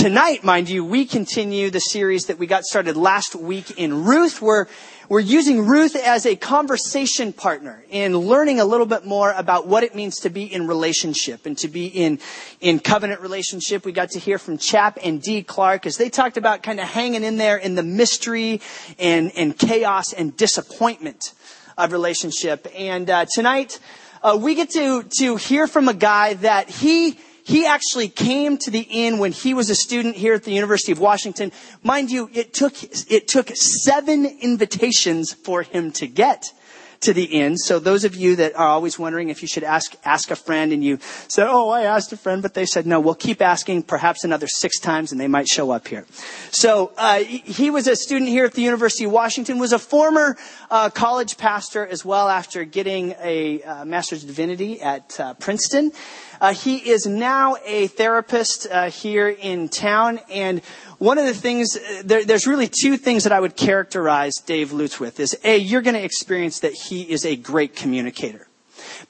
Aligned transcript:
tonight, 0.00 0.42
mind 0.42 0.70
you, 0.70 0.82
we 0.82 1.04
continue 1.04 1.68
the 1.68 1.78
series 1.78 2.24
that 2.28 2.38
we 2.38 2.46
got 2.46 2.64
started 2.64 2.96
last 2.96 3.34
week 3.34 3.72
in 3.72 4.06
Ruth. 4.06 4.40
We're, 4.40 4.64
we're 5.10 5.20
using 5.20 5.66
Ruth 5.66 5.94
as 5.94 6.24
a 6.24 6.36
conversation 6.36 7.34
partner 7.34 7.84
in 7.90 8.16
learning 8.16 8.60
a 8.60 8.64
little 8.64 8.86
bit 8.86 9.04
more 9.04 9.30
about 9.30 9.66
what 9.66 9.82
it 9.82 9.94
means 9.94 10.20
to 10.20 10.30
be 10.30 10.44
in 10.44 10.66
relationship 10.66 11.44
and 11.44 11.58
to 11.58 11.68
be 11.68 11.86
in, 11.86 12.18
in 12.62 12.78
covenant 12.78 13.20
relationship. 13.20 13.84
We 13.84 13.92
got 13.92 14.12
to 14.12 14.18
hear 14.18 14.38
from 14.38 14.56
Chap 14.56 14.98
and 15.04 15.20
Dee 15.20 15.42
Clark 15.42 15.84
as 15.84 15.98
they 15.98 16.08
talked 16.08 16.38
about 16.38 16.62
kind 16.62 16.80
of 16.80 16.86
hanging 16.86 17.22
in 17.22 17.36
there 17.36 17.58
in 17.58 17.74
the 17.74 17.82
mystery 17.82 18.62
and, 18.98 19.30
and 19.36 19.58
chaos 19.58 20.14
and 20.14 20.34
disappointment 20.34 21.34
of 21.76 21.92
relationship. 21.92 22.66
And 22.74 23.10
uh, 23.10 23.26
tonight, 23.30 23.78
uh, 24.22 24.38
we 24.40 24.54
get 24.54 24.70
to, 24.70 25.02
to 25.18 25.36
hear 25.36 25.66
from 25.66 25.88
a 25.88 25.94
guy 25.94 26.34
that 26.34 26.70
he, 26.70 27.18
he 27.44 27.66
actually 27.66 28.08
came 28.08 28.58
to 28.58 28.70
the 28.70 28.86
inn 28.88 29.18
when 29.18 29.32
he 29.32 29.54
was 29.54 29.70
a 29.70 29.74
student 29.74 30.16
here 30.16 30.34
at 30.34 30.44
the 30.44 30.52
University 30.52 30.92
of 30.92 30.98
Washington. 30.98 31.52
Mind 31.82 32.10
you, 32.10 32.30
it 32.32 32.52
took, 32.52 32.74
it 33.10 33.28
took 33.28 33.48
seven 33.54 34.26
invitations 34.26 35.32
for 35.32 35.62
him 35.62 35.92
to 35.92 36.06
get 36.06 36.52
to 37.00 37.14
the 37.14 37.24
inn. 37.24 37.56
So 37.56 37.78
those 37.78 38.04
of 38.04 38.14
you 38.14 38.36
that 38.36 38.54
are 38.56 38.66
always 38.66 38.98
wondering 38.98 39.30
if 39.30 39.40
you 39.40 39.48
should 39.48 39.64
ask, 39.64 39.94
ask 40.04 40.30
a 40.30 40.36
friend 40.36 40.72
and 40.72 40.84
you 40.84 40.98
said, 41.28 41.46
oh, 41.48 41.70
I 41.70 41.82
asked 41.82 42.12
a 42.12 42.16
friend, 42.16 42.42
but 42.42 42.52
they 42.52 42.66
said, 42.66 42.86
no, 42.86 43.00
we'll 43.00 43.14
keep 43.14 43.40
asking 43.40 43.84
perhaps 43.84 44.22
another 44.22 44.46
six 44.46 44.78
times 44.78 45.10
and 45.10 45.20
they 45.20 45.28
might 45.28 45.48
show 45.48 45.70
up 45.70 45.88
here. 45.88 46.06
So, 46.50 46.92
uh, 46.98 47.20
he 47.20 47.70
was 47.70 47.86
a 47.86 47.96
student 47.96 48.28
here 48.28 48.44
at 48.44 48.52
the 48.52 48.62
University 48.62 49.04
of 49.04 49.12
Washington, 49.12 49.58
was 49.58 49.72
a 49.72 49.78
former, 49.78 50.36
uh, 50.70 50.90
college 50.90 51.38
pastor 51.38 51.86
as 51.86 52.04
well 52.04 52.28
after 52.28 52.64
getting 52.64 53.14
a 53.22 53.62
uh, 53.62 53.84
master's 53.86 54.22
of 54.22 54.28
divinity 54.28 54.82
at 54.82 55.18
uh, 55.18 55.34
Princeton. 55.34 55.92
Uh, 56.40 56.54
he 56.54 56.76
is 56.76 57.06
now 57.06 57.56
a 57.66 57.86
therapist 57.88 58.66
uh, 58.70 58.90
here 58.90 59.28
in 59.28 59.68
town, 59.68 60.20
and 60.30 60.62
one 60.98 61.18
of 61.18 61.26
the 61.26 61.34
things, 61.34 61.76
uh, 61.76 62.02
there, 62.04 62.24
there's 62.24 62.46
really 62.46 62.68
two 62.68 62.96
things 62.96 63.24
that 63.24 63.32
I 63.32 63.40
would 63.40 63.56
characterize 63.56 64.34
Dave 64.36 64.72
Lutz 64.72 64.98
with 64.98 65.20
is 65.20 65.38
A, 65.44 65.56
you're 65.56 65.82
going 65.82 65.94
to 65.94 66.02
experience 66.02 66.60
that 66.60 66.72
he 66.72 67.02
is 67.02 67.24
a 67.24 67.36
great 67.36 67.76
communicator. 67.76 68.46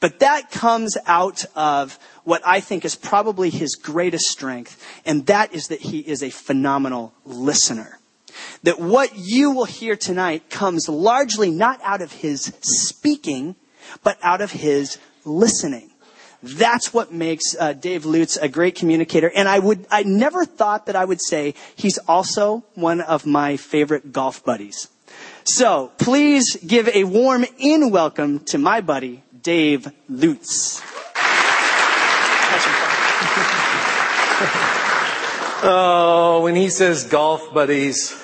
But 0.00 0.20
that 0.20 0.50
comes 0.50 0.97
out 1.06 1.45
of 1.55 1.98
what 2.25 2.42
I 2.45 2.61
think 2.61 2.84
is 2.84 2.97
probably 2.97 3.50
his 3.50 3.75
greatest 3.77 4.27
strength, 4.27 4.83
and 5.05 5.27
that 5.27 5.55
is 5.55 5.69
that 5.69 5.81
he 5.81 6.00
is 6.00 6.22
a 6.22 6.31
phenomenal 6.31 7.12
listener. 7.25 7.98
That 8.62 8.81
what 8.81 9.17
you 9.17 9.50
will 9.53 9.65
hear 9.65 9.97
tonight 9.97 10.50
comes 10.50 10.89
largely 10.89 11.50
not 11.50 11.81
out 11.83 12.03
of 12.03 12.12
his 12.12 12.53
speaking, 12.62 13.56
but 14.03 14.19
out 14.22 14.41
of 14.41 14.53
his 14.53 14.98
listening. 15.25 15.90
That's 16.43 16.95
what 16.95 17.13
makes 17.13 17.55
uh, 17.59 17.75
Dave 17.75 18.05
Lutz 18.07 18.37
a 18.37 18.49
great 18.49 18.75
communicator. 18.75 19.31
And 19.35 19.49
I 19.49 19.59
would, 19.59 19.87
I 19.91 20.05
never 20.05 20.45
thought 20.45 20.87
that 20.87 20.97
I 20.97 21.05
would 21.05 21.21
say 21.21 21.55
he's 21.77 21.99
also 22.09 22.65
one 22.75 23.01
of 23.01 23.27
my 23.27 23.57
favorite 23.57 24.13
golf 24.13 24.43
buddies. 24.45 24.89
So 25.45 25.91
please 25.99 26.57
give 26.57 26.89
a 26.89 27.05
warm 27.05 27.45
in 27.59 27.91
welcome 27.91 28.41
to 28.47 28.59
my 28.59 28.81
buddy, 28.81 29.23
Dave 29.43 29.91
Lutz. 30.09 30.81
oh, 35.63 36.41
when 36.43 36.57
he 36.57 36.69
says 36.69 37.05
golf 37.05 37.53
buddies, 37.53 38.17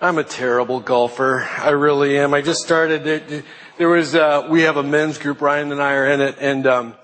I'm 0.00 0.18
a 0.18 0.24
terrible 0.24 0.80
golfer. 0.80 1.48
I 1.58 1.70
really 1.70 2.18
am. 2.18 2.34
I 2.34 2.40
just 2.40 2.60
started. 2.60 3.44
There 3.78 3.88
was, 3.88 4.14
uh, 4.14 4.46
we 4.50 4.62
have 4.62 4.76
a 4.76 4.82
men's 4.82 5.18
group. 5.18 5.40
Ryan 5.40 5.72
and 5.72 5.82
I 5.82 5.94
are 5.94 6.06
in 6.06 6.20
it, 6.20 6.36
and 6.40 6.66
um, 6.66 6.94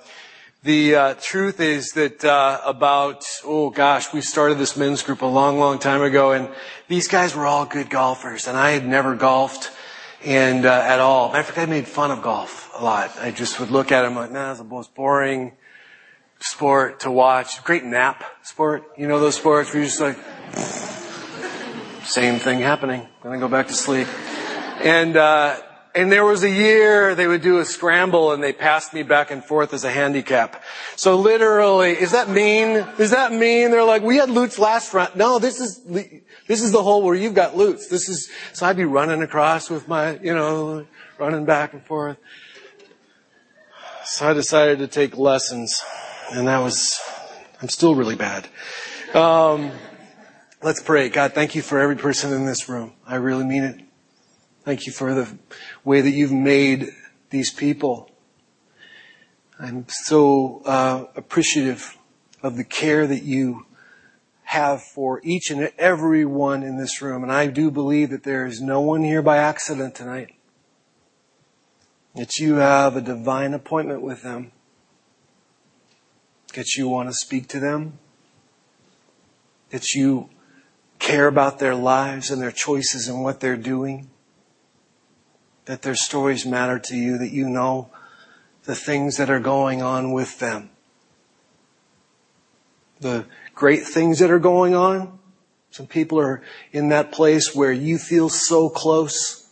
the 0.63 0.95
uh, 0.95 1.15
truth 1.15 1.59
is 1.59 1.93
that 1.93 2.23
uh, 2.23 2.61
about 2.65 3.25
oh 3.45 3.71
gosh, 3.71 4.13
we 4.13 4.21
started 4.21 4.59
this 4.59 4.77
men's 4.77 5.03
group 5.03 5.23
a 5.23 5.27
long, 5.27 5.59
long 5.59 5.79
time 5.79 6.03
ago, 6.03 6.33
and 6.33 6.51
these 6.87 7.09
guys 7.09 7.35
were 7.35 7.47
all 7.47 7.65
good 7.65 7.89
golfers, 7.89 8.47
and 8.47 8.59
I 8.59 8.73
had 8.73 8.87
never 8.87 9.15
golfed 9.15 9.71
and 10.23 10.67
uh, 10.67 10.71
at 10.71 11.01
all. 11.01 11.33
Matter 11.33 11.45
fact, 11.45 11.59
I 11.59 11.65
made 11.65 11.89
fun 11.89 12.11
of 12.11 12.21
golf 12.21 12.71
a 12.79 12.85
lot. 12.85 13.11
I 13.19 13.31
just 13.31 13.59
would 13.59 13.71
look 13.71 13.91
at 13.91 14.03
them 14.03 14.17
like, 14.17 14.31
nah, 14.33 14.51
it's 14.51 14.59
the 14.59 14.65
most 14.65 14.95
boring 14.95 15.53
sport 16.41 17.01
to 17.01 17.11
watch. 17.11 17.65
Great 17.65 17.85
nap 17.85 18.23
sport, 18.43 18.85
you 18.99 19.09
know 19.09 19.19
those 19.19 19.37
sports 19.37 19.73
where 19.73 19.83
you're 19.83 19.89
just 19.89 20.01
like, 20.01 20.19
same 22.05 22.39
thing 22.39 22.59
happening. 22.59 23.09
Gonna 23.23 23.39
go 23.39 23.49
back 23.49 23.69
to 23.69 23.75
sleep, 23.75 24.09
and. 24.85 25.17
And 25.93 26.13
there 26.13 26.25
was 26.25 26.45
a 26.45 26.51
year 26.51 27.17
they 27.17 27.27
would 27.27 27.43
do 27.43 27.59
a 27.59 27.65
scramble 27.65 28.33
and 28.33 28.43
they 28.43 28.53
passed 28.53 28.95
me 28.95 29.03
back 29.03 29.33
and 29.33 29.45
forth 29.45 29.75
as 29.75 29.83
a 29.83 29.91
handicap. 29.91 30.63
So 30.95 31.17
literally, 31.17 31.93
is 31.93 32.13
that 32.13 32.29
mean? 32.29 32.87
Is 32.99 33.11
that 33.11 33.33
mean? 33.33 33.73
They're 33.73 33.83
like, 33.83 34.03
we 34.03 34.17
had 34.17 34.31
Lutz 34.31 34.59
last 34.59 34.95
round. 34.95 35.17
No, 35.17 35.41
this 35.41 35.59
is, 35.59 35.83
this 36.47 36.63
is 36.63 36.71
the 36.71 36.83
hole 36.83 37.03
where 37.03 37.17
you've 37.17 37.35
got 37.35 37.57
Lutz. 37.57 37.89
This 37.89 38.09
is, 38.09 38.31
so 38.53 38.67
I'd 38.67 38.77
be 38.77 38.85
running 38.85 39.21
across 39.23 39.69
with 39.69 39.89
my, 39.89 40.17
you 40.21 40.33
know, 40.33 40.87
running 41.19 41.45
back 41.45 41.73
and 41.73 41.85
forth. 41.85 42.19
So 44.05 44.29
I 44.29 44.33
decided 44.33 44.79
to 44.79 44.87
take 44.87 45.17
lessons 45.17 45.83
and 46.33 46.47
that 46.47 46.59
was, 46.59 47.01
I'm 47.61 47.69
still 47.69 47.97
really 47.97 48.17
bad. 48.17 48.47
Um, 49.13 49.73
let's 50.63 50.81
pray. 50.81 51.09
God, 51.09 51.33
thank 51.33 51.57
you 51.57 51.63
for 51.63 51.81
every 51.81 51.97
person 51.97 52.33
in 52.33 52.47
this 52.47 52.69
room. 52.69 52.93
I 53.07 53.17
really 53.17 53.45
mean 53.45 53.65
it. 53.65 53.90
Thank 54.63 54.87
you 54.87 54.93
for 54.93 55.15
the 55.15 55.39
way 55.85 56.03
that 56.03 56.11
you've 56.11 56.33
made 56.33 56.91
these 57.31 57.51
people. 57.51 58.11
I'm 59.59 59.87
so 59.89 60.61
uh, 60.67 61.07
appreciative 61.17 61.97
of 62.43 62.57
the 62.57 62.65
care 62.65 63.07
that 63.07 63.23
you 63.23 63.67
have 64.45 64.83
for 64.83 65.21
each 65.25 65.51
and 65.51 65.73
every 65.79 66.27
one 66.27 66.63
in 66.63 66.77
this 66.77 67.01
room. 67.01 67.23
And 67.23 67.33
I 67.33 67.47
do 67.47 67.71
believe 67.71 68.11
that 68.11 68.23
there 68.23 68.45
is 68.45 68.61
no 68.61 68.81
one 68.83 69.03
here 69.03 69.23
by 69.23 69.39
accident 69.39 69.95
tonight. 69.95 70.35
That 72.15 72.37
you 72.37 72.57
have 72.57 72.97
a 72.97 73.01
divine 73.01 73.55
appointment 73.55 74.03
with 74.03 74.23
them. 74.23 74.53
That 76.55 76.75
you 76.75 76.87
want 76.89 77.09
to 77.09 77.15
speak 77.15 77.49
to 77.49 77.61
them. 77.61 77.99
That 79.71 79.95
you 79.95 80.29
care 80.99 81.29
about 81.29 81.61
their 81.61 81.75
lives 81.75 82.31
and 82.31 82.43
their 82.43 82.51
choices 82.51 83.09
and 83.09 83.23
what 83.23 83.41
they're 83.41 83.57
doing 83.57 84.11
that 85.71 85.83
their 85.83 85.95
stories 85.95 86.45
matter 86.45 86.81
to 86.81 86.97
you, 86.97 87.17
that 87.17 87.31
you 87.31 87.49
know 87.49 87.89
the 88.65 88.75
things 88.75 89.19
that 89.19 89.31
are 89.31 89.39
going 89.39 89.81
on 89.81 90.11
with 90.11 90.41
them. 90.41 90.69
The 92.99 93.25
great 93.55 93.85
things 93.85 94.19
that 94.19 94.33
are 94.33 94.41
going 94.41 94.75
on. 94.75 95.21
Some 95.71 95.87
people 95.87 96.19
are 96.19 96.43
in 96.73 96.89
that 96.89 97.13
place 97.13 97.55
where 97.55 97.71
you 97.71 97.99
feel 97.99 98.29
so 98.29 98.69
close. 98.69 99.49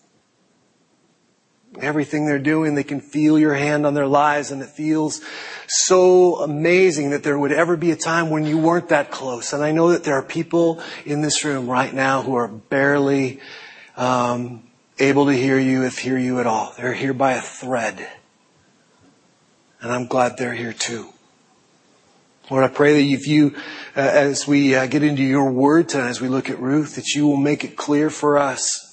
Everything 1.80 2.26
they're 2.26 2.40
doing, 2.40 2.74
they 2.74 2.82
can 2.82 3.00
feel 3.00 3.38
your 3.38 3.54
hand 3.54 3.86
on 3.86 3.94
their 3.94 4.08
lives 4.08 4.50
and 4.50 4.60
it 4.60 4.70
feels 4.70 5.20
so 5.68 6.40
amazing 6.40 7.10
that 7.10 7.22
there 7.22 7.38
would 7.38 7.52
ever 7.52 7.76
be 7.76 7.92
a 7.92 7.96
time 7.96 8.28
when 8.28 8.44
you 8.44 8.58
weren't 8.58 8.88
that 8.88 9.12
close. 9.12 9.52
And 9.52 9.62
I 9.62 9.70
know 9.70 9.90
that 9.92 10.02
there 10.02 10.14
are 10.14 10.24
people 10.24 10.82
in 11.06 11.20
this 11.20 11.44
room 11.44 11.70
right 11.70 11.94
now 11.94 12.22
who 12.22 12.34
are 12.34 12.48
barely 12.48 13.38
um, 13.96 14.67
able 14.98 15.26
to 15.26 15.32
hear 15.32 15.58
you 15.58 15.84
if 15.84 15.98
hear 15.98 16.18
you 16.18 16.40
at 16.40 16.46
all. 16.46 16.74
They're 16.76 16.94
here 16.94 17.14
by 17.14 17.32
a 17.32 17.40
thread. 17.40 18.08
And 19.80 19.92
I'm 19.92 20.06
glad 20.06 20.36
they're 20.36 20.54
here 20.54 20.72
too. 20.72 21.12
Lord, 22.50 22.64
I 22.64 22.68
pray 22.68 22.94
that 22.94 23.12
if 23.12 23.26
you, 23.26 23.54
uh, 23.96 24.00
as 24.00 24.46
we 24.46 24.74
uh, 24.74 24.86
get 24.86 25.02
into 25.02 25.22
your 25.22 25.50
word 25.50 25.90
tonight, 25.90 26.08
as 26.08 26.20
we 26.20 26.28
look 26.28 26.48
at 26.48 26.58
Ruth, 26.58 26.96
that 26.96 27.08
you 27.08 27.26
will 27.26 27.36
make 27.36 27.62
it 27.62 27.76
clear 27.76 28.10
for 28.10 28.38
us 28.38 28.88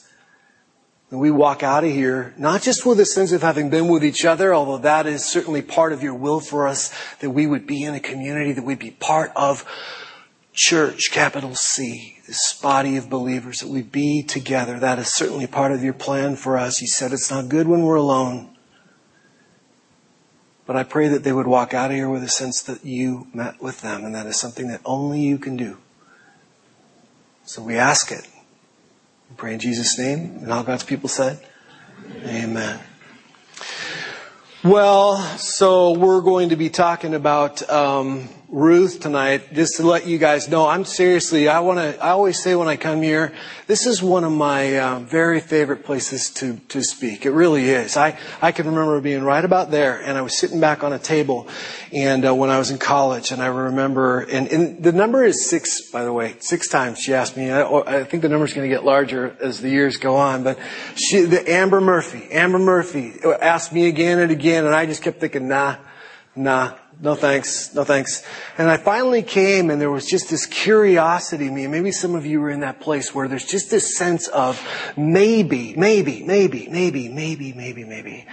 that 1.10 1.18
we 1.18 1.32
walk 1.32 1.64
out 1.64 1.84
of 1.84 1.92
here, 1.92 2.34
not 2.38 2.62
just 2.62 2.86
with 2.86 3.00
a 3.00 3.06
sense 3.06 3.32
of 3.32 3.42
having 3.42 3.70
been 3.70 3.88
with 3.88 4.04
each 4.04 4.26
other, 4.26 4.54
although 4.54 4.80
that 4.80 5.06
is 5.06 5.24
certainly 5.24 5.62
part 5.62 5.94
of 5.94 6.04
your 6.04 6.16
will 6.16 6.40
for 6.40 6.68
us, 6.68 6.94
that 7.20 7.30
we 7.30 7.48
would 7.48 7.68
be 7.68 7.84
in 7.84 7.94
a 7.94 8.00
community, 8.00 8.52
that 8.52 8.66
we'd 8.66 8.80
be 8.80 8.92
part 8.92 9.32
of 9.36 9.66
church, 10.52 11.10
capital 11.12 11.56
C, 11.56 12.15
this 12.28 12.54
body 12.54 12.98
of 12.98 13.10
believers, 13.10 13.60
that 13.60 13.70
we 13.70 13.82
be 13.82 14.24
together. 14.24 14.80
That 14.80 15.00
is 15.00 15.14
certainly 15.14 15.48
part 15.48 15.72
of 15.72 15.84
your 15.84 15.94
plan 15.94 16.36
for 16.36 16.58
us. 16.58 16.82
You 16.82 16.88
said 16.88 17.14
it's 17.14 17.30
not 17.30 17.50
good 17.50 17.68
when 17.68 17.84
we're 17.84 17.96
alone. 17.96 18.56
But 20.66 20.76
I 20.76 20.84
pray 20.84 21.08
that 21.10 21.24
they 21.24 21.32
would 21.32 21.46
walk 21.46 21.74
out 21.74 21.92
of 21.92 21.98
here 21.98 22.10
with 22.10 22.24
a 22.24 22.30
sense 22.30 22.64
that 22.64 22.84
you 22.84 23.28
met 23.34 23.62
with 23.62 23.82
them, 23.82 24.04
and 24.04 24.16
that 24.16 24.26
is 24.26 24.40
something 24.40 24.68
that 24.70 24.82
only 24.84 25.22
you 25.22 25.38
can 25.38 25.56
do. 25.56 25.78
So 27.46 27.62
we 27.62 27.78
ask 27.78 28.12
it. 28.12 28.28
We 29.30 29.36
pray 29.36 29.54
in 29.54 29.60
Jesus' 29.60 29.98
name, 30.00 30.40
and 30.42 30.52
all 30.52 30.64
God's 30.64 30.84
people 30.84 31.08
said, 31.08 31.40
Amen. 32.24 32.80
Well, 34.64 35.18
so 35.38 35.92
we're 35.92 36.22
going 36.22 36.50
to 36.50 36.56
be 36.56 36.72
talking 36.72 37.14
about 37.14 37.68
um, 37.70 38.28
Ruth 38.48 39.00
tonight, 39.00 39.54
just 39.54 39.78
to 39.78 39.84
let 39.84 40.06
you 40.06 40.20
guys 40.20 40.48
know, 40.48 40.68
I'm 40.68 40.86
seriously, 40.86 41.48
I 41.48 41.62
want 41.62 41.80
to, 41.80 42.04
I 42.04 42.10
always 42.10 42.42
say 42.42 42.54
when 42.54 42.68
I 42.68 42.76
come 42.76 43.02
here, 43.02 43.34
this 43.66 43.88
is 43.88 44.04
one 44.04 44.24
of 44.24 44.32
my 44.32 44.78
uh, 44.78 45.00
very 45.00 45.40
favorite 45.40 45.84
places 45.84 46.30
to, 46.36 46.58
to 46.70 46.84
speak. 46.84 47.26
It 47.26 47.32
really 47.32 47.70
is. 47.70 47.98
I, 47.98 48.20
I 48.44 48.52
can 48.52 48.68
remember 48.68 49.02
being 49.02 49.24
right 49.24 49.44
about 49.44 49.72
there 49.72 50.00
and 50.00 50.16
I 50.16 50.22
was 50.22 50.38
sitting 50.38 50.60
back 50.60 50.84
on 50.84 50.94
a 50.94 51.00
table 51.00 51.48
and 51.92 52.24
uh, 52.24 52.36
when 52.36 52.52
I 52.52 52.60
was 52.60 52.70
in 52.70 52.78
college 52.78 53.32
and 53.32 53.42
I 53.42 53.48
remember, 53.48 54.20
and, 54.20 54.48
and 54.50 54.84
the 54.84 54.92
number 54.92 55.24
is 55.24 55.50
six, 55.50 55.90
by 55.90 56.04
the 56.04 56.14
way, 56.14 56.36
six 56.40 56.70
times 56.70 57.00
she 57.00 57.16
asked 57.16 57.36
me. 57.36 57.50
I, 57.50 57.64
I 57.64 58.04
think 58.04 58.22
the 58.22 58.30
number's 58.30 58.54
going 58.54 58.70
to 58.70 58.74
get 58.74 58.86
larger 58.86 59.36
as 59.42 59.60
the 59.60 59.70
years 59.70 59.98
go 59.98 60.18
on, 60.18 60.44
but 60.44 60.60
she, 60.96 61.22
the 61.22 61.52
Amber 61.52 61.82
Murphy, 61.82 62.28
Amber 62.32 62.60
Murphy 62.60 63.16
asked 63.42 63.74
me 63.74 63.88
again 63.88 64.20
and 64.20 64.32
again 64.32 64.66
and 64.66 64.76
I 64.76 64.86
just 64.86 65.02
kept 65.02 65.20
thinking, 65.20 65.48
nah, 65.48 65.78
nah, 66.36 66.76
no 67.02 67.16
thanks, 67.16 67.74
no 67.74 67.84
thanks. 67.84 68.24
And 68.58 68.70
I 68.70 68.78
finally 68.78 69.24
came 69.24 69.70
and 69.70 69.80
there 69.80 69.92
was 69.92 70.06
just 70.06 70.30
this 70.30 70.46
curiosity 70.46 71.48
in 71.48 71.54
me. 71.54 71.68
Maybe 71.68 71.92
some 71.92 72.16
of 72.16 72.26
you 72.26 72.42
were 72.42 72.50
in 72.50 72.62
that 72.62 72.80
place 72.80 73.14
where 73.14 73.28
there's 73.28 73.46
just 73.46 73.70
this 73.70 73.98
sense 73.98 74.28
of 74.28 74.62
maybe, 74.98 75.76
maybe, 75.76 76.24
maybe, 76.24 76.68
maybe, 76.70 77.10
maybe, 77.10 77.54
maybe, 77.54 77.84
maybe 77.84 78.28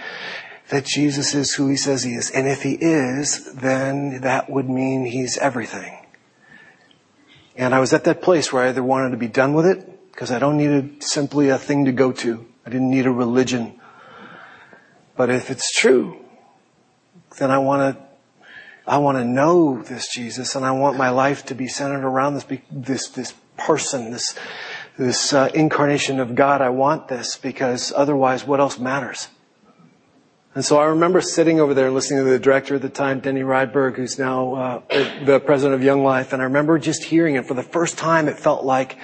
that 0.69 0.85
Jesus 0.85 1.35
is 1.35 1.53
who 1.53 1.67
he 1.67 1.75
says 1.75 2.03
he 2.03 2.13
is. 2.13 2.31
And 2.31 2.47
if 2.47 2.63
he 2.63 2.73
is, 2.73 3.53
then 3.53 4.21
that 4.21 4.49
would 4.49 4.69
mean 4.69 5.05
he's 5.05 5.37
everything. 5.37 5.97
And 7.55 7.75
I 7.75 7.79
was 7.79 7.93
at 7.93 8.05
that 8.05 8.21
place 8.21 8.51
where 8.51 8.63
I 8.63 8.69
either 8.69 8.83
wanted 8.83 9.11
to 9.11 9.17
be 9.17 9.27
done 9.27 9.53
with 9.53 9.65
it 9.65 10.11
because 10.11 10.31
I 10.31 10.39
don't 10.39 10.57
need 10.57 11.03
simply 11.03 11.49
a 11.49 11.57
thing 11.57 11.85
to 11.85 11.91
go 11.91 12.11
to. 12.11 12.45
I 12.65 12.69
didn't 12.69 12.89
need 12.89 13.05
a 13.05 13.11
religion. 13.11 13.79
But 15.15 15.29
if 15.29 15.51
it's 15.51 15.71
true, 15.71 16.17
then 17.37 17.51
I 17.51 17.59
want 17.59 17.95
to 17.95 18.12
I 18.85 18.97
want 18.97 19.17
to 19.17 19.25
know 19.25 19.81
this 19.81 20.07
Jesus 20.07 20.55
and 20.55 20.65
I 20.65 20.71
want 20.71 20.97
my 20.97 21.09
life 21.09 21.45
to 21.45 21.55
be 21.55 21.67
centered 21.67 22.05
around 22.05 22.33
this, 22.33 22.45
this, 22.69 23.07
this 23.09 23.33
person, 23.57 24.11
this, 24.11 24.37
this 24.97 25.33
uh, 25.33 25.49
incarnation 25.53 26.19
of 26.19 26.35
God. 26.35 26.61
I 26.61 26.69
want 26.69 27.07
this 27.07 27.37
because 27.37 27.93
otherwise 27.95 28.45
what 28.45 28.59
else 28.59 28.77
matters? 28.77 29.29
And 30.55 30.63
so 30.63 30.77
I 30.77 30.85
remember 30.85 31.19
sitting 31.19 31.59
over 31.59 31.73
there 31.73 31.87
and 31.87 31.95
listening 31.95 32.23
to 32.25 32.29
the 32.29 32.37
director 32.37 32.75
at 32.75 32.81
the 32.81 32.89
time, 32.89 33.21
Denny 33.21 33.41
Rydberg, 33.41 33.95
who's 33.95 34.19
now 34.19 34.53
uh, 34.53 34.81
the 35.25 35.39
president 35.39 35.73
of 35.73 35.83
Young 35.83 36.03
Life. 36.03 36.31
And 36.31 36.41
I 36.41 36.45
remember 36.45 36.77
just 36.77 37.05
hearing 37.05 37.35
it 37.35 37.47
for 37.47 37.55
the 37.55 37.63
first 37.63 37.97
time. 37.97 38.27
It 38.27 38.37
felt 38.37 38.63
like 38.63 38.97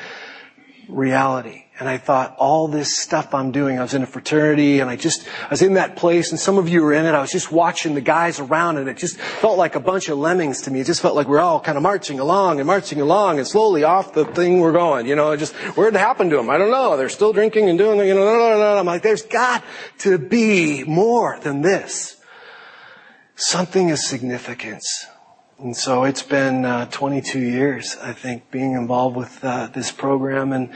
reality. 0.87 1.65
And 1.79 1.87
I 1.87 1.97
thought, 1.97 2.35
all 2.37 2.67
this 2.67 2.97
stuff 2.97 3.33
I'm 3.33 3.51
doing, 3.51 3.79
I 3.79 3.83
was 3.83 3.93
in 3.93 4.03
a 4.03 4.05
fraternity 4.05 4.81
and 4.81 4.89
I 4.89 4.97
just, 4.97 5.25
I 5.43 5.47
was 5.49 5.61
in 5.61 5.75
that 5.75 5.95
place 5.95 6.29
and 6.31 6.37
some 6.37 6.57
of 6.57 6.67
you 6.67 6.83
were 6.83 6.91
in 6.91 7.05
it. 7.05 7.15
I 7.15 7.21
was 7.21 7.31
just 7.31 7.53
watching 7.53 7.95
the 7.95 8.01
guys 8.01 8.37
around 8.41 8.75
and 8.75 8.89
it 8.89 8.97
just 8.97 9.17
felt 9.17 9.57
like 9.57 9.75
a 9.75 9.79
bunch 9.79 10.09
of 10.09 10.17
lemmings 10.17 10.63
to 10.63 10.71
me. 10.71 10.81
It 10.81 10.87
just 10.87 11.01
felt 11.01 11.15
like 11.15 11.29
we're 11.29 11.39
all 11.39 11.61
kind 11.61 11.77
of 11.77 11.81
marching 11.81 12.19
along 12.19 12.59
and 12.59 12.67
marching 12.67 12.99
along 12.99 13.37
and 13.37 13.47
slowly 13.47 13.85
off 13.85 14.13
the 14.13 14.25
thing 14.25 14.59
we're 14.59 14.73
going. 14.73 15.07
You 15.07 15.15
know, 15.15 15.33
just, 15.37 15.53
where'd 15.77 15.95
it 15.95 15.99
happen 15.99 16.29
to 16.31 16.35
them? 16.35 16.49
I 16.49 16.57
don't 16.57 16.69
know. 16.69 16.97
They're 16.97 17.07
still 17.07 17.31
drinking 17.31 17.69
and 17.69 17.79
doing, 17.79 18.05
you 18.05 18.13
know, 18.13 18.25
no, 18.25 18.37
no, 18.37 18.57
no. 18.57 18.77
I'm 18.77 18.85
like, 18.85 19.01
there's 19.01 19.21
got 19.23 19.63
to 19.99 20.17
be 20.17 20.83
more 20.83 21.39
than 21.39 21.61
this. 21.61 22.17
Something 23.37 23.89
of 23.91 23.99
significance. 23.99 25.07
And 25.61 25.75
so 25.75 26.05
it's 26.05 26.23
been 26.23 26.63
uh, 26.63 26.85
22 26.85 27.37
years, 27.37 27.97
I 28.01 28.13
think, 28.13 28.49
being 28.49 28.75
involved 28.75 29.17
with 29.17 29.43
uh, 29.43 29.67
this 29.67 29.91
program, 29.91 30.53
and 30.53 30.69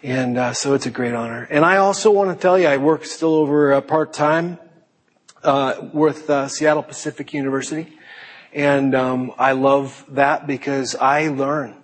and 0.00 0.38
uh, 0.38 0.52
so 0.52 0.74
it's 0.74 0.86
a 0.86 0.90
great 0.90 1.12
honor. 1.12 1.48
And 1.50 1.64
I 1.64 1.78
also 1.78 2.12
want 2.12 2.30
to 2.30 2.40
tell 2.40 2.56
you, 2.56 2.68
I 2.68 2.76
work 2.76 3.04
still 3.04 3.34
over 3.34 3.72
uh, 3.72 3.80
part 3.80 4.12
time 4.12 4.58
uh, 5.42 5.88
with 5.92 6.30
uh, 6.30 6.46
Seattle 6.46 6.84
Pacific 6.84 7.34
University, 7.34 7.88
and 8.52 8.94
um, 8.94 9.32
I 9.40 9.52
love 9.52 10.04
that 10.10 10.46
because 10.46 10.94
I 10.94 11.26
learn 11.26 11.74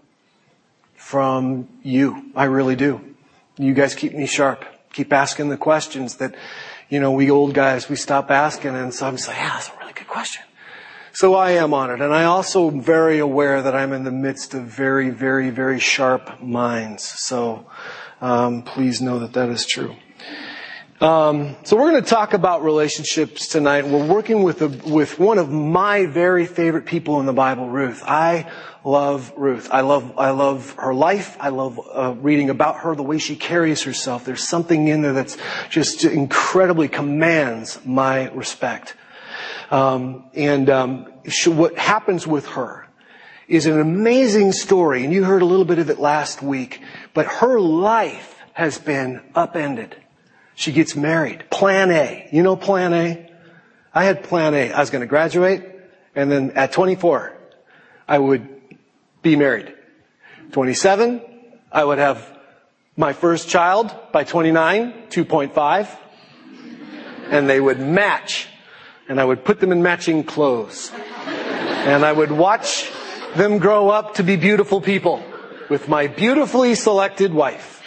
from 0.94 1.66
you. 1.82 2.30
I 2.36 2.44
really 2.44 2.76
do. 2.76 3.00
You 3.58 3.74
guys 3.74 3.96
keep 3.96 4.14
me 4.14 4.26
sharp. 4.26 4.64
Keep 4.92 5.12
asking 5.12 5.48
the 5.48 5.56
questions 5.56 6.18
that, 6.18 6.36
you 6.88 7.00
know, 7.00 7.10
we 7.10 7.32
old 7.32 7.52
guys 7.52 7.88
we 7.88 7.96
stop 7.96 8.30
asking, 8.30 8.76
and 8.76 8.94
so 8.94 9.08
I'm 9.08 9.16
just 9.16 9.26
like, 9.26 9.38
yeah, 9.38 9.54
that's 9.54 9.70
a 9.70 9.78
really 9.80 9.92
good 9.92 10.06
question. 10.06 10.43
So 11.14 11.36
I 11.36 11.52
am 11.52 11.72
on 11.72 11.90
it. 11.90 12.00
And 12.00 12.12
I 12.12 12.24
also 12.24 12.68
am 12.68 12.80
very 12.80 13.20
aware 13.20 13.62
that 13.62 13.72
I'm 13.72 13.92
in 13.92 14.02
the 14.02 14.10
midst 14.10 14.52
of 14.52 14.64
very, 14.64 15.10
very, 15.10 15.50
very 15.50 15.78
sharp 15.78 16.42
minds. 16.42 17.04
So 17.04 17.70
um, 18.20 18.62
please 18.62 19.00
know 19.00 19.20
that 19.20 19.32
that 19.34 19.48
is 19.48 19.64
true. 19.64 19.94
Um, 21.00 21.54
so 21.62 21.76
we're 21.76 21.92
going 21.92 22.02
to 22.02 22.10
talk 22.10 22.34
about 22.34 22.64
relationships 22.64 23.46
tonight. 23.46 23.86
We're 23.86 24.04
working 24.04 24.42
with 24.42 24.60
a, 24.62 24.68
with 24.90 25.20
one 25.20 25.38
of 25.38 25.52
my 25.52 26.06
very 26.06 26.46
favorite 26.46 26.84
people 26.84 27.20
in 27.20 27.26
the 27.26 27.32
Bible, 27.32 27.68
Ruth. 27.68 28.02
I 28.04 28.50
love 28.82 29.32
Ruth. 29.36 29.68
I 29.70 29.82
love 29.82 30.18
I 30.18 30.30
love 30.30 30.74
her 30.78 30.94
life. 30.94 31.36
I 31.38 31.50
love 31.50 31.78
uh, 31.92 32.14
reading 32.18 32.50
about 32.50 32.78
her, 32.78 32.96
the 32.96 33.04
way 33.04 33.18
she 33.18 33.36
carries 33.36 33.84
herself. 33.84 34.24
There's 34.24 34.42
something 34.42 34.88
in 34.88 35.02
there 35.02 35.12
that's 35.12 35.36
just 35.70 36.04
incredibly 36.04 36.88
commands 36.88 37.78
my 37.84 38.30
respect. 38.30 38.96
Um, 39.70 40.24
and 40.34 40.68
um, 40.70 41.12
she, 41.28 41.50
what 41.50 41.76
happens 41.78 42.26
with 42.26 42.46
her 42.48 42.86
is 43.48 43.66
an 43.66 43.78
amazing 43.78 44.52
story, 44.52 45.04
and 45.04 45.12
you 45.12 45.24
heard 45.24 45.42
a 45.42 45.46
little 45.46 45.64
bit 45.64 45.78
of 45.78 45.90
it 45.90 45.98
last 45.98 46.42
week. 46.42 46.80
But 47.12 47.26
her 47.26 47.60
life 47.60 48.38
has 48.52 48.78
been 48.78 49.20
upended. 49.34 49.96
She 50.54 50.72
gets 50.72 50.94
married. 50.94 51.50
Plan 51.50 51.90
A. 51.90 52.28
You 52.32 52.42
know 52.42 52.56
Plan 52.56 52.92
A? 52.94 53.30
I 53.92 54.04
had 54.04 54.24
Plan 54.24 54.54
A. 54.54 54.72
I 54.72 54.80
was 54.80 54.90
going 54.90 55.00
to 55.00 55.06
graduate, 55.06 55.64
and 56.14 56.30
then 56.30 56.52
at 56.52 56.72
24, 56.72 57.36
I 58.08 58.18
would 58.18 58.48
be 59.22 59.36
married. 59.36 59.74
27, 60.52 61.20
I 61.72 61.84
would 61.84 61.98
have 61.98 62.30
my 62.96 63.12
first 63.12 63.48
child. 63.48 63.94
By 64.12 64.24
29, 64.24 65.08
2.5, 65.10 65.98
and 67.30 67.48
they 67.48 67.60
would 67.60 67.80
match 67.80 68.48
and 69.08 69.20
I 69.20 69.24
would 69.24 69.44
put 69.44 69.60
them 69.60 69.72
in 69.72 69.82
matching 69.82 70.24
clothes. 70.24 70.90
And 70.94 72.04
I 72.04 72.12
would 72.12 72.32
watch 72.32 72.90
them 73.36 73.58
grow 73.58 73.90
up 73.90 74.14
to 74.14 74.22
be 74.22 74.36
beautiful 74.36 74.80
people 74.80 75.22
with 75.68 75.88
my 75.88 76.06
beautifully 76.06 76.74
selected 76.74 77.32
wife, 77.34 77.82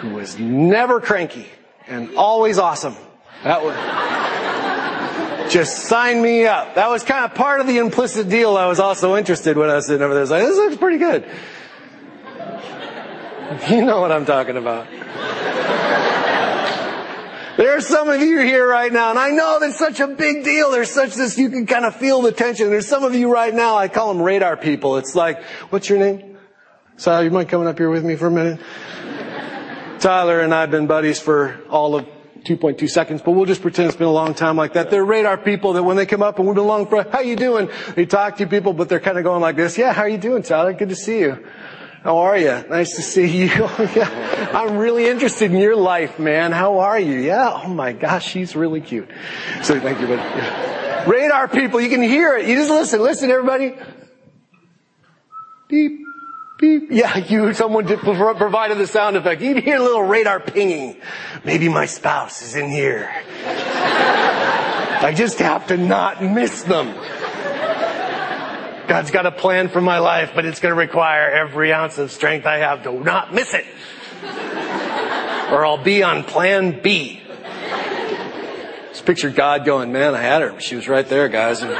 who 0.00 0.10
was 0.10 0.38
never 0.38 1.00
cranky 1.00 1.46
and 1.86 2.16
always 2.16 2.58
awesome. 2.58 2.96
That 3.42 3.62
was 3.62 3.76
just 5.52 5.84
sign 5.84 6.22
me 6.22 6.46
up. 6.46 6.74
That 6.74 6.88
was 6.88 7.04
kind 7.04 7.24
of 7.24 7.34
part 7.34 7.60
of 7.60 7.66
the 7.66 7.78
implicit 7.78 8.28
deal. 8.28 8.56
I 8.56 8.66
was 8.66 8.80
also 8.80 9.16
interested 9.16 9.56
when 9.56 9.70
I 9.70 9.76
was 9.76 9.86
sitting 9.86 10.02
over 10.02 10.14
there. 10.14 10.22
I 10.22 10.22
was 10.22 10.30
like, 10.30 10.42
this 10.42 10.56
looks 10.56 10.76
pretty 10.76 10.98
good. 10.98 11.24
You 13.70 13.84
know 13.84 14.00
what 14.00 14.10
I'm 14.10 14.24
talking 14.24 14.56
about. 14.56 14.86
There 17.56 17.76
are 17.76 17.80
some 17.80 18.08
of 18.08 18.20
you 18.20 18.40
here 18.40 18.68
right 18.68 18.92
now, 18.92 19.10
and 19.10 19.18
I 19.18 19.30
know 19.30 19.58
that's 19.60 19.78
such 19.78 20.00
a 20.00 20.08
big 20.08 20.42
deal. 20.42 20.72
There's 20.72 20.90
such 20.90 21.14
this, 21.14 21.38
you 21.38 21.50
can 21.50 21.66
kind 21.66 21.84
of 21.84 21.94
feel 21.94 22.20
the 22.20 22.32
tension. 22.32 22.68
There's 22.68 22.88
some 22.88 23.04
of 23.04 23.14
you 23.14 23.32
right 23.32 23.54
now, 23.54 23.76
I 23.76 23.86
call 23.86 24.12
them 24.12 24.20
radar 24.20 24.56
people. 24.56 24.96
It's 24.96 25.14
like, 25.14 25.40
what's 25.70 25.88
your 25.88 26.00
name? 26.00 26.36
Sal, 26.96 27.22
you 27.22 27.30
mind 27.30 27.48
coming 27.48 27.68
up 27.68 27.78
here 27.78 27.90
with 27.90 28.04
me 28.04 28.16
for 28.16 28.26
a 28.26 28.30
minute? 28.30 28.60
Tyler 30.00 30.40
and 30.40 30.52
I 30.52 30.62
have 30.62 30.72
been 30.72 30.88
buddies 30.88 31.20
for 31.20 31.60
all 31.70 31.94
of 31.94 32.06
2.2 32.44 32.90
seconds, 32.90 33.22
but 33.22 33.30
we'll 33.30 33.46
just 33.46 33.62
pretend 33.62 33.86
it's 33.86 33.96
been 33.96 34.08
a 34.08 34.12
long 34.12 34.34
time 34.34 34.56
like 34.56 34.72
that. 34.72 34.90
They're 34.90 35.04
radar 35.04 35.38
people 35.38 35.74
that 35.74 35.84
when 35.84 35.96
they 35.96 36.06
come 36.06 36.24
up 36.24 36.40
and 36.40 36.48
we've 36.48 36.56
been 36.56 36.66
long 36.66 36.88
for, 36.88 37.08
how 37.08 37.20
you 37.20 37.36
doing? 37.36 37.70
They 37.94 38.04
talk 38.04 38.36
to 38.36 38.42
you 38.42 38.48
people, 38.48 38.72
but 38.72 38.88
they're 38.88 38.98
kind 38.98 39.16
of 39.16 39.22
going 39.22 39.40
like 39.40 39.54
this. 39.54 39.78
Yeah, 39.78 39.92
how 39.92 40.02
are 40.02 40.08
you 40.08 40.18
doing, 40.18 40.42
Tyler? 40.42 40.72
Good 40.72 40.88
to 40.88 40.96
see 40.96 41.20
you. 41.20 41.46
How 42.04 42.18
are 42.18 42.36
you? 42.36 42.62
Nice 42.68 42.96
to 42.96 43.02
see 43.02 43.26
you. 43.26 43.46
yeah. 43.96 44.50
I'm 44.52 44.76
really 44.76 45.08
interested 45.08 45.50
in 45.50 45.56
your 45.56 45.74
life, 45.74 46.18
man. 46.18 46.52
How 46.52 46.80
are 46.80 47.00
you? 47.00 47.18
Yeah. 47.18 47.62
Oh 47.64 47.68
my 47.68 47.94
gosh, 47.94 48.28
she's 48.28 48.54
really 48.54 48.82
cute. 48.82 49.08
So 49.62 49.80
thank 49.80 49.98
you. 50.02 50.08
Yeah. 50.08 51.08
Radar 51.08 51.48
people, 51.48 51.80
you 51.80 51.88
can 51.88 52.02
hear 52.02 52.36
it. 52.36 52.46
You 52.46 52.56
just 52.56 52.70
listen. 52.70 53.00
Listen, 53.00 53.30
everybody. 53.30 53.74
Beep, 55.68 56.00
beep. 56.60 56.88
Yeah, 56.90 57.16
you, 57.16 57.54
someone 57.54 57.86
provided 57.86 58.76
the 58.76 58.86
sound 58.86 59.16
effect. 59.16 59.40
You 59.40 59.54
can 59.54 59.62
hear 59.62 59.76
a 59.76 59.82
little 59.82 60.02
radar 60.02 60.40
pinging. 60.40 61.00
Maybe 61.42 61.70
my 61.70 61.86
spouse 61.86 62.42
is 62.42 62.54
in 62.54 62.70
here. 62.70 63.10
I 63.46 65.14
just 65.16 65.38
have 65.38 65.68
to 65.68 65.78
not 65.78 66.22
miss 66.22 66.64
them. 66.64 66.88
God's 68.86 69.10
got 69.10 69.24
a 69.24 69.30
plan 69.30 69.68
for 69.68 69.80
my 69.80 69.98
life, 69.98 70.32
but 70.34 70.44
it's 70.44 70.60
going 70.60 70.72
to 70.74 70.78
require 70.78 71.30
every 71.30 71.72
ounce 71.72 71.96
of 71.98 72.10
strength 72.10 72.46
I 72.46 72.58
have 72.58 72.82
to 72.82 72.92
not 72.92 73.32
miss 73.32 73.54
it. 73.54 73.64
or 75.50 75.64
I'll 75.64 75.82
be 75.82 76.02
on 76.02 76.24
plan 76.24 76.80
B. 76.82 77.22
Just 78.90 79.06
picture 79.06 79.30
God 79.30 79.64
going, 79.64 79.90
man, 79.90 80.14
I 80.14 80.20
had 80.20 80.42
her. 80.42 80.60
She 80.60 80.76
was 80.76 80.86
right 80.86 81.08
there, 81.08 81.28
guys. 81.28 81.62
And 81.62 81.70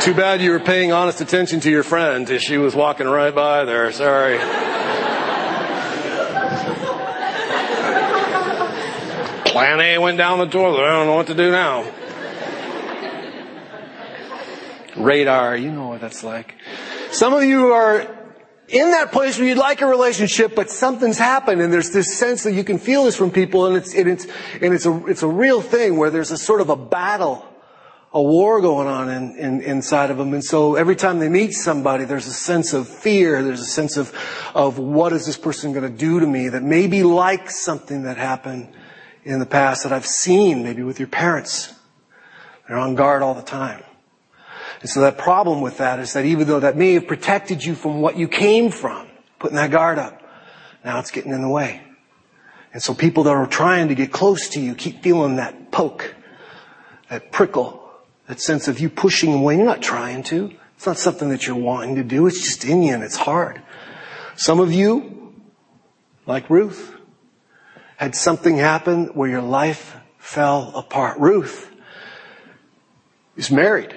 too 0.00 0.14
bad 0.14 0.40
you 0.40 0.52
were 0.52 0.60
paying 0.60 0.92
honest 0.92 1.20
attention 1.20 1.60
to 1.60 1.70
your 1.70 1.82
friend. 1.82 2.28
As 2.30 2.42
she 2.42 2.56
was 2.56 2.74
walking 2.74 3.06
right 3.06 3.34
by 3.34 3.64
there. 3.64 3.92
Sorry. 3.92 4.38
Plan 9.44 9.80
A 9.80 9.98
went 9.98 10.16
down 10.18 10.38
the 10.38 10.46
toilet. 10.46 10.84
I 10.84 10.90
don't 10.90 11.06
know 11.06 11.16
what 11.16 11.26
to 11.26 11.34
do 11.34 11.50
now. 11.50 11.84
Radar. 14.98 15.56
You 15.56 15.72
know 15.72 15.88
what 15.88 16.00
that's 16.00 16.22
like. 16.22 16.54
Some 17.10 17.32
of 17.32 17.44
you 17.44 17.72
are 17.72 18.18
in 18.68 18.90
that 18.90 19.12
place 19.12 19.38
where 19.38 19.48
you'd 19.48 19.58
like 19.58 19.80
a 19.80 19.86
relationship, 19.86 20.54
but 20.54 20.70
something's 20.70 21.18
happened 21.18 21.60
and 21.60 21.72
there's 21.72 21.90
this 21.90 22.18
sense 22.18 22.42
that 22.44 22.52
you 22.52 22.64
can 22.64 22.78
feel 22.78 23.04
this 23.04 23.16
from 23.16 23.30
people 23.30 23.66
and 23.66 23.76
it's, 23.76 23.94
and 23.94 24.08
it's, 24.08 24.26
and 24.60 24.74
it's 24.74 24.84
a, 24.84 25.06
it's 25.06 25.22
a 25.22 25.28
real 25.28 25.62
thing 25.62 25.96
where 25.96 26.10
there's 26.10 26.30
a 26.30 26.36
sort 26.36 26.60
of 26.60 26.68
a 26.68 26.76
battle, 26.76 27.46
a 28.12 28.22
war 28.22 28.60
going 28.60 28.86
on 28.86 29.08
in, 29.08 29.36
in, 29.36 29.62
inside 29.62 30.10
of 30.10 30.18
them. 30.18 30.34
And 30.34 30.44
so 30.44 30.74
every 30.74 30.96
time 30.96 31.18
they 31.18 31.30
meet 31.30 31.52
somebody, 31.52 32.04
there's 32.04 32.26
a 32.26 32.32
sense 32.32 32.74
of 32.74 32.86
fear. 32.88 33.42
There's 33.42 33.60
a 33.60 33.66
sense 33.66 33.96
of, 33.96 34.14
of 34.54 34.78
what 34.78 35.14
is 35.14 35.24
this 35.24 35.38
person 35.38 35.72
going 35.72 35.90
to 35.90 35.96
do 35.96 36.20
to 36.20 36.26
me 36.26 36.50
that 36.50 36.62
may 36.62 36.86
be 36.88 37.02
like 37.02 37.50
something 37.50 38.02
that 38.02 38.18
happened 38.18 38.74
in 39.24 39.38
the 39.38 39.46
past 39.46 39.82
that 39.84 39.92
I've 39.92 40.06
seen 40.06 40.62
maybe 40.62 40.82
with 40.82 40.98
your 40.98 41.08
parents. 41.08 41.74
They're 42.66 42.76
on 42.78 42.94
guard 42.96 43.22
all 43.22 43.34
the 43.34 43.42
time. 43.42 43.82
And 44.80 44.88
so 44.88 45.00
that 45.00 45.18
problem 45.18 45.60
with 45.60 45.78
that 45.78 45.98
is 45.98 46.12
that 46.12 46.24
even 46.24 46.46
though 46.46 46.60
that 46.60 46.76
may 46.76 46.94
have 46.94 47.06
protected 47.06 47.64
you 47.64 47.74
from 47.74 48.00
what 48.00 48.16
you 48.16 48.28
came 48.28 48.70
from, 48.70 49.08
putting 49.38 49.56
that 49.56 49.70
guard 49.70 49.98
up, 49.98 50.22
now 50.84 50.98
it's 50.98 51.10
getting 51.10 51.32
in 51.32 51.42
the 51.42 51.48
way. 51.48 51.82
And 52.72 52.82
so 52.82 52.94
people 52.94 53.24
that 53.24 53.30
are 53.30 53.46
trying 53.46 53.88
to 53.88 53.94
get 53.94 54.12
close 54.12 54.50
to 54.50 54.60
you 54.60 54.74
keep 54.74 55.02
feeling 55.02 55.36
that 55.36 55.70
poke, 55.70 56.14
that 57.10 57.32
prickle, 57.32 57.82
that 58.28 58.40
sense 58.40 58.68
of 58.68 58.78
you 58.78 58.88
pushing 58.88 59.34
away. 59.34 59.56
You're 59.56 59.64
not 59.64 59.82
trying 59.82 60.22
to. 60.24 60.52
It's 60.76 60.86
not 60.86 60.98
something 60.98 61.30
that 61.30 61.46
you're 61.46 61.56
wanting 61.56 61.96
to 61.96 62.04
do. 62.04 62.26
It's 62.26 62.40
just 62.40 62.64
in 62.64 62.82
you 62.82 62.94
and 62.94 63.02
it's 63.02 63.16
hard. 63.16 63.60
Some 64.36 64.60
of 64.60 64.72
you, 64.72 65.34
like 66.26 66.48
Ruth, 66.48 66.94
had 67.96 68.14
something 68.14 68.56
happen 68.56 69.06
where 69.06 69.28
your 69.28 69.42
life 69.42 69.96
fell 70.18 70.70
apart. 70.76 71.18
Ruth 71.18 71.74
is 73.36 73.50
married. 73.50 73.92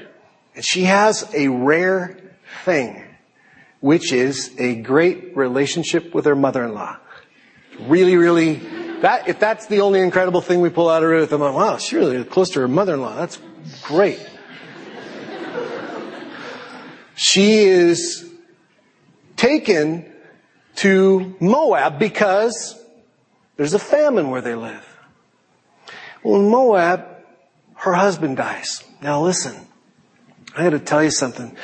And 0.55 0.65
she 0.65 0.84
has 0.84 1.29
a 1.34 1.48
rare 1.48 2.17
thing, 2.65 3.03
which 3.79 4.12
is 4.12 4.53
a 4.58 4.75
great 4.75 5.36
relationship 5.36 6.13
with 6.13 6.25
her 6.25 6.36
mother-in-law. 6.36 6.98
Really, 7.81 8.17
really, 8.17 8.55
that, 9.01 9.27
if 9.27 9.39
that's 9.39 9.67
the 9.67 9.81
only 9.81 10.01
incredible 10.01 10.41
thing 10.41 10.62
we 10.62 10.70
pull 10.70 10.89
out 10.89 11.03
of 11.03 11.10
Ruth, 11.10 11.31
I'm 11.31 11.41
like, 11.41 11.55
wow, 11.55 11.77
she's 11.77 11.93
really 11.93 12.24
close 12.24 12.50
to 12.51 12.60
her 12.60 12.67
mother-in-law. 12.67 13.15
That's 13.15 13.39
great. 13.84 14.20
she 17.15 17.60
is 17.60 18.29
taken 19.38 20.12
to 20.75 21.36
Moab 21.39 21.98
because 21.98 22.79
there's 23.58 23.74
a 23.74 23.79
famine 23.79 24.29
where 24.29 24.41
they 24.41 24.55
live. 24.55 24.88
Well, 26.24 26.39
in 26.39 26.50
Moab, 26.50 27.05
her 27.75 27.93
husband 27.93 28.38
dies. 28.38 28.84
Now 29.01 29.22
listen, 29.22 29.67
I 30.55 30.63
got 30.63 30.72
to 30.72 30.79
tell 30.79 31.03
you 31.03 31.12
something. 31.12 31.55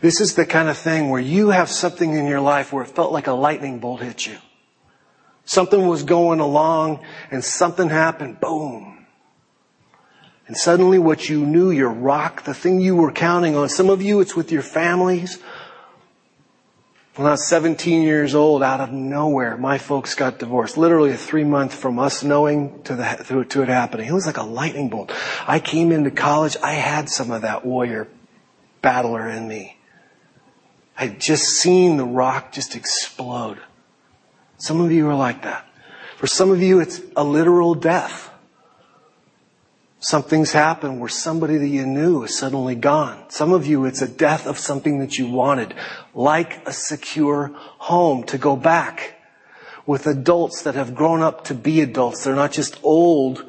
This 0.00 0.20
is 0.20 0.34
the 0.34 0.46
kind 0.46 0.68
of 0.68 0.78
thing 0.78 1.10
where 1.10 1.20
you 1.20 1.50
have 1.50 1.68
something 1.68 2.14
in 2.14 2.26
your 2.26 2.40
life 2.40 2.72
where 2.72 2.84
it 2.84 2.90
felt 2.90 3.12
like 3.12 3.26
a 3.26 3.32
lightning 3.32 3.80
bolt 3.80 4.00
hit 4.00 4.26
you. 4.26 4.38
Something 5.44 5.88
was 5.88 6.02
going 6.04 6.40
along 6.40 7.04
and 7.30 7.42
something 7.42 7.88
happened, 7.88 8.38
boom. 8.38 9.06
And 10.46 10.56
suddenly 10.56 10.98
what 10.98 11.28
you 11.28 11.44
knew, 11.44 11.70
your 11.70 11.90
rock, 11.90 12.44
the 12.44 12.54
thing 12.54 12.80
you 12.80 12.94
were 12.94 13.12
counting 13.12 13.56
on, 13.56 13.68
some 13.68 13.90
of 13.90 14.00
you 14.00 14.20
it's 14.20 14.36
with 14.36 14.52
your 14.52 14.62
families. 14.62 15.38
When 17.16 17.26
I 17.26 17.32
was 17.32 17.48
17 17.48 18.02
years 18.02 18.34
old, 18.34 18.62
out 18.62 18.80
of 18.80 18.92
nowhere, 18.92 19.56
my 19.56 19.78
folks 19.78 20.14
got 20.14 20.38
divorced. 20.38 20.78
Literally 20.78 21.10
a 21.10 21.16
three 21.16 21.42
months 21.42 21.74
from 21.74 21.98
us 21.98 22.22
knowing 22.22 22.80
to, 22.84 22.94
the, 22.94 23.46
to 23.48 23.62
it 23.62 23.68
happening. 23.68 24.06
It 24.06 24.12
was 24.12 24.26
like 24.26 24.36
a 24.36 24.44
lightning 24.44 24.88
bolt. 24.88 25.12
I 25.46 25.58
came 25.58 25.90
into 25.90 26.12
college, 26.12 26.56
I 26.62 26.74
had 26.74 27.08
some 27.08 27.32
of 27.32 27.42
that 27.42 27.66
warrior 27.66 28.06
battler 28.88 29.28
in 29.28 29.46
me. 29.46 29.76
I'd 30.96 31.20
just 31.20 31.44
seen 31.44 31.98
the 31.98 32.06
rock 32.06 32.52
just 32.52 32.74
explode. 32.74 33.58
Some 34.56 34.80
of 34.80 34.90
you 34.90 35.06
are 35.10 35.14
like 35.14 35.42
that. 35.42 35.66
For 36.16 36.26
some 36.26 36.50
of 36.50 36.62
you, 36.62 36.80
it's 36.80 37.02
a 37.14 37.22
literal 37.22 37.74
death. 37.74 38.30
Something's 40.00 40.52
happened 40.52 41.00
where 41.00 41.10
somebody 41.10 41.58
that 41.58 41.68
you 41.68 41.84
knew 41.84 42.22
is 42.22 42.38
suddenly 42.38 42.76
gone. 42.76 43.28
Some 43.28 43.52
of 43.52 43.66
you, 43.66 43.84
it's 43.84 44.00
a 44.00 44.08
death 44.08 44.46
of 44.46 44.56
something 44.58 45.00
that 45.00 45.18
you 45.18 45.28
wanted, 45.28 45.74
like 46.14 46.66
a 46.66 46.72
secure 46.72 47.50
home 47.92 48.24
to 48.24 48.38
go 48.38 48.56
back 48.56 49.20
with 49.84 50.06
adults 50.06 50.62
that 50.62 50.76
have 50.76 50.94
grown 50.94 51.20
up 51.20 51.44
to 51.44 51.54
be 51.54 51.82
adults. 51.82 52.24
They're 52.24 52.34
not 52.34 52.52
just 52.52 52.80
old, 52.82 53.44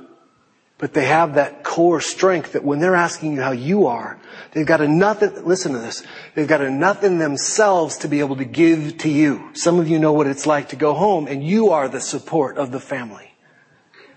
but 0.80 0.94
they 0.94 1.06
have 1.06 1.36
that 1.36 1.62
core 1.62 2.00
strength 2.00 2.54
that 2.54 2.64
when 2.64 2.80
they're 2.80 2.96
asking 2.96 3.34
you 3.34 3.42
how 3.42 3.52
you 3.52 3.88
are, 3.88 4.18
they've 4.54 4.66
got 4.66 4.80
enough, 4.80 5.22
listen 5.22 5.74
to 5.74 5.78
this, 5.78 6.04
they've 6.36 6.48
got 6.48 6.62
enough 6.62 7.04
in 7.04 7.18
themselves 7.18 7.98
to 7.98 8.08
be 8.08 8.22
able 8.22 8.38
to 8.38 8.46
give 8.46 8.98
to 9.00 9.10
you. 9.10 9.50
Some 9.54 9.78
of 9.78 9.90
you 9.90 10.00
know 10.00 10.14
what 10.14 10.26
it's 10.26 10.48
like 10.48 10.70
to 10.70 10.78
go 10.78 10.94
home 10.94 11.28
and 11.28 11.44
you 11.46 11.72
are 11.72 11.90
the 11.90 12.00
support 12.00 12.58
of 12.58 12.72
the 12.72 12.80
family. 12.80 13.36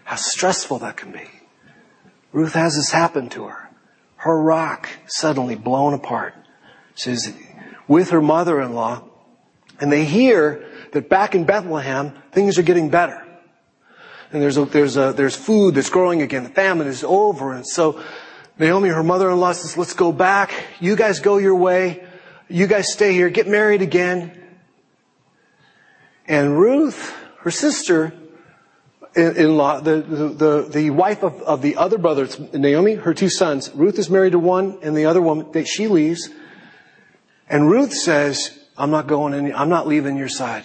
How 0.05 0.15
stressful 0.15 0.79
that 0.79 0.97
can 0.97 1.11
be. 1.11 1.29
Ruth 2.31 2.55
has 2.55 2.77
this 2.77 2.93
happen 2.93 3.29
to 3.31 3.47
her. 3.47 3.69
Her 4.17 4.41
rock 4.41 4.89
suddenly 5.07 5.57
blown 5.57 5.95
apart. 5.95 6.35
She's 6.95 7.35
with 7.89 8.11
her 8.11 8.23
mother-in-law 8.23 9.03
and 9.81 9.91
they 9.91 10.05
hear 10.05 10.65
that 10.93 11.09
back 11.09 11.35
in 11.35 11.45
Bethlehem, 11.45 12.13
things 12.31 12.57
are 12.57 12.63
getting 12.63 12.89
better 12.89 13.21
and 14.33 14.41
there's 14.41 14.57
a, 14.57 14.65
there's 14.65 14.97
a, 14.97 15.13
there's 15.13 15.37
food 15.37 15.75
that's 15.75 15.91
growing 15.91 16.23
again. 16.23 16.45
The 16.45 16.51
famine 16.51 16.87
is 16.87 17.05
over. 17.05 17.53
And 17.53 17.67
so 17.67 18.03
Naomi, 18.59 18.89
her 18.89 19.03
mother-in-law 19.03 19.53
says, 19.53 19.77
let's 19.77 19.95
go 19.95 20.11
back. 20.11 20.53
You 20.81 20.97
guys 20.97 21.21
go 21.21 21.37
your 21.37 21.55
way. 21.55 22.05
You 22.49 22.67
guys 22.67 22.93
stay 22.93 23.13
here. 23.13 23.29
Get 23.29 23.47
married 23.47 23.83
again. 23.83 24.39
And 26.27 26.59
Ruth, 26.59 27.15
her 27.41 27.51
sister, 27.51 28.15
in-law, 29.15 29.81
the, 29.81 29.97
the, 30.01 30.69
the, 30.71 30.91
wife 30.91 31.23
of, 31.23 31.43
of 31.43 31.61
the 31.61 31.77
other 31.77 31.99
brother, 31.99 32.27
Naomi, 32.55 32.95
her 32.95 33.13
two 33.13 33.29
sons. 33.29 33.71
Ruth 33.75 33.99
is 33.99 34.09
married 34.09 34.33
to 34.33 34.39
one 34.39 34.79
and 34.83 34.97
the 34.97 35.05
other 35.05 35.21
woman, 35.21 35.53
that 35.53 35.67
she 35.67 35.89
leaves. 35.89 36.31
And 37.49 37.71
Ruth 37.71 37.93
says, 37.93 38.59
I'm 38.79 38.91
not 38.91 39.07
going 39.07 39.35
any, 39.35 39.53
I'm 39.53 39.69
not 39.69 39.87
leaving 39.87 40.17
your 40.17 40.29
side. 40.29 40.65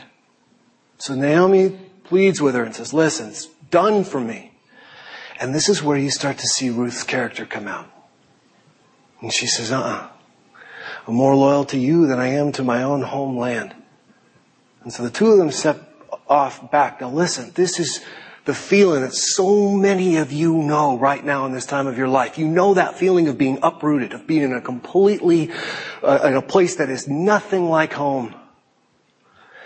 So 0.99 1.15
Naomi 1.15 1.77
pleads 2.05 2.41
with 2.41 2.55
her 2.55 2.63
and 2.63 2.73
says, 2.73 2.93
listen, 2.93 3.33
done 3.69 4.03
for 4.03 4.19
me. 4.19 4.51
And 5.39 5.53
this 5.53 5.69
is 5.69 5.83
where 5.83 5.97
you 5.97 6.09
start 6.09 6.39
to 6.39 6.47
see 6.47 6.69
Ruth's 6.69 7.03
character 7.03 7.45
come 7.45 7.67
out. 7.67 7.89
And 9.21 9.31
she 9.33 9.47
says, 9.47 9.71
uh-uh. 9.71 10.09
I'm 11.07 11.13
more 11.13 11.35
loyal 11.35 11.65
to 11.65 11.77
you 11.77 12.07
than 12.07 12.19
I 12.19 12.27
am 12.27 12.51
to 12.53 12.63
my 12.63 12.83
own 12.83 13.01
homeland. 13.01 13.73
And 14.83 14.91
so 14.91 15.03
the 15.03 15.09
two 15.09 15.27
of 15.27 15.37
them 15.37 15.51
step 15.51 15.93
off 16.27 16.71
back. 16.71 17.01
Now 17.01 17.09
listen, 17.09 17.51
this 17.55 17.79
is 17.79 18.03
the 18.45 18.53
feeling 18.53 19.01
that 19.01 19.13
so 19.13 19.71
many 19.71 20.17
of 20.17 20.31
you 20.31 20.55
know 20.63 20.97
right 20.97 21.23
now 21.23 21.45
in 21.45 21.51
this 21.51 21.65
time 21.65 21.85
of 21.85 21.97
your 21.97 22.07
life. 22.07 22.37
You 22.37 22.47
know 22.47 22.73
that 22.75 22.97
feeling 22.97 23.27
of 23.27 23.37
being 23.37 23.59
uprooted, 23.61 24.13
of 24.13 24.25
being 24.25 24.41
in 24.41 24.53
a 24.53 24.61
completely, 24.61 25.51
uh, 26.01 26.21
in 26.23 26.33
a 26.33 26.41
place 26.41 26.77
that 26.77 26.89
is 26.89 27.07
nothing 27.07 27.69
like 27.69 27.93
home. 27.93 28.33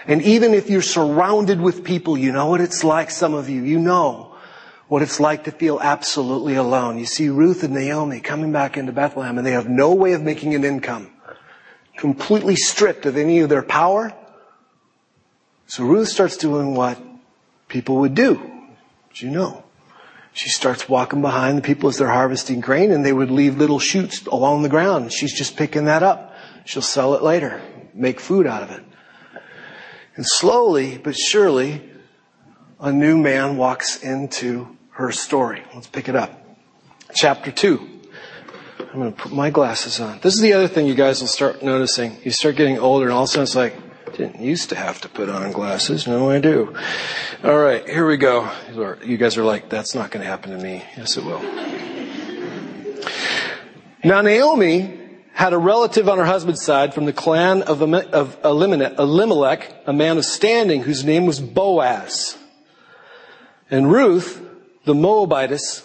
And 0.08 0.22
even 0.22 0.53
if 0.53 0.70
you're 0.70 0.81
surrounded 0.81 1.62
with 1.62 1.84
people, 1.84 2.17
you 2.17 2.31
know 2.31 2.48
what 2.48 2.62
it's 2.62 2.84
like, 2.84 3.12
some 3.12 3.34
of 3.34 3.50
you, 3.50 3.63
you 3.63 3.79
know 3.79 4.36
what 4.88 5.01
it's 5.01 5.20
like 5.20 5.46
to 5.46 5.51
feel 5.51 5.79
absolutely 5.79 6.55
alone. 6.55 6.98
You 6.98 7.05
see 7.05 7.29
Ruth 7.29 7.63
and 7.63 7.74
Naomi 7.74 8.20
coming 8.20 8.51
back 8.51 8.75
into 8.75 8.91
Bethlehem 8.91 9.38
and 9.38 9.48
they 9.48 9.51
have 9.51 9.70
no 9.70 9.93
way 9.93 10.13
of 10.13 10.22
making 10.22 10.53
an 10.53 10.65
income. 10.65 11.10
Completely 11.96 12.55
stripped 12.55 13.05
of 13.05 13.15
any 13.15 13.39
of 13.39 13.50
their 13.50 13.62
power. 13.62 14.13
So 15.67 15.86
Ruth 15.86 16.10
starts 16.10 16.36
doing 16.36 16.75
what 16.75 17.00
people 17.70 17.98
would 17.98 18.15
do. 18.15 18.41
you 19.15 19.29
know? 19.29 19.63
She 20.34 20.50
starts 20.50 20.89
walking 20.89 21.22
behind 21.22 21.58
the 21.58 21.62
people 21.62 21.89
as 21.89 21.98
they're 21.98 22.08
harvesting 22.08 22.62
grain 22.62 22.91
and 22.91 23.05
they 23.05 23.13
would 23.13 23.31
leave 23.31 23.58
little 23.58 23.79
shoots 23.79 24.25
along 24.25 24.63
the 24.63 24.70
ground. 24.70 25.12
She's 25.12 25.34
just 25.34 25.58
picking 25.58 25.86
that 25.86 26.03
up. 26.03 26.36
She'll 26.65 26.81
sell 26.81 27.13
it 27.13 27.24
later, 27.24 27.62
make 27.93 28.20
food 28.20 28.48
out 28.48 28.63
of 28.63 28.72
it. 28.72 28.84
And 30.15 30.25
slowly 30.25 30.98
but 30.98 31.15
surely, 31.15 31.82
a 32.80 32.91
new 32.91 33.18
man 33.18 33.58
walks 33.58 34.01
into 34.03 34.77
her 34.91 35.12
story. 35.12 35.63
Let's 35.74 35.88
pick 35.88 36.10
it 36.10 36.15
up. 36.15 36.38
Chapter 37.15 37.51
2. 37.51 37.89
I'm 38.80 39.00
going 39.00 39.13
to 39.13 39.18
put 39.18 39.32
my 39.32 39.50
glasses 39.50 40.00
on. 40.01 40.20
This 40.22 40.34
is 40.34 40.41
the 40.41 40.53
other 40.53 40.68
thing 40.68 40.86
you 40.86 40.96
guys 40.96 41.22
will 41.22 41.27
start 41.27 41.63
noticing. 41.63 42.18
You 42.24 42.32
start 42.32 42.56
getting 42.58 42.77
older 42.77 43.06
and 43.06 43.13
all 43.13 43.24
of 43.24 43.30
a 43.30 43.32
sudden 43.32 43.44
it's 43.44 43.56
like, 43.56 43.75
didn't 44.18 44.41
used 44.41 44.68
to 44.70 44.75
have 44.75 45.00
to 45.01 45.08
put 45.08 45.30
on 45.30 45.53
glasses. 45.53 46.06
No, 46.06 46.30
I 46.30 46.39
do. 46.39 46.75
All 47.44 47.58
right, 47.58 47.88
here 47.88 48.06
we 48.06 48.18
go. 48.18 48.51
You 49.06 49.15
guys 49.15 49.38
are 49.38 49.44
like, 49.44 49.70
that's 49.70 49.96
not 49.96 50.12
going 50.12 50.22
to 50.22 50.30
happen 50.30 50.51
to 50.51 50.58
me. 50.58 50.84
Yes, 50.98 51.15
it 51.15 51.24
will. 51.24 51.41
Now 54.03 54.20
Naomi 54.22 55.00
had 55.41 55.53
a 55.53 55.57
relative 55.57 56.07
on 56.07 56.19
her 56.19 56.25
husband's 56.25 56.62
side 56.62 56.93
from 56.93 57.05
the 57.05 57.13
clan 57.13 57.63
of 57.63 57.81
Elimelech, 58.45 59.75
a 59.88 59.91
man 59.91 60.19
of 60.19 60.24
standing 60.24 60.83
whose 60.83 61.03
name 61.03 61.25
was 61.25 61.39
Boaz. 61.39 62.38
And 63.71 63.91
Ruth, 63.91 64.39
the 64.86 64.93
Moabitess, 64.93 65.83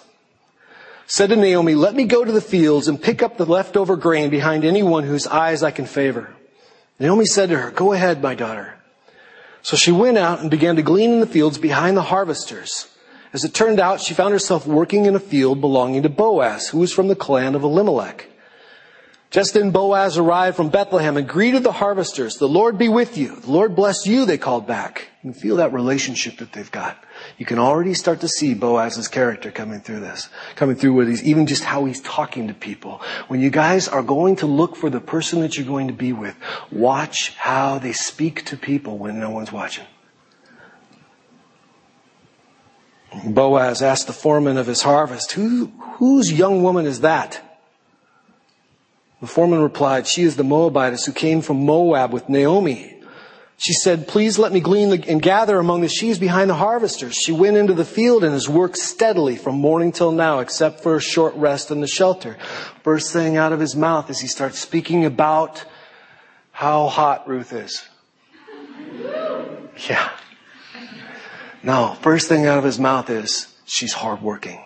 said 1.06 1.30
to 1.30 1.36
Naomi, 1.36 1.75
let 1.75 1.94
me 1.94 2.04
go 2.04 2.22
to 2.22 2.32
the 2.32 2.42
fields 2.42 2.86
and 2.86 3.00
pick 3.02 3.22
up 3.22 3.38
the 3.38 3.46
leftover 3.46 3.96
grain 3.96 4.28
behind 4.28 4.62
anyone 4.62 5.04
whose 5.04 5.26
eyes 5.26 5.62
I 5.62 5.70
can 5.70 5.86
favor. 5.86 6.34
Naomi 7.00 7.25
said 7.25 7.48
to 7.48 7.56
her, 7.56 7.70
go 7.70 7.94
ahead, 7.94 8.20
my 8.20 8.34
daughter. 8.34 8.75
So 9.62 9.75
she 9.75 9.90
went 9.90 10.18
out 10.18 10.40
and 10.40 10.50
began 10.50 10.76
to 10.76 10.82
glean 10.82 11.12
in 11.12 11.20
the 11.20 11.26
fields 11.26 11.56
behind 11.56 11.96
the 11.96 12.02
harvesters. 12.02 12.94
As 13.32 13.42
it 13.42 13.54
turned 13.54 13.80
out, 13.80 14.02
she 14.02 14.12
found 14.12 14.32
herself 14.32 14.66
working 14.66 15.06
in 15.06 15.14
a 15.14 15.18
field 15.18 15.62
belonging 15.62 16.02
to 16.02 16.10
Boaz, 16.10 16.68
who 16.68 16.78
was 16.78 16.92
from 16.92 17.08
the 17.08 17.16
clan 17.16 17.54
of 17.54 17.62
Elimelech. 17.62 18.28
Just 19.37 19.52
then 19.52 19.71
Boaz 19.71 20.16
arrived 20.16 20.57
from 20.57 20.71
Bethlehem 20.71 21.19
and 21.19 21.28
greeted 21.28 21.62
the 21.62 21.71
harvesters. 21.71 22.37
The 22.37 22.49
Lord 22.49 22.78
be 22.78 22.88
with 22.88 23.19
you. 23.19 23.37
The 23.37 23.50
Lord 23.50 23.76
bless 23.76 24.07
you, 24.07 24.25
they 24.25 24.38
called 24.38 24.66
back. 24.66 25.09
You 25.23 25.31
can 25.31 25.38
feel 25.38 25.57
that 25.57 25.75
relationship 25.75 26.38
that 26.38 26.55
they've 26.55 26.71
got. 26.71 27.05
You 27.37 27.45
can 27.45 27.59
already 27.59 27.93
start 27.93 28.23
to 28.23 28.28
see 28.28 28.55
Boaz's 28.55 29.09
character 29.09 29.50
coming 29.50 29.83
through 29.83 30.00
this, 30.00 30.31
coming 30.55 30.75
through 30.75 30.95
with 30.95 31.09
these, 31.09 31.23
even 31.23 31.47
just 31.47 31.64
how 31.64 31.85
he's 31.85 32.00
talking 32.00 32.49
to 32.49 32.55
people. 32.55 33.02
When 33.28 33.40
you 33.40 33.50
guys 33.50 33.88
are 33.88 34.02
going 34.02 34.37
to 34.37 34.47
look 34.47 34.75
for 34.75 34.88
the 34.88 35.00
person 35.00 35.43
that 35.43 35.59
you're 35.59 35.66
going 35.66 35.88
to 35.88 35.93
be 35.93 36.14
with, 36.14 36.35
watch 36.73 37.35
how 37.37 37.78
they 37.78 37.93
speak 37.93 38.47
to 38.47 38.57
people 38.57 38.97
when 38.97 39.21
no 39.21 39.28
one's 39.28 39.52
watching. 39.52 39.85
Boaz 43.23 43.83
asked 43.83 44.07
the 44.07 44.14
foreman 44.14 44.57
of 44.57 44.66
his 44.66 44.81
harvest, 44.81 45.33
Who, 45.33 45.66
whose 45.99 46.33
young 46.33 46.62
woman 46.62 46.87
is 46.87 47.02
that? 47.02 47.43
The 49.20 49.26
foreman 49.26 49.62
replied, 49.62 50.06
She 50.06 50.23
is 50.23 50.37
the 50.37 50.44
Moabitess 50.44 51.06
who 51.06 51.12
came 51.12 51.40
from 51.40 51.64
Moab 51.64 52.12
with 52.12 52.28
Naomi. 52.28 52.92
She 53.58 53.73
said, 53.73 54.06
Please 54.06 54.38
let 54.38 54.52
me 54.52 54.61
glean 54.61 54.92
and 55.08 55.23
gather 55.23 55.58
among 55.58 55.80
the 55.80 55.88
sheaves 55.88 56.18
behind 56.18 56.50
the 56.50 56.54
harvesters. 56.54 57.14
She 57.14 57.32
went 57.32 57.56
into 57.56 57.73
the 57.73 57.87
field 57.87 58.23
and 58.23 58.35
has 58.35 58.49
worked 58.49 58.76
steadily 58.76 59.37
from 59.37 59.54
morning 59.54 59.92
till 59.92 60.12
now, 60.12 60.40
except 60.40 60.82
for 60.82 60.96
a 60.96 61.00
short 61.00 61.35
rest 61.37 61.70
in 61.70 61.80
the 61.80 61.87
shelter. 61.87 62.37
First 62.82 63.14
thing 63.14 63.38
out 63.38 63.52
of 63.52 63.61
his 63.61 63.75
mouth 63.75 64.11
is 64.11 64.20
he 64.20 64.28
starts 64.28 64.58
speaking 64.58 65.06
about 65.06 65.64
how 66.52 66.88
hot 66.88 67.26
Ruth 67.26 67.54
is. 67.54 67.88
Yeah. 69.88 70.11
No, 71.62 71.96
first 72.02 72.28
thing 72.28 72.46
out 72.46 72.58
of 72.58 72.64
his 72.64 72.78
mouth 72.78 73.08
is, 73.08 73.54
she's 73.64 73.92
hardworking. 73.94 74.62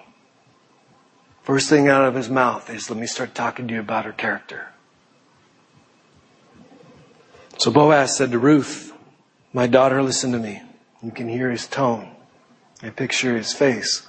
First 1.50 1.69
thing 1.69 1.88
out 1.88 2.04
of 2.04 2.14
his 2.14 2.30
mouth 2.30 2.71
is, 2.71 2.90
let 2.90 2.97
me 3.00 3.09
start 3.09 3.35
talking 3.35 3.66
to 3.66 3.75
you 3.75 3.80
about 3.80 4.04
her 4.04 4.12
character. 4.12 4.69
So 7.59 7.73
Boaz 7.73 8.16
said 8.16 8.30
to 8.30 8.38
Ruth, 8.38 8.92
my 9.52 9.66
daughter, 9.66 10.00
listen 10.00 10.30
to 10.30 10.38
me. 10.38 10.62
You 11.02 11.11
can 11.11 11.28
hear 11.28 11.50
his 11.50 11.66
tone. 11.66 12.14
I 12.85 12.90
picture 12.90 13.37
his 13.37 13.52
face. 13.52 14.07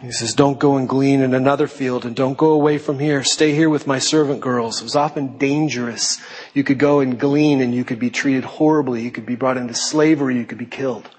He 0.00 0.12
says, 0.12 0.32
don't 0.32 0.58
go 0.58 0.78
and 0.78 0.88
glean 0.88 1.20
in 1.20 1.34
another 1.34 1.66
field 1.66 2.06
and 2.06 2.16
don't 2.16 2.38
go 2.38 2.52
away 2.52 2.78
from 2.78 2.98
here. 2.98 3.22
Stay 3.22 3.54
here 3.54 3.68
with 3.68 3.86
my 3.86 3.98
servant 3.98 4.40
girls. 4.40 4.80
It 4.80 4.84
was 4.84 4.96
often 4.96 5.36
dangerous. 5.36 6.22
You 6.54 6.64
could 6.64 6.78
go 6.78 7.00
and 7.00 7.20
glean 7.20 7.60
and 7.60 7.74
you 7.74 7.84
could 7.84 7.98
be 7.98 8.08
treated 8.08 8.44
horribly. 8.44 9.02
You 9.02 9.10
could 9.10 9.26
be 9.26 9.36
brought 9.36 9.58
into 9.58 9.74
slavery. 9.74 10.38
You 10.38 10.46
could 10.46 10.56
be 10.56 10.64
killed. 10.64 11.10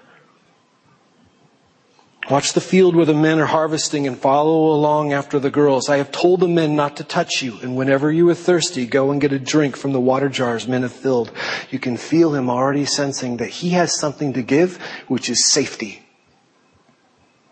Watch 2.30 2.54
the 2.54 2.60
field 2.60 2.96
where 2.96 3.04
the 3.04 3.12
men 3.12 3.38
are 3.38 3.46
harvesting 3.46 4.06
and 4.06 4.18
follow 4.18 4.72
along 4.72 5.12
after 5.12 5.38
the 5.38 5.50
girls. 5.50 5.90
I 5.90 5.98
have 5.98 6.10
told 6.10 6.40
the 6.40 6.48
men 6.48 6.74
not 6.74 6.96
to 6.96 7.04
touch 7.04 7.42
you, 7.42 7.58
and 7.60 7.76
whenever 7.76 8.10
you 8.10 8.28
are 8.30 8.34
thirsty, 8.34 8.86
go 8.86 9.10
and 9.10 9.20
get 9.20 9.32
a 9.32 9.38
drink 9.38 9.76
from 9.76 9.92
the 9.92 10.00
water 10.00 10.30
jars 10.30 10.66
men 10.66 10.82
have 10.82 10.92
filled. 10.92 11.30
You 11.70 11.78
can 11.78 11.98
feel 11.98 12.34
him 12.34 12.48
already 12.48 12.86
sensing 12.86 13.36
that 13.38 13.50
he 13.50 13.70
has 13.70 13.98
something 13.98 14.32
to 14.32 14.42
give, 14.42 14.78
which 15.06 15.28
is 15.28 15.50
safety. 15.50 16.02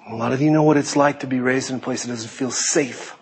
A 0.09 0.17
lot 0.17 0.33
of 0.33 0.41
you 0.41 0.51
know 0.51 0.63
what 0.63 0.79
it's 0.79 0.97
like 0.97 1.21
to 1.21 1.27
be 1.27 1.41
raised 1.41 1.71
in 1.71 1.77
a 1.77 1.79
place 1.79 2.05
that 2.05 2.09
doesn't 2.09 2.31
feel 2.31 2.51
safe. 2.51 3.15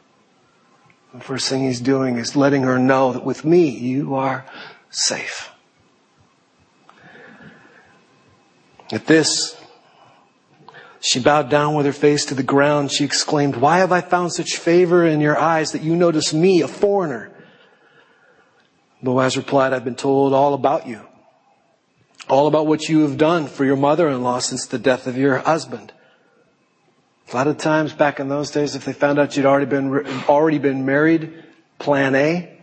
The 1.12 1.20
first 1.20 1.48
thing 1.48 1.64
he's 1.64 1.80
doing 1.80 2.16
is 2.16 2.36
letting 2.36 2.62
her 2.62 2.78
know 2.78 3.12
that 3.12 3.24
with 3.24 3.44
me, 3.44 3.68
you 3.68 4.14
are 4.14 4.46
safe. 4.90 5.50
At 8.92 9.06
this, 9.06 9.59
she 11.00 11.18
bowed 11.18 11.48
down 11.48 11.74
with 11.74 11.86
her 11.86 11.92
face 11.92 12.26
to 12.26 12.34
the 12.34 12.42
ground. 12.42 12.92
She 12.92 13.04
exclaimed, 13.04 13.56
Why 13.56 13.78
have 13.78 13.90
I 13.90 14.02
found 14.02 14.32
such 14.32 14.58
favor 14.58 15.06
in 15.06 15.20
your 15.20 15.38
eyes 15.38 15.72
that 15.72 15.82
you 15.82 15.96
notice 15.96 16.34
me, 16.34 16.60
a 16.60 16.68
foreigner? 16.68 17.32
Boaz 19.02 19.36
replied, 19.36 19.72
I've 19.72 19.84
been 19.84 19.94
told 19.94 20.34
all 20.34 20.52
about 20.52 20.86
you. 20.86 21.00
All 22.28 22.46
about 22.46 22.66
what 22.66 22.88
you 22.88 23.00
have 23.00 23.16
done 23.16 23.46
for 23.46 23.64
your 23.64 23.76
mother-in-law 23.76 24.40
since 24.40 24.66
the 24.66 24.78
death 24.78 25.06
of 25.06 25.16
your 25.16 25.38
husband. 25.38 25.92
A 27.32 27.36
lot 27.36 27.46
of 27.46 27.56
times 27.56 27.94
back 27.94 28.20
in 28.20 28.28
those 28.28 28.50
days, 28.50 28.74
if 28.74 28.84
they 28.84 28.92
found 28.92 29.18
out 29.18 29.36
you'd 29.36 29.46
already 29.46 29.66
been, 29.66 30.06
already 30.28 30.58
been 30.58 30.84
married, 30.84 31.32
plan 31.78 32.14
A, 32.14 32.58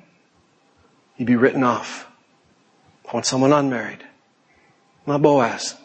you'd 1.17 1.25
be 1.25 1.35
written 1.35 1.63
off. 1.63 2.07
I 3.09 3.13
want 3.13 3.25
someone 3.25 3.51
unmarried. 3.51 4.03
Not 5.07 5.21
Boaz. 5.21 5.75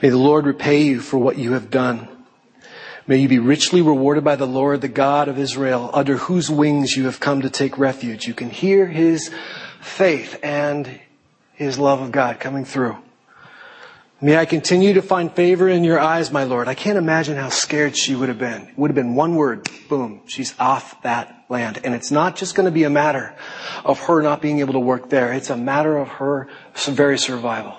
May 0.00 0.10
the 0.10 0.18
Lord 0.18 0.46
repay 0.46 0.82
you 0.82 1.00
for 1.00 1.18
what 1.18 1.38
you 1.38 1.52
have 1.52 1.70
done. 1.70 2.08
May 3.08 3.16
you 3.16 3.28
be 3.28 3.38
richly 3.38 3.82
rewarded 3.82 4.22
by 4.22 4.36
the 4.36 4.46
Lord, 4.46 4.80
the 4.80 4.88
God 4.88 5.28
of 5.28 5.38
Israel, 5.38 5.90
under 5.92 6.16
whose 6.16 6.50
wings 6.50 6.96
you 6.96 7.06
have 7.06 7.20
come 7.20 7.40
to 7.40 7.50
take 7.50 7.78
refuge. 7.78 8.28
You 8.28 8.34
can 8.34 8.50
hear 8.50 8.86
his 8.86 9.30
faith 9.80 10.38
and 10.42 11.00
his 11.54 11.78
love 11.78 12.00
of 12.00 12.12
God 12.12 12.38
coming 12.38 12.64
through. 12.64 12.96
May 14.20 14.36
I 14.36 14.46
continue 14.46 14.94
to 14.94 15.02
find 15.02 15.32
favor 15.32 15.68
in 15.68 15.84
your 15.84 15.98
eyes, 15.98 16.30
my 16.30 16.44
Lord. 16.44 16.68
I 16.68 16.74
can't 16.74 16.98
imagine 16.98 17.36
how 17.36 17.48
scared 17.48 17.96
she 17.96 18.14
would 18.14 18.28
have 18.28 18.38
been. 18.38 18.68
It 18.68 18.78
would 18.78 18.90
have 18.90 18.96
been 18.96 19.14
one 19.14 19.36
word, 19.36 19.68
boom, 19.88 20.22
she's 20.26 20.54
off 20.58 21.00
that 21.02 21.44
land. 21.48 21.80
And 21.84 21.94
it's 21.94 22.10
not 22.10 22.36
just 22.36 22.54
going 22.54 22.66
to 22.66 22.72
be 22.72 22.84
a 22.84 22.90
matter 22.90 23.34
of 23.84 24.00
her 24.00 24.20
not 24.20 24.42
being 24.42 24.58
able 24.60 24.74
to 24.74 24.80
work 24.80 25.08
there. 25.08 25.32
It's 25.32 25.50
a 25.50 25.56
matter 25.56 25.96
of 25.96 26.08
her 26.08 26.48
very 26.86 27.16
survival. 27.16 27.76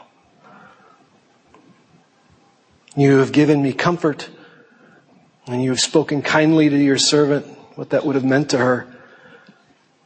You 2.96 3.20
have 3.20 3.32
given 3.32 3.62
me 3.62 3.74
comfort, 3.74 4.30
and 5.48 5.64
you 5.64 5.70
have 5.70 5.80
spoken 5.80 6.22
kindly 6.22 6.70
to 6.70 6.78
your 6.78 6.98
servant, 6.98 7.46
what 7.76 7.92
that 7.92 8.06
would 8.06 8.16
have 8.16 8.26
meant 8.26 8.50
to 8.52 8.58
her. 8.58 8.88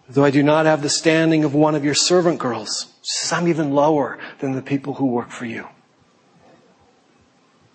Though 0.10 0.26
I 0.26 0.32
do 0.32 0.44
not 0.44 0.66
have 0.66 0.82
the 0.82 0.90
standing 0.90 1.44
of 1.44 1.54
one 1.54 1.76
of 1.76 1.86
your 1.86 1.94
servant 1.94 2.40
girls, 2.40 2.94
she 3.02 3.12
says, 3.12 3.32
I'm 3.32 3.48
even 3.48 3.72
lower 3.72 4.20
than 4.40 4.52
the 4.52 4.62
people 4.62 4.96
who 4.96 5.06
work 5.06 5.32
for 5.32 5.46
you. 5.46 5.68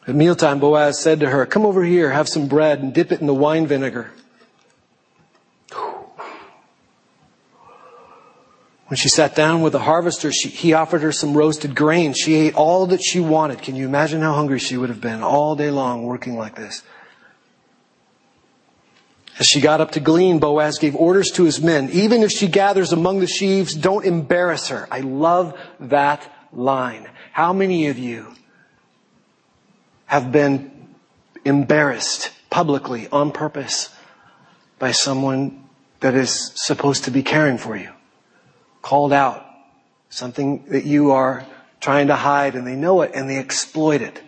At 0.06 0.14
mealtime, 0.14 0.60
Boaz 0.60 0.98
said 0.98 1.20
to 1.20 1.30
her, 1.30 1.44
Come 1.46 1.66
over 1.66 1.84
here, 1.84 2.10
have 2.10 2.28
some 2.28 2.46
bread, 2.46 2.80
and 2.80 2.94
dip 2.94 3.12
it 3.12 3.20
in 3.20 3.26
the 3.26 3.34
wine 3.34 3.66
vinegar. 3.66 4.10
When 8.88 8.96
she 8.96 9.10
sat 9.10 9.34
down 9.34 9.60
with 9.60 9.74
the 9.74 9.80
harvester, 9.80 10.32
she, 10.32 10.48
he 10.48 10.72
offered 10.72 11.02
her 11.02 11.12
some 11.12 11.36
roasted 11.36 11.74
grain. 11.74 12.14
She 12.14 12.34
ate 12.36 12.54
all 12.54 12.86
that 12.86 13.02
she 13.02 13.20
wanted. 13.20 13.60
Can 13.60 13.76
you 13.76 13.84
imagine 13.86 14.22
how 14.22 14.32
hungry 14.32 14.58
she 14.58 14.78
would 14.78 14.88
have 14.88 15.00
been 15.00 15.22
all 15.22 15.54
day 15.54 15.70
long 15.70 16.04
working 16.04 16.38
like 16.38 16.56
this? 16.56 16.82
As 19.38 19.46
she 19.46 19.60
got 19.60 19.82
up 19.82 19.90
to 19.92 20.00
glean, 20.00 20.38
Boaz 20.38 20.78
gave 20.78 20.96
orders 20.96 21.30
to 21.32 21.44
his 21.44 21.60
men. 21.60 21.90
Even 21.90 22.22
if 22.22 22.30
she 22.30 22.48
gathers 22.48 22.90
among 22.90 23.20
the 23.20 23.26
sheaves, 23.26 23.74
don't 23.74 24.06
embarrass 24.06 24.68
her. 24.68 24.88
I 24.90 25.00
love 25.00 25.56
that 25.78 26.32
line. 26.50 27.08
How 27.32 27.52
many 27.52 27.88
of 27.88 27.98
you 27.98 28.34
have 30.06 30.32
been 30.32 30.72
embarrassed 31.44 32.32
publicly 32.48 33.06
on 33.12 33.32
purpose 33.32 33.94
by 34.78 34.92
someone 34.92 35.62
that 36.00 36.14
is 36.14 36.52
supposed 36.54 37.04
to 37.04 37.10
be 37.10 37.22
caring 37.22 37.58
for 37.58 37.76
you? 37.76 37.90
Called 38.82 39.12
out, 39.12 39.44
something 40.10 40.64
that 40.70 40.84
you 40.84 41.10
are 41.12 41.46
trying 41.80 42.08
to 42.08 42.16
hide 42.16 42.54
and 42.54 42.66
they 42.66 42.76
know 42.76 43.02
it 43.02 43.12
and 43.14 43.28
they 43.28 43.36
exploit 43.36 44.02
it. 44.02 44.22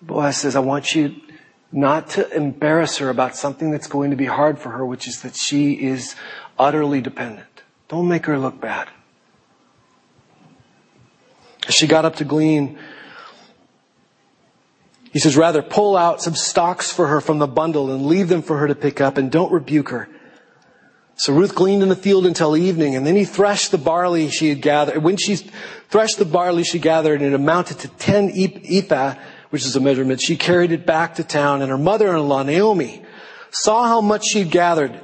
Boaz 0.00 0.36
says, 0.36 0.54
I 0.54 0.60
want 0.60 0.94
you 0.94 1.16
not 1.72 2.10
to 2.10 2.30
embarrass 2.34 2.98
her 2.98 3.10
about 3.10 3.36
something 3.36 3.70
that's 3.70 3.88
going 3.88 4.10
to 4.10 4.16
be 4.16 4.26
hard 4.26 4.58
for 4.58 4.70
her, 4.70 4.86
which 4.86 5.06
is 5.06 5.22
that 5.22 5.36
she 5.36 5.72
is 5.74 6.14
utterly 6.58 7.00
dependent. 7.00 7.62
Don't 7.88 8.08
make 8.08 8.26
her 8.26 8.38
look 8.38 8.60
bad. 8.60 8.88
As 11.66 11.74
she 11.74 11.86
got 11.86 12.04
up 12.04 12.16
to 12.16 12.24
glean, 12.24 12.78
he 15.12 15.18
says, 15.18 15.36
rather 15.36 15.62
pull 15.62 15.96
out 15.96 16.22
some 16.22 16.34
stalks 16.34 16.92
for 16.92 17.06
her 17.08 17.20
from 17.20 17.38
the 17.38 17.46
bundle 17.46 17.90
and 17.90 18.06
leave 18.06 18.28
them 18.28 18.42
for 18.42 18.58
her 18.58 18.68
to 18.68 18.74
pick 18.74 19.00
up 19.00 19.18
and 19.18 19.30
don't 19.30 19.52
rebuke 19.52 19.88
her. 19.90 20.08
So 21.18 21.32
Ruth 21.32 21.56
gleaned 21.56 21.82
in 21.82 21.88
the 21.88 21.96
field 21.96 22.26
until 22.26 22.56
evening, 22.56 22.94
and 22.94 23.04
then 23.04 23.16
he 23.16 23.24
threshed 23.24 23.72
the 23.72 23.78
barley 23.78 24.30
she 24.30 24.50
had 24.50 24.62
gathered. 24.62 25.02
When 25.02 25.16
she 25.16 25.34
threshed 25.90 26.18
the 26.18 26.24
barley 26.24 26.62
she 26.62 26.78
gathered, 26.78 27.20
and 27.20 27.32
it 27.32 27.34
amounted 27.34 27.80
to 27.80 27.88
ten 27.88 28.30
ephah, 28.34 29.16
which 29.50 29.66
is 29.66 29.74
a 29.74 29.80
measurement, 29.80 30.20
she 30.20 30.36
carried 30.36 30.70
it 30.70 30.86
back 30.86 31.16
to 31.16 31.24
town, 31.24 31.60
and 31.60 31.72
her 31.72 31.78
mother-in-law, 31.78 32.44
Naomi, 32.44 33.02
saw 33.50 33.88
how 33.88 34.00
much 34.00 34.26
she'd 34.26 34.52
gathered. 34.52 35.00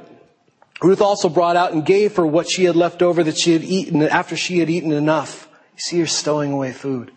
Ruth 0.81 1.01
also 1.01 1.27
brought 1.27 1.57
out 1.57 1.73
and 1.73 1.85
gave 1.85 2.15
her 2.15 2.25
what 2.25 2.49
she 2.49 2.63
had 2.63 2.77
left 2.77 3.01
over 3.01 3.21
that 3.21 3.37
she 3.37 3.51
had 3.51 3.63
eaten 3.63 4.01
after 4.01 4.37
she 4.37 4.59
had 4.59 4.69
eaten 4.69 4.93
enough. 4.93 5.49
You 5.73 5.79
see 5.79 5.99
her 5.99 6.07
stowing 6.07 6.53
away 6.53 6.71
food. 6.71 7.11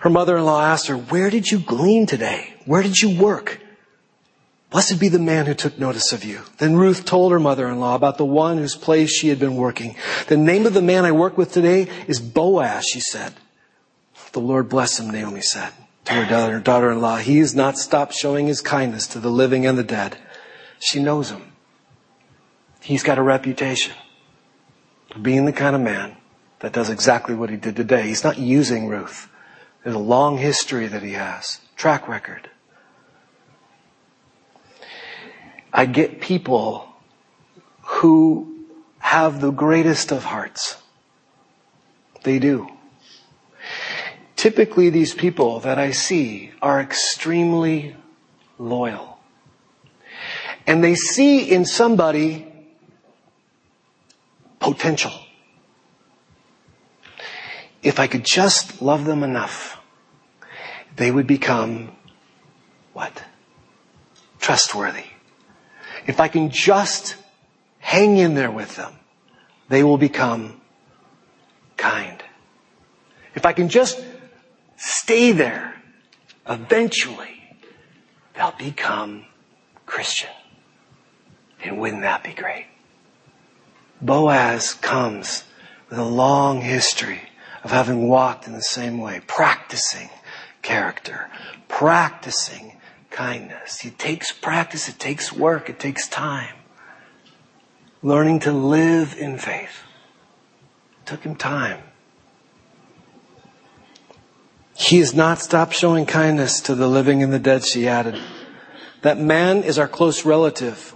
Her 0.00 0.10
mother-in-law 0.10 0.62
asked 0.62 0.88
her, 0.88 0.96
where 0.96 1.30
did 1.30 1.50
you 1.50 1.60
glean 1.60 2.04
today? 2.04 2.54
Where 2.66 2.82
did 2.82 2.98
you 2.98 3.18
work? 3.18 3.60
Blessed 4.70 4.98
be 4.98 5.08
the 5.08 5.18
man 5.18 5.46
who 5.46 5.54
took 5.54 5.78
notice 5.78 6.12
of 6.12 6.24
you. 6.24 6.40
Then 6.58 6.76
Ruth 6.76 7.04
told 7.04 7.32
her 7.32 7.40
mother-in-law 7.40 7.94
about 7.94 8.18
the 8.18 8.24
one 8.24 8.58
whose 8.58 8.74
place 8.74 9.10
she 9.10 9.28
had 9.28 9.38
been 9.38 9.56
working. 9.56 9.94
The 10.26 10.36
name 10.36 10.66
of 10.66 10.74
the 10.74 10.82
man 10.82 11.04
I 11.04 11.12
work 11.12 11.38
with 11.38 11.52
today 11.52 11.88
is 12.08 12.20
Boaz, 12.20 12.84
she 12.84 13.00
said. 13.00 13.34
The 14.32 14.40
Lord 14.40 14.68
bless 14.68 14.98
him, 14.98 15.10
Naomi 15.10 15.40
said 15.40 15.72
to 16.06 16.12
her 16.12 16.60
daughter-in-law. 16.60 17.18
He 17.18 17.38
has 17.38 17.54
not 17.54 17.78
stopped 17.78 18.14
showing 18.14 18.46
his 18.46 18.60
kindness 18.60 19.06
to 19.08 19.18
the 19.18 19.30
living 19.30 19.66
and 19.66 19.76
the 19.76 19.84
dead. 19.84 20.16
She 20.78 21.02
knows 21.02 21.30
him. 21.30 21.52
He's 22.80 23.02
got 23.02 23.18
a 23.18 23.22
reputation 23.22 23.94
of 25.14 25.22
being 25.22 25.44
the 25.44 25.52
kind 25.52 25.74
of 25.74 25.82
man 25.82 26.16
that 26.60 26.72
does 26.72 26.90
exactly 26.90 27.34
what 27.34 27.50
he 27.50 27.56
did 27.56 27.76
today. 27.76 28.02
He's 28.02 28.24
not 28.24 28.38
using 28.38 28.88
Ruth. 28.88 29.28
There's 29.82 29.96
a 29.96 30.00
long 30.00 30.38
history 30.38 30.86
that 30.86 31.02
he 31.02 31.12
has, 31.12 31.60
track 31.76 32.08
record. 32.08 32.50
I 35.72 35.86
get 35.86 36.20
people 36.20 36.88
who 37.82 38.66
have 38.98 39.40
the 39.40 39.50
greatest 39.50 40.12
of 40.12 40.24
hearts. 40.24 40.76
They 42.22 42.38
do. 42.38 42.68
Typically, 44.34 44.90
these 44.90 45.14
people 45.14 45.60
that 45.60 45.78
I 45.78 45.92
see 45.92 46.50
are 46.60 46.80
extremely 46.80 47.96
loyal. 48.58 49.18
And 50.66 50.82
they 50.82 50.94
see 50.94 51.50
in 51.50 51.64
somebody 51.64 52.52
potential. 54.58 55.12
If 57.82 58.00
I 58.00 58.08
could 58.08 58.24
just 58.24 58.82
love 58.82 59.04
them 59.04 59.22
enough, 59.22 59.78
they 60.96 61.10
would 61.10 61.26
become 61.26 61.92
what? 62.92 63.22
Trustworthy. 64.40 65.04
If 66.06 66.20
I 66.20 66.28
can 66.28 66.50
just 66.50 67.16
hang 67.78 68.16
in 68.16 68.34
there 68.34 68.50
with 68.50 68.76
them, 68.76 68.92
they 69.68 69.82
will 69.82 69.98
become 69.98 70.60
kind. 71.76 72.22
If 73.34 73.44
I 73.44 73.52
can 73.52 73.68
just 73.68 74.02
stay 74.76 75.32
there, 75.32 75.74
eventually 76.48 77.42
they'll 78.34 78.54
become 78.56 79.26
Christian. 79.84 80.30
And 81.62 81.78
wouldn't 81.78 82.02
that 82.02 82.22
be 82.22 82.32
great? 82.32 82.66
Boaz 84.00 84.74
comes 84.74 85.44
with 85.88 85.98
a 85.98 86.04
long 86.04 86.60
history 86.60 87.22
of 87.64 87.70
having 87.70 88.08
walked 88.08 88.46
in 88.46 88.52
the 88.52 88.60
same 88.60 88.98
way, 88.98 89.20
practicing 89.26 90.10
character, 90.62 91.30
practicing 91.66 92.75
kindness. 93.16 93.84
It 93.84 93.98
takes 93.98 94.30
practice, 94.30 94.88
it 94.90 94.98
takes 94.98 95.32
work, 95.32 95.70
it 95.70 95.80
takes 95.80 96.06
time. 96.06 96.54
Learning 98.02 98.38
to 98.40 98.52
live 98.52 99.16
in 99.18 99.38
faith. 99.38 99.82
It 101.00 101.06
took 101.06 101.22
him 101.22 101.34
time. 101.34 101.82
He 104.74 104.98
has 104.98 105.14
not 105.14 105.38
stopped 105.38 105.72
showing 105.72 106.04
kindness 106.04 106.60
to 106.60 106.74
the 106.74 106.86
living 106.86 107.22
and 107.22 107.32
the 107.32 107.38
dead, 107.38 107.64
she 107.64 107.88
added. 107.88 108.20
That 109.00 109.18
man 109.18 109.62
is 109.62 109.78
our 109.78 109.88
close 109.88 110.26
relative. 110.26 110.94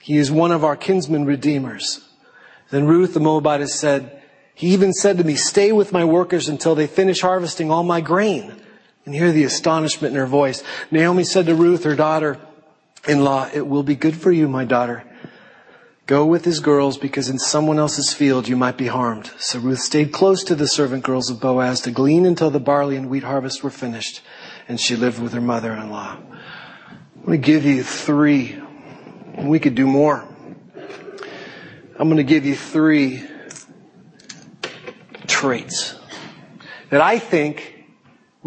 He 0.00 0.16
is 0.16 0.32
one 0.32 0.52
of 0.52 0.64
our 0.64 0.74
kinsmen 0.74 1.26
redeemers. 1.26 2.00
Then 2.70 2.86
Ruth 2.86 3.12
the 3.12 3.20
Moabitess 3.20 3.74
said, 3.74 4.22
he 4.54 4.68
even 4.68 4.94
said 4.94 5.18
to 5.18 5.24
me, 5.24 5.34
stay 5.34 5.70
with 5.72 5.92
my 5.92 6.04
workers 6.06 6.48
until 6.48 6.74
they 6.74 6.86
finish 6.86 7.20
harvesting 7.20 7.70
all 7.70 7.84
my 7.84 8.00
grain 8.00 8.62
and 9.08 9.14
hear 9.14 9.32
the 9.32 9.44
astonishment 9.44 10.12
in 10.12 10.20
her 10.20 10.26
voice. 10.26 10.62
Naomi 10.90 11.24
said 11.24 11.46
to 11.46 11.54
Ruth, 11.54 11.84
her 11.84 11.96
daughter-in-law, 11.96 13.48
it 13.54 13.66
will 13.66 13.82
be 13.82 13.94
good 13.94 14.14
for 14.14 14.30
you, 14.30 14.46
my 14.46 14.66
daughter. 14.66 15.02
Go 16.04 16.26
with 16.26 16.44
his 16.44 16.60
girls 16.60 16.98
because 16.98 17.30
in 17.30 17.38
someone 17.38 17.78
else's 17.78 18.12
field 18.12 18.48
you 18.48 18.54
might 18.54 18.76
be 18.76 18.88
harmed. 18.88 19.30
So 19.38 19.60
Ruth 19.60 19.78
stayed 19.78 20.12
close 20.12 20.44
to 20.44 20.54
the 20.54 20.68
servant 20.68 21.04
girls 21.04 21.30
of 21.30 21.40
Boaz 21.40 21.80
to 21.82 21.90
glean 21.90 22.26
until 22.26 22.50
the 22.50 22.60
barley 22.60 22.96
and 22.96 23.08
wheat 23.08 23.22
harvest 23.22 23.64
were 23.64 23.70
finished 23.70 24.20
and 24.68 24.78
she 24.78 24.94
lived 24.94 25.18
with 25.18 25.32
her 25.32 25.40
mother-in-law. 25.40 26.18
I'm 26.18 27.24
going 27.24 27.40
to 27.40 27.46
give 27.46 27.64
you 27.64 27.82
three. 27.82 28.60
We 29.38 29.58
could 29.58 29.74
do 29.74 29.86
more. 29.86 30.22
I'm 31.98 32.08
going 32.08 32.18
to 32.18 32.24
give 32.24 32.44
you 32.44 32.54
three 32.54 33.24
traits 35.26 35.98
that 36.90 37.00
I 37.00 37.18
think 37.18 37.77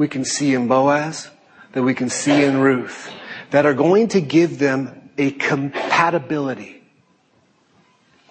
we 0.02 0.08
can 0.08 0.26
see 0.26 0.56
in 0.56 0.68
Boaz, 0.68 1.30
that 1.74 1.84
we 1.84 1.94
can 1.94 2.10
see 2.10 2.44
in 2.44 2.58
Ruth, 2.58 3.12
that 3.52 3.68
are 3.68 3.76
going 3.76 4.08
to 4.08 4.20
give 4.20 4.58
them 4.58 5.12
a 5.16 5.30
compatibility 5.30 6.82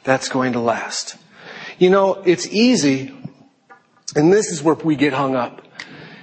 that's 0.02 0.28
going 0.28 0.54
to 0.54 0.58
last. 0.58 1.16
You 1.78 1.90
know, 1.90 2.14
it's 2.26 2.48
easy, 2.48 3.14
and 4.16 4.32
this 4.32 4.50
is 4.50 4.64
where 4.64 4.74
we 4.74 4.96
get 4.96 5.12
hung 5.12 5.36
up, 5.36 5.62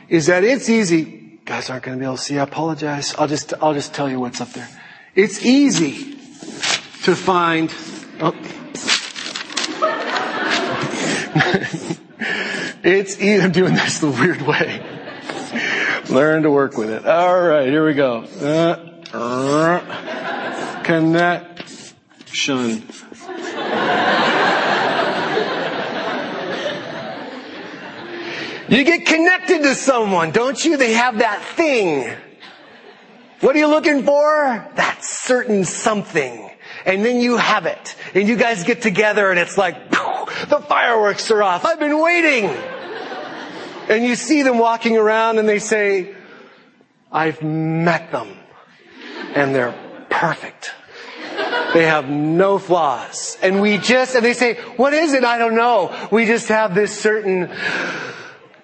is 0.10 0.26
that 0.26 0.44
it's 0.44 0.68
easy, 0.68 1.40
guys 1.46 1.70
aren't 1.70 1.84
going 1.84 1.98
to 1.98 2.00
be 2.02 2.06
able 2.06 2.18
to 2.18 2.22
see, 2.22 2.38
I 2.38 2.44
apologize. 2.44 3.16
I'll 3.18 3.30
just, 3.30 3.54
I'll 3.62 3.74
just 3.74 3.94
tell 3.94 4.10
you 4.10 4.20
what's 4.20 4.42
up 4.42 4.50
there. 4.50 4.68
It's 5.16 5.46
easy 5.46 6.16
to 7.04 7.16
find, 7.16 7.74
oh. 8.20 8.34
it's 12.84 13.18
easy, 13.22 13.42
I'm 13.42 13.54
doing 13.54 13.76
this 13.76 14.00
the 14.00 14.10
weird 14.10 14.42
way. 14.42 14.97
Learn 16.10 16.44
to 16.44 16.52
work 16.52 16.78
with 16.78 16.90
it. 16.90 17.06
All 17.06 17.42
right, 17.42 17.68
here 17.68 17.86
we 17.86 17.94
go. 17.94 18.24
Uh, 18.42 18.94
uh, 19.14 20.84
connection. 20.84 22.84
You 28.70 28.84
get 28.84 29.06
connected 29.06 29.64
to 29.64 29.76
someone, 29.76 30.32
don't 30.32 30.64
you? 30.64 30.78
They 30.78 30.94
have 30.94 31.20
that 31.20 31.42
thing. 31.56 32.14
What 33.40 33.56
are 33.56 33.60
you 33.60 33.68
looking 33.68 34.04
for? 34.04 34.72
That 34.76 35.04
certain 35.04 35.64
something. 35.64 36.50
And 36.86 37.04
then 37.04 37.22
you 37.22 37.38
have 37.38 37.66
it. 37.66 37.96
And 38.14 38.28
you 38.28 38.36
guys 38.36 38.64
get 38.64 38.82
together 38.82 39.30
and 39.30 39.40
it's 39.40 39.58
like, 39.58 39.90
the 39.90 40.64
fireworks 40.68 41.32
are 41.32 41.44
off. 41.44 41.66
I've 41.66 41.80
been 41.80 42.02
waiting. 42.02 42.50
And 43.90 44.04
you 44.04 44.16
see 44.16 44.44
them 44.44 44.58
walking 44.58 44.98
around 44.98 45.38
and 45.38 45.48
they 45.48 45.60
say, 45.60 46.16
I've 47.12 47.42
met 47.42 48.12
them. 48.12 48.38
And 49.34 49.56
they're 49.56 49.76
perfect. 50.10 50.72
They 51.74 51.86
have 51.86 52.10
no 52.10 52.58
flaws. 52.58 53.38
And 53.42 53.62
we 53.62 53.78
just, 53.78 54.16
and 54.16 54.26
they 54.26 54.34
say, 54.34 54.56
what 54.78 54.94
is 54.94 55.14
it? 55.14 55.24
I 55.24 55.38
don't 55.38 55.56
know. 55.56 55.96
We 56.12 56.26
just 56.26 56.48
have 56.50 56.74
this 56.74 56.98
certain 56.98 57.52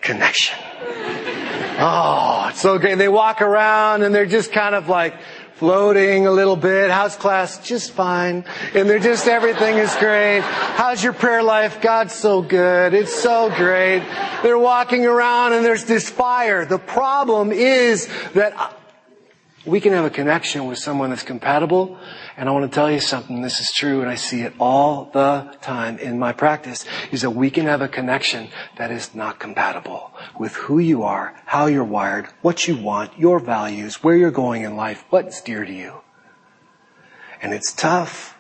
connection. 0.01 0.57
Oh, 1.79 2.47
it's 2.49 2.61
so 2.61 2.77
great. 2.77 2.97
They 2.97 3.09
walk 3.09 3.41
around 3.41 4.03
and 4.03 4.13
they're 4.13 4.25
just 4.25 4.51
kind 4.51 4.75
of 4.75 4.89
like, 4.89 5.15
floating 5.55 6.25
a 6.27 6.31
little 6.31 6.55
bit. 6.55 6.89
How's 6.89 7.15
class? 7.15 7.65
Just 7.65 7.91
fine. 7.91 8.45
And 8.73 8.89
they're 8.89 8.99
just, 8.99 9.27
everything 9.27 9.77
is 9.77 9.95
great. 9.95 10.41
How's 10.41 11.03
your 11.03 11.13
prayer 11.13 11.43
life? 11.43 11.81
God's 11.81 12.13
so 12.13 12.41
good. 12.41 12.93
It's 12.93 13.13
so 13.13 13.49
great. 13.55 14.03
They're 14.41 14.57
walking 14.57 15.05
around 15.05 15.53
and 15.53 15.63
there's 15.63 15.85
this 15.85 16.09
fire. 16.09 16.65
The 16.65 16.79
problem 16.79 17.51
is 17.51 18.07
that 18.33 18.53
uh, 18.57 18.69
we 19.65 19.79
can 19.79 19.93
have 19.93 20.05
a 20.05 20.09
connection 20.09 20.65
with 20.65 20.79
someone 20.79 21.11
that's 21.11 21.23
compatible. 21.23 21.97
And 22.35 22.49
I 22.49 22.51
want 22.51 22.69
to 22.69 22.73
tell 22.73 22.89
you 22.89 22.99
something. 22.99 23.41
This 23.41 23.59
is 23.59 23.71
true 23.71 24.01
and 24.01 24.09
I 24.09 24.15
see 24.15 24.41
it 24.41 24.53
all 24.59 25.09
the 25.13 25.55
time 25.61 25.99
in 25.99 26.17
my 26.17 26.33
practice 26.33 26.85
is 27.11 27.21
that 27.21 27.31
we 27.31 27.51
can 27.51 27.65
have 27.65 27.81
a 27.81 27.87
connection 27.87 28.49
that 28.77 28.91
is 28.91 29.13
not 29.13 29.39
compatible 29.39 30.11
with 30.39 30.55
who 30.55 30.79
you 30.79 31.03
are, 31.03 31.39
how 31.45 31.67
you're 31.67 31.83
wired, 31.83 32.27
what 32.41 32.67
you 32.67 32.75
want, 32.75 33.17
your 33.19 33.39
values, 33.39 34.03
where 34.03 34.15
you're 34.15 34.31
going 34.31 34.63
in 34.63 34.75
life, 34.75 35.05
what's 35.09 35.41
dear 35.41 35.63
to 35.63 35.73
you. 35.73 36.01
And 37.41 37.53
it's 37.53 37.71
tough. 37.73 38.32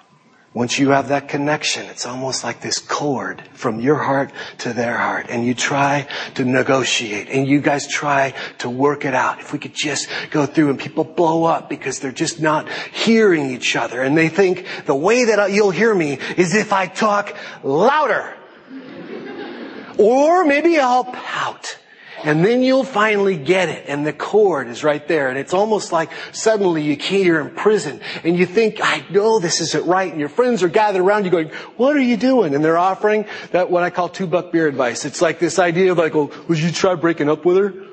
Once 0.53 0.77
you 0.77 0.91
have 0.91 1.07
that 1.07 1.27
connection, 1.27 1.87
it's 1.87 2.05
almost 2.05 2.43
like 2.43 2.61
this 2.61 2.77
cord 2.77 3.41
from 3.53 3.79
your 3.79 3.95
heart 3.95 4.31
to 4.59 4.71
their 4.71 4.95
heart. 4.95 5.25
And 5.29 5.45
you 5.45 5.55
try 5.55 6.07
to 6.35 6.45
negotiate 6.45 7.27
and 7.29 7.47
you 7.47 7.59
guys 7.59 7.87
try 7.87 8.35
to 8.59 8.69
work 8.69 9.03
it 9.03 9.15
out. 9.15 9.39
If 9.39 9.51
we 9.51 9.57
could 9.57 9.73
just 9.73 10.09
go 10.29 10.45
through 10.45 10.69
and 10.69 10.79
people 10.79 11.05
blow 11.05 11.45
up 11.45 11.69
because 11.69 11.99
they're 11.99 12.11
just 12.11 12.39
not 12.39 12.69
hearing 12.69 13.49
each 13.49 13.75
other. 13.75 14.03
And 14.03 14.15
they 14.15 14.29
think 14.29 14.67
the 14.85 14.95
way 14.95 15.25
that 15.25 15.51
you'll 15.51 15.71
hear 15.71 15.93
me 15.93 16.19
is 16.37 16.53
if 16.53 16.71
I 16.71 16.87
talk 16.87 17.35
louder. 17.63 18.35
Or 19.99 20.43
maybe 20.43 20.79
I'll 20.79 21.03
pout. 21.03 21.77
And 22.23 22.43
then 22.43 22.63
you'll 22.63 22.85
finally 22.85 23.35
get 23.35 23.69
it. 23.69 23.85
And 23.87 24.05
the 24.05 24.13
cord 24.13 24.67
is 24.67 24.83
right 24.83 25.05
there. 25.07 25.29
And 25.29 25.37
it's 25.37 25.53
almost 25.53 25.91
like 25.91 26.09
suddenly 26.31 26.81
you 26.81 26.95
can't, 26.95 27.23
you're 27.23 27.41
in 27.41 27.53
prison. 27.53 27.99
And 28.23 28.37
you 28.37 28.45
think, 28.45 28.79
I 28.81 29.05
know 29.09 29.39
this 29.39 29.59
isn't 29.59 29.85
right. 29.85 30.09
And 30.09 30.19
your 30.19 30.29
friends 30.29 30.63
are 30.63 30.69
gathered 30.69 31.01
around 31.01 31.25
you 31.25 31.31
going, 31.31 31.49
what 31.75 31.95
are 31.95 32.01
you 32.01 32.17
doing? 32.17 32.55
And 32.55 32.63
they're 32.63 32.77
offering 32.77 33.25
that 33.51 33.69
what 33.69 33.83
I 33.83 33.89
call 33.89 34.09
two 34.09 34.27
buck 34.27 34.51
beer 34.51 34.67
advice. 34.67 35.05
It's 35.05 35.21
like 35.21 35.39
this 35.39 35.59
idea 35.59 35.91
of 35.91 35.97
like, 35.97 36.13
well, 36.13 36.31
would 36.47 36.59
you 36.59 36.71
try 36.71 36.95
breaking 36.95 37.29
up 37.29 37.45
with 37.45 37.57
her? 37.57 37.73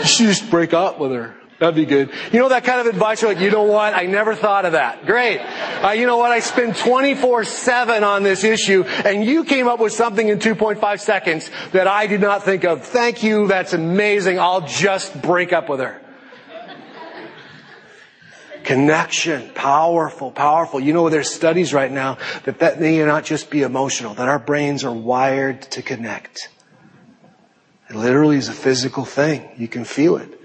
You 0.00 0.06
should 0.06 0.28
just 0.28 0.48
break 0.50 0.72
up 0.72 0.98
with 0.98 1.12
her. 1.12 1.39
That'd 1.60 1.74
be 1.74 1.84
good. 1.84 2.10
You 2.32 2.38
know 2.38 2.48
that 2.48 2.64
kind 2.64 2.80
of 2.80 2.86
advice? 2.86 3.20
You're 3.20 3.34
like, 3.34 3.42
you 3.42 3.50
know 3.50 3.64
what? 3.64 3.92
I 3.92 4.06
never 4.06 4.34
thought 4.34 4.64
of 4.64 4.72
that. 4.72 5.04
Great. 5.04 5.40
Uh, 5.40 5.90
you 5.90 6.06
know 6.06 6.16
what? 6.16 6.32
I 6.32 6.40
spend 6.40 6.72
24-7 6.72 8.02
on 8.02 8.22
this 8.22 8.44
issue 8.44 8.84
and 8.84 9.22
you 9.22 9.44
came 9.44 9.68
up 9.68 9.78
with 9.78 9.92
something 9.92 10.26
in 10.26 10.38
2.5 10.38 11.00
seconds 11.00 11.50
that 11.72 11.86
I 11.86 12.06
did 12.06 12.22
not 12.22 12.44
think 12.44 12.64
of. 12.64 12.86
Thank 12.86 13.22
you. 13.22 13.46
That's 13.46 13.74
amazing. 13.74 14.38
I'll 14.38 14.66
just 14.66 15.20
break 15.20 15.52
up 15.52 15.68
with 15.68 15.80
her. 15.80 16.00
Connection. 18.64 19.50
Powerful, 19.50 20.30
powerful. 20.30 20.80
You 20.80 20.94
know, 20.94 21.10
there's 21.10 21.28
studies 21.28 21.74
right 21.74 21.92
now 21.92 22.16
that 22.44 22.60
that 22.60 22.80
may 22.80 23.04
not 23.04 23.24
just 23.24 23.50
be 23.50 23.60
emotional, 23.62 24.14
that 24.14 24.28
our 24.28 24.38
brains 24.38 24.82
are 24.82 24.94
wired 24.94 25.60
to 25.72 25.82
connect. 25.82 26.48
It 27.90 27.96
literally 27.96 28.38
is 28.38 28.48
a 28.48 28.54
physical 28.54 29.04
thing. 29.04 29.46
You 29.58 29.68
can 29.68 29.84
feel 29.84 30.16
it. 30.16 30.39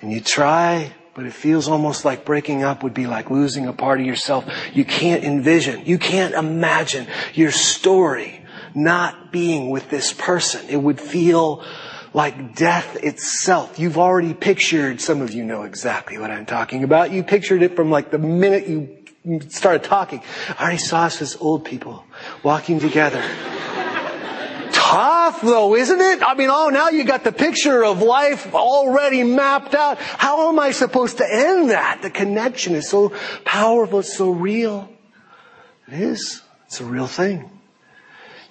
And 0.00 0.12
you 0.12 0.20
try, 0.20 0.92
but 1.14 1.26
it 1.26 1.32
feels 1.32 1.68
almost 1.68 2.04
like 2.04 2.24
breaking 2.24 2.62
up 2.62 2.82
would 2.82 2.94
be 2.94 3.06
like 3.06 3.30
losing 3.30 3.66
a 3.66 3.72
part 3.72 4.00
of 4.00 4.06
yourself. 4.06 4.44
You 4.72 4.84
can't 4.84 5.24
envision, 5.24 5.84
you 5.84 5.98
can't 5.98 6.34
imagine 6.34 7.06
your 7.34 7.50
story 7.50 8.44
not 8.74 9.32
being 9.32 9.70
with 9.70 9.90
this 9.90 10.12
person. 10.12 10.68
It 10.68 10.76
would 10.76 11.00
feel 11.00 11.64
like 12.14 12.54
death 12.54 12.96
itself. 13.02 13.78
You've 13.78 13.98
already 13.98 14.34
pictured, 14.34 15.00
some 15.00 15.20
of 15.20 15.32
you 15.32 15.44
know 15.44 15.62
exactly 15.62 16.18
what 16.18 16.30
I'm 16.30 16.46
talking 16.46 16.84
about. 16.84 17.12
You 17.12 17.22
pictured 17.22 17.62
it 17.62 17.76
from 17.76 17.90
like 17.90 18.10
the 18.10 18.18
minute 18.18 18.68
you 18.68 18.98
started 19.48 19.82
talking. 19.84 20.22
I 20.58 20.62
already 20.62 20.78
saw 20.78 21.04
us 21.04 21.20
as 21.20 21.36
old 21.40 21.64
people 21.64 22.04
walking 22.42 22.80
together 22.80 23.22
tough 24.88 25.42
though, 25.42 25.74
isn't 25.74 26.00
it? 26.00 26.22
I 26.22 26.34
mean, 26.34 26.48
oh, 26.50 26.68
now 26.68 26.88
you 26.88 27.04
got 27.04 27.24
the 27.24 27.32
picture 27.32 27.84
of 27.84 28.00
life 28.00 28.54
already 28.54 29.22
mapped 29.22 29.74
out. 29.74 29.98
How 29.98 30.48
am 30.48 30.58
I 30.58 30.70
supposed 30.70 31.18
to 31.18 31.26
end 31.30 31.70
that? 31.70 32.00
The 32.02 32.10
connection 32.10 32.74
is 32.74 32.88
so 32.88 33.12
powerful, 33.44 34.00
it's 34.00 34.16
so 34.16 34.30
real. 34.30 34.88
It 35.86 35.94
is. 35.94 36.42
It's 36.66 36.80
a 36.80 36.84
real 36.84 37.06
thing. 37.06 37.50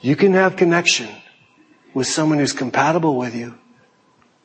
You 0.02 0.15
can 0.15 0.34
have 0.34 0.56
connection 0.56 1.10
with 1.93 2.08
someone 2.08 2.39
who's 2.39 2.54
compatible 2.54 3.15
with 3.15 3.36
you. 3.36 3.58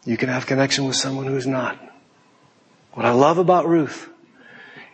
You 0.05 0.17
can 0.17 0.29
have 0.29 0.47
connection 0.47 0.87
with 0.87 0.97
someone 0.97 1.27
who's 1.27 1.47
not. 1.47 1.79
What 2.93 3.07
I 3.07 3.13
love 3.13 3.39
about 3.39 3.67
Ruth 3.67 4.09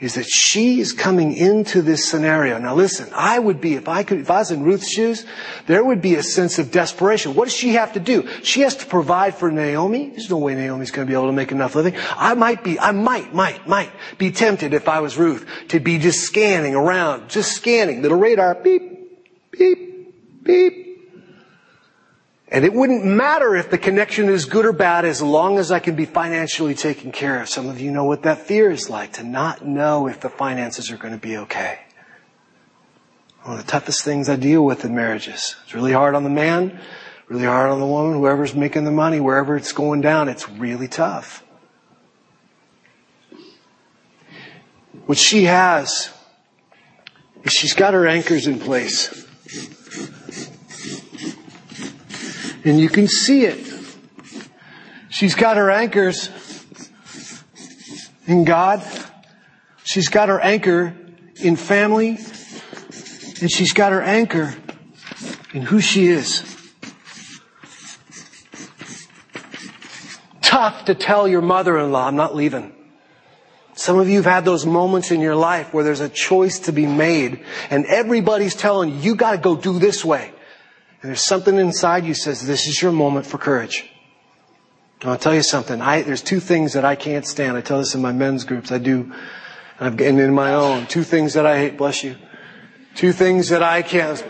is 0.01 0.15
that 0.15 0.27
she 0.27 0.81
is 0.81 0.93
coming 0.93 1.33
into 1.33 1.83
this 1.83 2.09
scenario. 2.09 2.59
Now 2.59 2.75
listen, 2.75 3.09
I 3.13 3.39
would 3.39 3.61
be, 3.61 3.75
if 3.75 3.89
I 3.89 4.05
could, 4.05 4.21
if 4.21 4.31
I 4.31 4.39
was 4.39 4.51
in 4.51 4.63
Ruth's 4.63 4.91
shoes, 4.91 5.27
there 5.67 5.85
would 5.85 6.01
be 6.01 6.15
a 6.15 6.23
sense 6.23 6.59
of 6.59 6.71
desperation. 6.71 7.35
What 7.35 7.47
does 7.47 7.55
she 7.55 7.71
have 7.71 7.95
to 7.95 8.01
do? 8.01 8.29
She 8.43 8.61
has 8.61 8.77
to 8.77 8.87
provide 8.87 9.35
for 9.35 9.51
Naomi. 9.51 10.11
There's 10.11 10.31
no 10.31 10.39
way 10.39 10.55
Naomi's 10.55 10.93
going 10.93 11.07
to 11.07 11.11
be 11.11 11.15
able 11.15 11.27
to 11.27 11.33
make 11.33 11.51
enough 11.51 11.75
living. 11.75 11.95
I 12.11 12.35
might 12.35 12.63
be, 12.63 12.79
I 12.79 12.93
might, 12.93 13.35
might, 13.35 13.67
might 13.67 13.91
be 14.19 14.31
tempted 14.31 14.73
if 14.73 14.89
I 14.89 15.01
was 15.01 15.17
Ruth 15.17 15.47
to 15.69 15.81
be 15.81 15.99
just 15.99 16.21
scanning 16.21 16.77
around, 16.77 17.29
just 17.29 17.53
scanning, 17.53 18.01
little 18.03 18.19
radar, 18.19 18.55
beep, 18.55 19.51
beep, 19.51 20.45
beep, 20.45 20.88
and 22.51 22.65
it 22.65 22.73
wouldn't 22.73 23.05
matter 23.05 23.55
if 23.55 23.71
the 23.71 23.77
connection 23.77 24.29
is 24.29 24.47
good 24.47 24.65
or 24.65 24.73
bad 24.73 25.05
as 25.05 25.21
long 25.21 25.59
as 25.59 25.71
I 25.71 25.81
can 25.81 25.95
be 25.97 26.07
financially 26.07 26.75
taken 26.75 27.13
care 27.13 27.43
of. 27.43 27.49
Some 27.49 27.69
of 27.69 27.81
you 27.81 27.91
know 27.91 28.05
what 28.05 28.23
that 28.23 28.47
fear 28.47 28.71
is 28.71 28.89
like, 28.89 29.13
to 29.15 29.23
not 29.23 29.67
know 29.67 30.07
if 30.07 30.21
the 30.21 30.31
finances 30.31 30.91
are 30.91 30.97
going 30.97 31.13
to 31.13 31.21
be 31.21 31.37
okay. 31.37 31.81
One 33.43 33.59
of 33.59 33.65
the 33.65 33.71
toughest 33.71 34.03
things 34.03 34.29
I 34.29 34.37
deal 34.37 34.65
with 34.65 34.85
in 34.85 34.95
marriages. 34.95 35.57
It's 35.65 35.75
really 35.75 35.93
hard 35.93 36.15
on 36.15 36.25
the 36.25 36.31
man, 36.31 36.81
really 37.29 37.45
hard 37.45 37.71
on 37.71 37.81
the 37.81 37.87
woman, 37.87 38.15
whoever's 38.15 38.55
making 38.55 38.85
the 38.85 38.91
money, 38.91 39.21
wherever 39.21 39.55
it's 39.55 39.73
going 39.73 40.01
down, 40.01 40.29
it's 40.29 40.49
really 40.49 40.89
tough. 40.89 41.45
What 45.05 45.19
she 45.19 45.45
has 45.45 46.11
is 47.43 47.53
she's 47.53 47.75
got 47.75 47.95
her 47.95 48.07
anchors 48.07 48.47
in 48.47 48.59
place. 48.59 49.28
And 52.69 52.79
you 52.79 52.91
can 52.91 53.09
see 53.09 53.47
it. 53.47 53.67
She's 55.09 55.35
got 55.35 55.57
her 55.57 55.71
anchors 55.71 56.29
in 58.27 58.45
God. 58.45 58.83
She's 59.85 60.11
got 60.11 60.29
her 60.29 60.39
anchor 60.39 60.95
in 61.37 61.57
family. 61.57 62.19
And 63.41 63.51
she's 63.51 63.73
got 63.73 63.93
her 63.93 64.03
anchor 64.03 64.55
in 65.55 65.63
who 65.63 65.81
she 65.81 66.09
is. 66.09 66.43
Tough 70.43 70.85
to 70.85 70.95
tell 70.95 71.27
your 71.27 71.41
mother-in-law, 71.41 72.07
I'm 72.07 72.17
not 72.17 72.37
leaving. 72.37 72.75
Some 73.77 73.99
of 73.99 74.11
you 74.11 74.17
have 74.17 74.27
had 74.27 74.45
those 74.45 74.67
moments 74.67 75.11
in 75.11 75.23
your 75.23 75.37
life 75.37 75.73
where 75.73 75.85
there's 75.85 76.01
a 76.01 76.09
choice 76.11 76.59
to 76.61 76.73
be 76.73 76.85
made 76.85 77.47
and 77.71 77.87
everybody's 77.87 78.55
telling 78.55 78.91
you, 78.91 78.97
you 78.97 79.15
gotta 79.15 79.39
go 79.39 79.57
do 79.57 79.79
this 79.79 80.05
way. 80.05 80.33
And 81.01 81.11
there's 81.11 81.23
something 81.23 81.57
inside 81.57 82.05
you 82.05 82.15
says, 82.15 82.47
this 82.47 82.67
is 82.67 82.83
your 82.83 82.91
moment 82.91 83.27
for 83.27 83.39
courage. 83.39 83.89
I'll 85.03 85.17
tell 85.17 85.35
you 85.35 85.43
something. 85.43 85.81
I, 85.81 86.03
there's 86.03 86.23
two 86.23 86.41
things 86.41 86.73
that 86.73 86.85
I 86.85 86.97
can't 86.97 87.25
stand. 87.25 87.57
I 87.57 87.61
tell 87.61 87.79
this 87.79 87.95
in 87.95 88.03
my 88.03 88.11
men's 88.11 88.43
groups. 88.45 88.73
I 88.73 88.79
do, 88.79 89.03
and 89.03 89.15
I'm 89.79 89.97
getting 89.97 90.19
in 90.19 90.35
my 90.35 90.55
own. 90.55 90.87
Two 90.87 91.05
things 91.05 91.35
that 91.35 91.47
I 91.47 91.57
hate. 91.57 91.77
Bless 91.77 92.03
you. 92.03 92.17
Two 92.97 93.13
things 93.13 93.51
that 93.51 93.63
I 93.63 93.83
can't. 93.83 94.25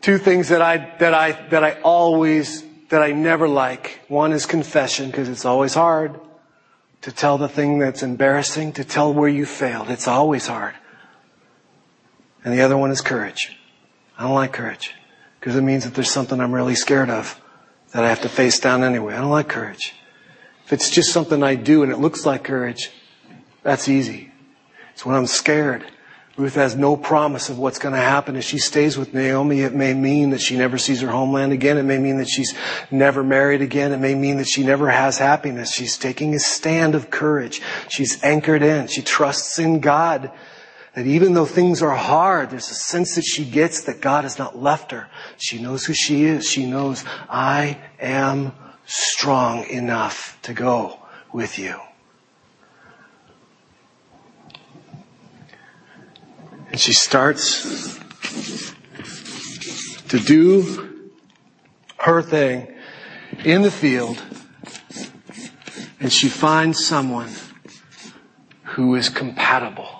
Two 0.00 0.18
things 0.18 0.48
that 0.48 0.60
I 0.60 0.96
that 0.98 1.14
I 1.14 1.30
that 1.50 1.62
I 1.62 1.80
always 1.82 2.64
that 2.88 3.02
I 3.02 3.12
never 3.12 3.46
like. 3.46 4.00
One 4.08 4.32
is 4.32 4.46
confession 4.46 5.06
because 5.06 5.28
it's 5.28 5.44
always 5.44 5.74
hard 5.74 6.18
to 7.02 7.12
tell 7.12 7.38
the 7.38 7.48
thing 7.48 7.78
that's 7.78 8.02
embarrassing, 8.02 8.72
to 8.72 8.84
tell 8.84 9.14
where 9.14 9.28
you 9.28 9.46
failed. 9.46 9.90
It's 9.90 10.08
always 10.08 10.48
hard. 10.48 10.74
And 12.44 12.52
the 12.52 12.62
other 12.62 12.76
one 12.76 12.90
is 12.90 13.00
courage. 13.00 13.56
I 14.18 14.24
don't 14.24 14.34
like 14.34 14.52
courage 14.52 14.92
because 15.44 15.56
it 15.56 15.62
means 15.62 15.84
that 15.84 15.92
there's 15.92 16.10
something 16.10 16.40
I'm 16.40 16.54
really 16.54 16.74
scared 16.74 17.10
of 17.10 17.38
that 17.92 18.02
I 18.02 18.08
have 18.08 18.22
to 18.22 18.30
face 18.30 18.58
down 18.58 18.82
anyway. 18.82 19.12
I 19.12 19.20
don't 19.20 19.28
like 19.28 19.46
courage. 19.46 19.92
If 20.64 20.72
it's 20.72 20.88
just 20.88 21.12
something 21.12 21.42
I 21.42 21.54
do 21.54 21.82
and 21.82 21.92
it 21.92 21.98
looks 21.98 22.24
like 22.24 22.44
courage, 22.44 22.90
that's 23.62 23.86
easy. 23.86 24.32
It's 24.94 25.04
when 25.04 25.14
I'm 25.14 25.26
scared. 25.26 25.84
Ruth 26.38 26.54
has 26.54 26.76
no 26.76 26.96
promise 26.96 27.50
of 27.50 27.58
what's 27.58 27.78
going 27.78 27.94
to 27.94 28.00
happen. 28.00 28.36
If 28.36 28.44
she 28.44 28.56
stays 28.56 28.96
with 28.96 29.12
Naomi, 29.12 29.60
it 29.60 29.74
may 29.74 29.92
mean 29.92 30.30
that 30.30 30.40
she 30.40 30.56
never 30.56 30.78
sees 30.78 31.02
her 31.02 31.10
homeland 31.10 31.52
again. 31.52 31.76
It 31.76 31.82
may 31.82 31.98
mean 31.98 32.16
that 32.16 32.28
she's 32.28 32.54
never 32.90 33.22
married 33.22 33.60
again. 33.60 33.92
It 33.92 33.98
may 33.98 34.14
mean 34.14 34.38
that 34.38 34.48
she 34.48 34.64
never 34.64 34.88
has 34.88 35.18
happiness. 35.18 35.74
She's 35.74 35.98
taking 35.98 36.34
a 36.34 36.38
stand 36.38 36.94
of 36.94 37.10
courage. 37.10 37.60
She's 37.90 38.18
anchored 38.24 38.62
in. 38.62 38.86
She 38.86 39.02
trusts 39.02 39.58
in 39.58 39.80
God. 39.80 40.32
That 40.94 41.06
even 41.06 41.34
though 41.34 41.46
things 41.46 41.82
are 41.82 41.94
hard, 41.94 42.50
there's 42.50 42.70
a 42.70 42.74
sense 42.74 43.16
that 43.16 43.24
she 43.24 43.44
gets 43.44 43.82
that 43.82 44.00
God 44.00 44.22
has 44.24 44.38
not 44.38 44.56
left 44.56 44.92
her. 44.92 45.08
She 45.38 45.60
knows 45.60 45.84
who 45.84 45.92
she 45.92 46.24
is. 46.24 46.48
She 46.48 46.66
knows, 46.66 47.04
I 47.28 47.78
am 47.98 48.52
strong 48.86 49.64
enough 49.64 50.38
to 50.42 50.54
go 50.54 51.00
with 51.32 51.58
you. 51.58 51.80
And 56.70 56.80
she 56.80 56.92
starts 56.92 57.98
to 60.08 60.18
do 60.18 61.10
her 61.98 62.22
thing 62.22 62.72
in 63.44 63.62
the 63.62 63.70
field, 63.70 64.22
and 65.98 66.12
she 66.12 66.28
finds 66.28 66.84
someone 66.84 67.30
who 68.62 68.94
is 68.94 69.08
compatible. 69.08 69.93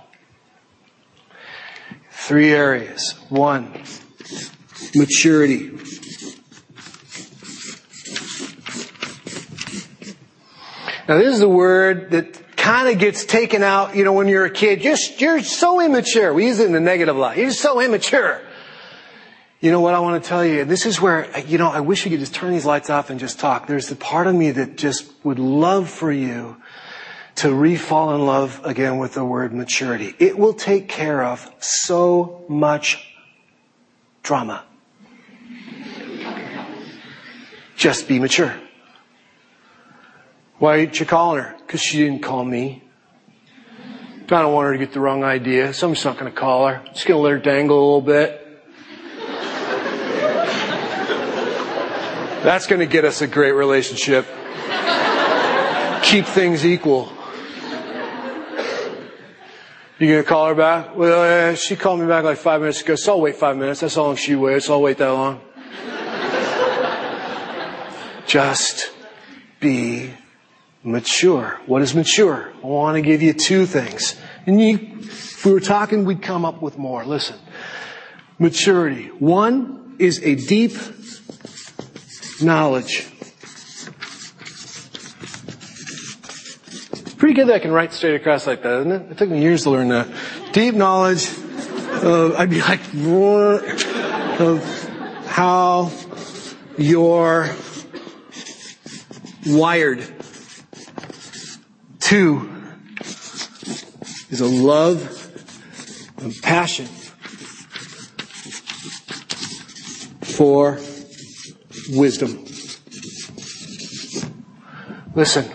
Three 2.26 2.54
areas. 2.54 3.12
One, 3.28 3.70
maturity. 4.94 5.70
Now 11.06 11.18
this 11.18 11.34
is 11.34 11.42
a 11.42 11.48
word 11.48 12.12
that 12.12 12.56
kind 12.56 12.88
of 12.88 12.98
gets 12.98 13.26
taken 13.26 13.62
out, 13.62 13.94
you 13.94 14.04
know, 14.04 14.14
when 14.14 14.28
you're 14.28 14.46
a 14.46 14.50
kid. 14.50 14.82
You're, 14.82 14.96
you're 15.18 15.42
so 15.42 15.82
immature. 15.82 16.32
We 16.32 16.46
use 16.46 16.60
it 16.60 16.66
in 16.66 16.74
a 16.74 16.80
negative 16.80 17.14
light. 17.14 17.36
You're 17.36 17.50
so 17.50 17.78
immature. 17.78 18.40
You 19.60 19.70
know 19.70 19.80
what 19.80 19.92
I 19.92 20.00
want 20.00 20.22
to 20.22 20.26
tell 20.26 20.42
you? 20.42 20.64
This 20.64 20.86
is 20.86 20.98
where, 21.02 21.28
you 21.40 21.58
know, 21.58 21.68
I 21.68 21.80
wish 21.80 22.06
we 22.06 22.10
could 22.10 22.20
just 22.20 22.34
turn 22.34 22.54
these 22.54 22.64
lights 22.64 22.88
off 22.88 23.10
and 23.10 23.20
just 23.20 23.38
talk. 23.38 23.66
There's 23.66 23.88
the 23.88 23.96
part 23.96 24.26
of 24.28 24.34
me 24.34 24.50
that 24.52 24.78
just 24.78 25.12
would 25.24 25.38
love 25.38 25.90
for 25.90 26.10
you 26.10 26.56
to 27.36 27.52
re-fall 27.52 28.14
in 28.14 28.26
love 28.26 28.60
again 28.64 28.98
with 28.98 29.14
the 29.14 29.24
word 29.24 29.52
maturity. 29.52 30.14
It 30.18 30.38
will 30.38 30.54
take 30.54 30.88
care 30.88 31.24
of 31.24 31.50
so 31.58 32.44
much 32.48 33.14
drama. 34.22 34.64
Just 37.76 38.06
be 38.06 38.18
mature. 38.18 38.54
Why 40.58 40.78
aren't 40.78 41.00
you 41.00 41.06
calling 41.06 41.42
her? 41.42 41.56
Because 41.58 41.80
she 41.80 41.98
didn't 41.98 42.22
call 42.22 42.44
me. 42.44 42.82
I 44.26 44.40
don't 44.40 44.54
want 44.54 44.66
her 44.66 44.72
to 44.72 44.78
get 44.78 44.92
the 44.92 45.00
wrong 45.00 45.22
idea, 45.22 45.74
so 45.74 45.88
I'm 45.88 45.94
just 45.94 46.04
not 46.04 46.18
going 46.18 46.32
to 46.32 46.38
call 46.38 46.66
her. 46.68 46.82
Just 46.94 47.06
going 47.06 47.18
to 47.18 47.22
let 47.22 47.32
her 47.32 47.38
dangle 47.38 47.76
a 47.76 47.84
little 47.84 48.00
bit. 48.00 48.40
That's 52.42 52.66
going 52.66 52.80
to 52.80 52.86
get 52.86 53.04
us 53.04 53.20
a 53.20 53.26
great 53.26 53.52
relationship. 53.52 54.26
keep 56.02 56.26
things 56.26 56.64
equal. 56.64 57.12
You 59.96 60.08
gonna 60.08 60.24
call 60.24 60.48
her 60.48 60.56
back? 60.56 60.96
Well, 60.96 61.52
uh, 61.52 61.54
she 61.54 61.76
called 61.76 62.00
me 62.00 62.06
back 62.08 62.24
like 62.24 62.38
five 62.38 62.60
minutes 62.60 62.82
ago, 62.82 62.96
so 62.96 63.12
I'll 63.12 63.20
wait 63.20 63.36
five 63.36 63.56
minutes. 63.56 63.78
That's 63.78 63.94
how 63.94 64.02
long 64.02 64.16
she 64.16 64.34
waits. 64.34 64.68
I'll 64.68 64.82
wait 64.82 64.98
that 64.98 65.10
long. 65.10 65.40
Just 68.26 68.90
be 69.60 70.10
mature. 70.82 71.60
What 71.66 71.80
is 71.82 71.94
mature? 71.94 72.52
I 72.60 72.66
want 72.66 72.96
to 72.96 73.02
give 73.02 73.22
you 73.22 73.34
two 73.34 73.66
things. 73.66 74.16
And 74.46 74.60
you, 74.60 74.80
if 74.98 75.46
we 75.46 75.52
were 75.52 75.60
talking, 75.60 76.04
we'd 76.04 76.22
come 76.22 76.44
up 76.44 76.60
with 76.60 76.76
more. 76.76 77.04
Listen. 77.04 77.36
Maturity. 78.40 79.06
One 79.20 79.94
is 80.00 80.20
a 80.24 80.34
deep 80.34 80.72
knowledge. 82.42 83.06
Pretty 87.24 87.36
good 87.40 87.48
that 87.48 87.54
I 87.54 87.58
can 87.58 87.72
write 87.72 87.94
straight 87.94 88.16
across 88.16 88.46
like 88.46 88.62
that, 88.64 88.80
isn't 88.80 88.92
it? 88.92 89.12
It 89.12 89.16
took 89.16 89.30
me 89.30 89.40
years 89.40 89.62
to 89.62 89.70
learn 89.70 89.88
that. 89.88 90.08
Deep 90.52 90.74
knowledge. 90.74 91.26
Uh, 92.04 92.34
I'd 92.36 92.50
be 92.50 92.60
like, 92.60 92.80
of 94.40 95.24
how 95.26 95.90
you're 96.76 97.48
wired. 99.46 100.04
Two 101.98 102.62
is 104.28 104.42
a 104.42 104.46
love 104.46 105.00
and 106.18 106.34
passion 106.42 106.84
for 110.20 110.78
wisdom. 111.88 112.44
Listen, 115.14 115.50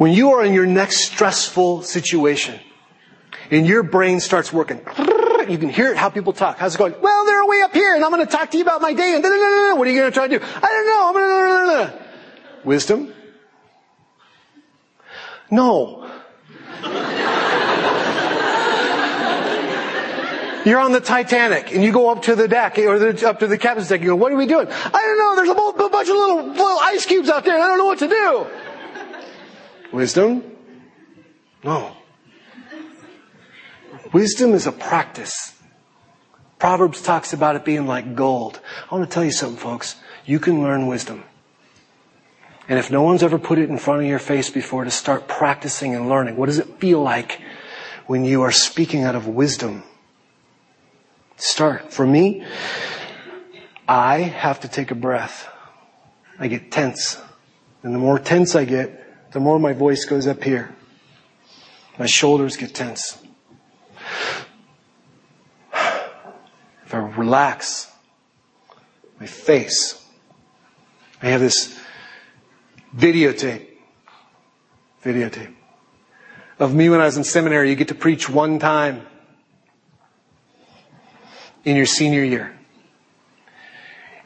when 0.00 0.12
you 0.14 0.30
are 0.30 0.42
in 0.42 0.54
your 0.54 0.64
next 0.64 1.04
stressful 1.04 1.82
situation 1.82 2.58
and 3.50 3.66
your 3.66 3.82
brain 3.82 4.18
starts 4.18 4.50
working, 4.50 4.80
you 5.46 5.58
can 5.58 5.68
hear 5.68 5.92
it 5.92 5.98
how 5.98 6.08
people 6.08 6.32
talk. 6.32 6.56
How's 6.56 6.74
it 6.74 6.78
going? 6.78 6.94
Well, 7.02 7.26
they're 7.26 7.44
way 7.44 7.60
up 7.60 7.74
here 7.74 7.94
and 7.94 8.02
I'm 8.02 8.10
going 8.10 8.26
to 8.26 8.32
talk 8.32 8.50
to 8.52 8.56
you 8.56 8.62
about 8.62 8.80
my 8.80 8.94
day 8.94 9.14
and 9.14 9.22
what 9.22 9.86
are 9.86 9.90
you 9.90 10.00
going 10.00 10.10
to 10.10 10.12
try 10.14 10.26
to 10.26 10.38
do? 10.38 10.42
I 10.42 10.60
don't 10.60 10.86
know. 10.86 11.06
I'm 11.06 11.12
going 11.12 11.86
to 11.86 11.92
wisdom. 12.64 13.12
No. 15.50 16.10
You're 20.64 20.80
on 20.80 20.92
the 20.92 21.00
Titanic 21.00 21.74
and 21.74 21.84
you 21.84 21.92
go 21.92 22.08
up 22.08 22.22
to 22.22 22.34
the 22.34 22.48
deck 22.48 22.78
or 22.78 22.98
the, 22.98 23.28
up 23.28 23.40
to 23.40 23.46
the 23.46 23.58
captain's 23.58 23.90
deck. 23.90 24.00
You 24.00 24.06
go, 24.08 24.16
what 24.16 24.32
are 24.32 24.36
we 24.36 24.46
doing? 24.46 24.66
I 24.70 24.90
don't 24.90 25.18
know. 25.18 25.36
There's 25.36 25.50
a, 25.50 25.52
a 25.52 25.90
bunch 25.90 26.08
of 26.08 26.16
little, 26.16 26.46
little 26.46 26.78
ice 26.84 27.04
cubes 27.04 27.28
out 27.28 27.44
there 27.44 27.52
and 27.52 27.62
I 27.62 27.68
don't 27.68 27.76
know 27.76 27.84
what 27.84 27.98
to 27.98 28.08
do. 28.08 28.46
Wisdom? 29.92 30.44
No. 31.64 31.96
Wisdom 34.12 34.54
is 34.54 34.66
a 34.66 34.72
practice. 34.72 35.56
Proverbs 36.58 37.02
talks 37.02 37.32
about 37.32 37.56
it 37.56 37.64
being 37.64 37.86
like 37.86 38.14
gold. 38.14 38.60
I 38.90 38.94
want 38.94 39.08
to 39.08 39.12
tell 39.12 39.24
you 39.24 39.32
something, 39.32 39.58
folks. 39.58 39.96
You 40.26 40.38
can 40.38 40.62
learn 40.62 40.86
wisdom. 40.86 41.24
And 42.68 42.78
if 42.78 42.90
no 42.90 43.02
one's 43.02 43.22
ever 43.22 43.38
put 43.38 43.58
it 43.58 43.68
in 43.68 43.78
front 43.78 44.02
of 44.02 44.06
your 44.06 44.18
face 44.18 44.50
before 44.50 44.84
to 44.84 44.90
start 44.90 45.26
practicing 45.26 45.94
and 45.94 46.08
learning, 46.08 46.36
what 46.36 46.46
does 46.46 46.58
it 46.58 46.78
feel 46.78 47.02
like 47.02 47.40
when 48.06 48.24
you 48.24 48.42
are 48.42 48.52
speaking 48.52 49.02
out 49.02 49.16
of 49.16 49.26
wisdom? 49.26 49.82
Start. 51.36 51.92
For 51.92 52.06
me, 52.06 52.44
I 53.88 54.18
have 54.18 54.60
to 54.60 54.68
take 54.68 54.90
a 54.90 54.94
breath. 54.94 55.48
I 56.38 56.46
get 56.46 56.70
tense. 56.70 57.20
And 57.82 57.94
the 57.94 57.98
more 57.98 58.18
tense 58.18 58.54
I 58.54 58.66
get, 58.66 59.09
the 59.32 59.40
more 59.40 59.58
my 59.58 59.72
voice 59.72 60.04
goes 60.04 60.26
up 60.26 60.42
here. 60.42 60.74
My 61.98 62.06
shoulders 62.06 62.56
get 62.56 62.74
tense. 62.74 63.18
If 65.72 66.94
I 66.94 66.98
relax 66.98 67.92
my 69.20 69.26
face, 69.26 70.04
I 71.22 71.26
have 71.26 71.40
this 71.40 71.78
videotape, 72.96 73.66
videotape 75.04 75.54
of 76.58 76.74
me 76.74 76.88
when 76.88 77.00
I 77.00 77.04
was 77.04 77.16
in 77.16 77.24
seminary. 77.24 77.70
You 77.70 77.76
get 77.76 77.88
to 77.88 77.94
preach 77.94 78.28
one 78.28 78.58
time 78.58 79.06
in 81.64 81.76
your 81.76 81.86
senior 81.86 82.24
year. 82.24 82.59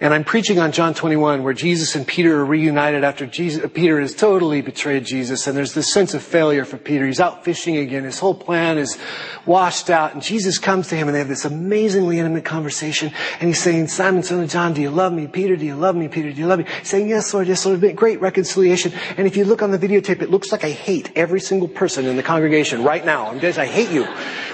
And 0.00 0.12
I'm 0.12 0.24
preaching 0.24 0.58
on 0.58 0.72
John 0.72 0.92
21 0.92 1.44
where 1.44 1.54
Jesus 1.54 1.94
and 1.94 2.04
Peter 2.04 2.40
are 2.40 2.44
reunited 2.44 3.04
after 3.04 3.26
Jesus, 3.26 3.64
uh, 3.64 3.68
Peter 3.68 4.00
has 4.00 4.12
totally 4.12 4.60
betrayed 4.60 5.04
Jesus 5.04 5.46
and 5.46 5.56
there's 5.56 5.72
this 5.72 5.92
sense 5.92 6.14
of 6.14 6.22
failure 6.22 6.64
for 6.64 6.76
Peter. 6.76 7.06
He's 7.06 7.20
out 7.20 7.44
fishing 7.44 7.76
again. 7.76 8.02
His 8.02 8.18
whole 8.18 8.34
plan 8.34 8.76
is 8.76 8.98
washed 9.46 9.90
out 9.90 10.12
and 10.12 10.20
Jesus 10.20 10.58
comes 10.58 10.88
to 10.88 10.96
him 10.96 11.06
and 11.06 11.14
they 11.14 11.20
have 11.20 11.28
this 11.28 11.44
amazingly 11.44 12.18
intimate 12.18 12.44
conversation 12.44 13.12
and 13.38 13.48
he's 13.48 13.60
saying, 13.60 13.86
Simon, 13.86 14.24
son 14.24 14.42
of 14.42 14.50
John, 14.50 14.74
do 14.74 14.82
you 14.82 14.90
love 14.90 15.12
me? 15.12 15.28
Peter, 15.28 15.56
do 15.56 15.64
you 15.64 15.76
love 15.76 15.94
me? 15.94 16.08
Peter, 16.08 16.32
do 16.32 16.40
you 16.40 16.48
love 16.48 16.58
me? 16.58 16.66
He's 16.80 16.88
saying, 16.88 17.08
yes, 17.08 17.32
Lord, 17.32 17.46
yes, 17.46 17.64
Lord. 17.64 17.80
Great 17.94 18.20
reconciliation. 18.20 18.92
And 19.16 19.28
if 19.28 19.36
you 19.36 19.44
look 19.44 19.62
on 19.62 19.70
the 19.70 19.78
videotape, 19.78 20.22
it 20.22 20.30
looks 20.30 20.50
like 20.50 20.64
I 20.64 20.70
hate 20.70 21.12
every 21.14 21.40
single 21.40 21.68
person 21.68 22.06
in 22.06 22.16
the 22.16 22.22
congregation 22.22 22.82
right 22.82 23.04
now. 23.04 23.28
I'm 23.28 23.38
just, 23.38 23.58
I 23.60 23.66
hate 23.66 23.90
you. 23.90 24.06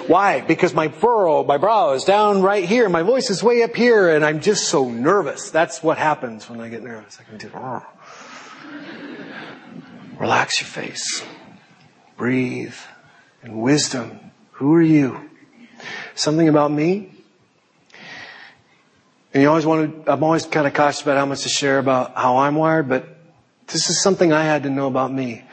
Why? 0.06 0.40
Because 0.40 0.74
my 0.74 0.88
furrow, 0.88 1.44
my 1.44 1.56
brow 1.56 1.92
is 1.92 2.04
down 2.04 2.42
right 2.42 2.64
here. 2.64 2.88
My 2.88 3.02
voice 3.02 3.30
is 3.30 3.42
way 3.42 3.62
up 3.62 3.76
here 3.76 4.14
and 4.14 4.24
I'm 4.24 4.40
just 4.40 4.68
so 4.68 4.88
nervous. 4.88 5.29
That's 5.52 5.82
what 5.82 5.98
happens 5.98 6.48
when 6.48 6.60
I 6.60 6.68
get 6.68 6.82
nervous. 6.82 7.18
I 7.20 7.24
can 7.24 7.38
do, 7.38 7.50
oh. 7.54 7.84
Relax 10.18 10.60
your 10.60 10.68
face. 10.68 11.24
Breathe. 12.16 12.74
And 13.42 13.62
wisdom. 13.62 14.20
Who 14.52 14.74
are 14.74 14.82
you? 14.82 15.30
Something 16.14 16.48
about 16.48 16.70
me? 16.70 17.14
And 19.32 19.42
you 19.42 19.48
always 19.48 19.64
want 19.64 20.04
to, 20.04 20.12
I'm 20.12 20.22
always 20.22 20.44
kind 20.44 20.66
of 20.66 20.74
cautious 20.74 21.02
about 21.02 21.16
how 21.16 21.24
much 21.24 21.42
to 21.42 21.48
share 21.48 21.78
about 21.78 22.16
how 22.16 22.38
I'm 22.38 22.56
wired, 22.56 22.88
but 22.88 23.08
this 23.68 23.88
is 23.88 24.02
something 24.02 24.32
I 24.32 24.44
had 24.44 24.64
to 24.64 24.70
know 24.70 24.88
about 24.88 25.12
me. 25.12 25.44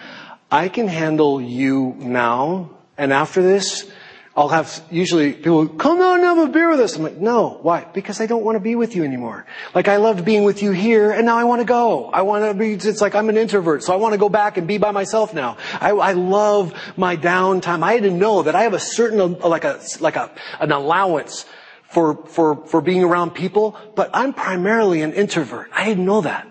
I 0.51 0.67
can 0.69 0.87
handle 0.87 1.39
you 1.39 1.95
now, 1.99 2.71
and 2.97 3.13
after 3.13 3.41
this, 3.41 3.89
I'll 4.37 4.49
have 4.49 4.83
usually 4.91 5.33
people 5.33 5.67
come 5.67 5.99
on 5.99 6.17
and 6.17 6.23
have 6.23 6.37
a 6.37 6.47
beer 6.47 6.69
with 6.69 6.79
us. 6.79 6.95
I'm 6.95 7.01
like, 7.01 7.17
no, 7.17 7.57
why? 7.63 7.87
Because 7.91 8.21
I 8.21 8.27
don't 8.27 8.43
want 8.43 8.55
to 8.55 8.59
be 8.59 8.75
with 8.75 8.95
you 8.95 9.03
anymore. 9.03 9.47
Like 9.73 9.87
I 9.87 9.95
loved 9.95 10.23
being 10.25 10.43
with 10.43 10.61
you 10.61 10.71
here, 10.71 11.09
and 11.09 11.25
now 11.25 11.37
I 11.37 11.45
want 11.45 11.61
to 11.61 11.65
go. 11.65 12.05
I 12.05 12.21
want 12.21 12.45
to 12.45 12.53
be. 12.53 12.73
It's 12.73 13.01
like 13.01 13.15
I'm 13.15 13.29
an 13.29 13.37
introvert, 13.37 13.81
so 13.81 13.93
I 13.93 13.95
want 13.95 14.13
to 14.13 14.19
go 14.19 14.29
back 14.29 14.57
and 14.57 14.67
be 14.67 14.77
by 14.77 14.91
myself 14.91 15.33
now. 15.33 15.57
I, 15.81 15.89
I 15.89 16.11
love 16.11 16.75
my 16.95 17.17
downtime. 17.17 17.81
I 17.81 17.93
had 17.93 18.03
to 18.03 18.11
know 18.11 18.43
that 18.43 18.55
I 18.55 18.61
have 18.61 18.75
a 18.75 18.79
certain 18.79 19.39
like 19.39 19.63
a 19.63 19.81
like 20.01 20.17
a 20.17 20.29
an 20.59 20.71
allowance 20.71 21.47
for 21.89 22.23
for 22.27 22.63
for 22.67 22.79
being 22.79 23.03
around 23.03 23.31
people, 23.31 23.75
but 23.95 24.11
I'm 24.13 24.33
primarily 24.33 25.01
an 25.01 25.13
introvert. 25.13 25.71
I 25.73 25.85
didn't 25.85 26.05
know 26.05 26.21
that. 26.21 26.47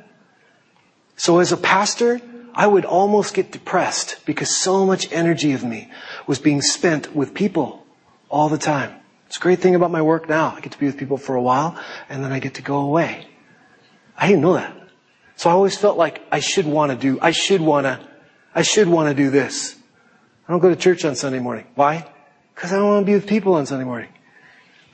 So 1.14 1.38
as 1.38 1.52
a 1.52 1.56
pastor, 1.56 2.20
I 2.56 2.66
would 2.66 2.86
almost 2.86 3.34
get 3.34 3.52
depressed 3.52 4.24
because 4.24 4.48
so 4.48 4.86
much 4.86 5.12
energy 5.12 5.52
of 5.52 5.62
me 5.62 5.90
was 6.26 6.38
being 6.38 6.62
spent 6.62 7.14
with 7.14 7.34
people 7.34 7.84
all 8.30 8.48
the 8.48 8.56
time. 8.56 8.96
It's 9.26 9.36
a 9.36 9.40
great 9.40 9.60
thing 9.60 9.74
about 9.74 9.90
my 9.90 10.00
work 10.00 10.26
now. 10.26 10.54
I 10.56 10.60
get 10.60 10.72
to 10.72 10.78
be 10.78 10.86
with 10.86 10.96
people 10.96 11.18
for 11.18 11.36
a 11.36 11.42
while 11.42 11.78
and 12.08 12.24
then 12.24 12.32
I 12.32 12.38
get 12.38 12.54
to 12.54 12.62
go 12.62 12.78
away. 12.78 13.26
I 14.16 14.28
didn't 14.28 14.40
know 14.40 14.54
that. 14.54 14.74
So 15.36 15.50
I 15.50 15.52
always 15.52 15.76
felt 15.76 15.98
like 15.98 16.22
I 16.32 16.40
should 16.40 16.64
want 16.64 16.92
to 16.92 16.96
do, 16.96 17.18
I 17.20 17.32
should 17.32 17.60
want 17.60 17.84
to, 17.84 18.00
I 18.54 18.62
should 18.62 18.88
want 18.88 19.10
to 19.10 19.14
do 19.14 19.28
this. 19.28 19.76
I 20.48 20.52
don't 20.52 20.60
go 20.60 20.70
to 20.70 20.76
church 20.76 21.04
on 21.04 21.14
Sunday 21.14 21.40
morning. 21.40 21.66
Why? 21.74 22.10
Because 22.54 22.72
I 22.72 22.76
don't 22.76 22.88
want 22.88 23.02
to 23.02 23.06
be 23.06 23.14
with 23.14 23.26
people 23.26 23.52
on 23.54 23.66
Sunday 23.66 23.84
morning. 23.84 24.08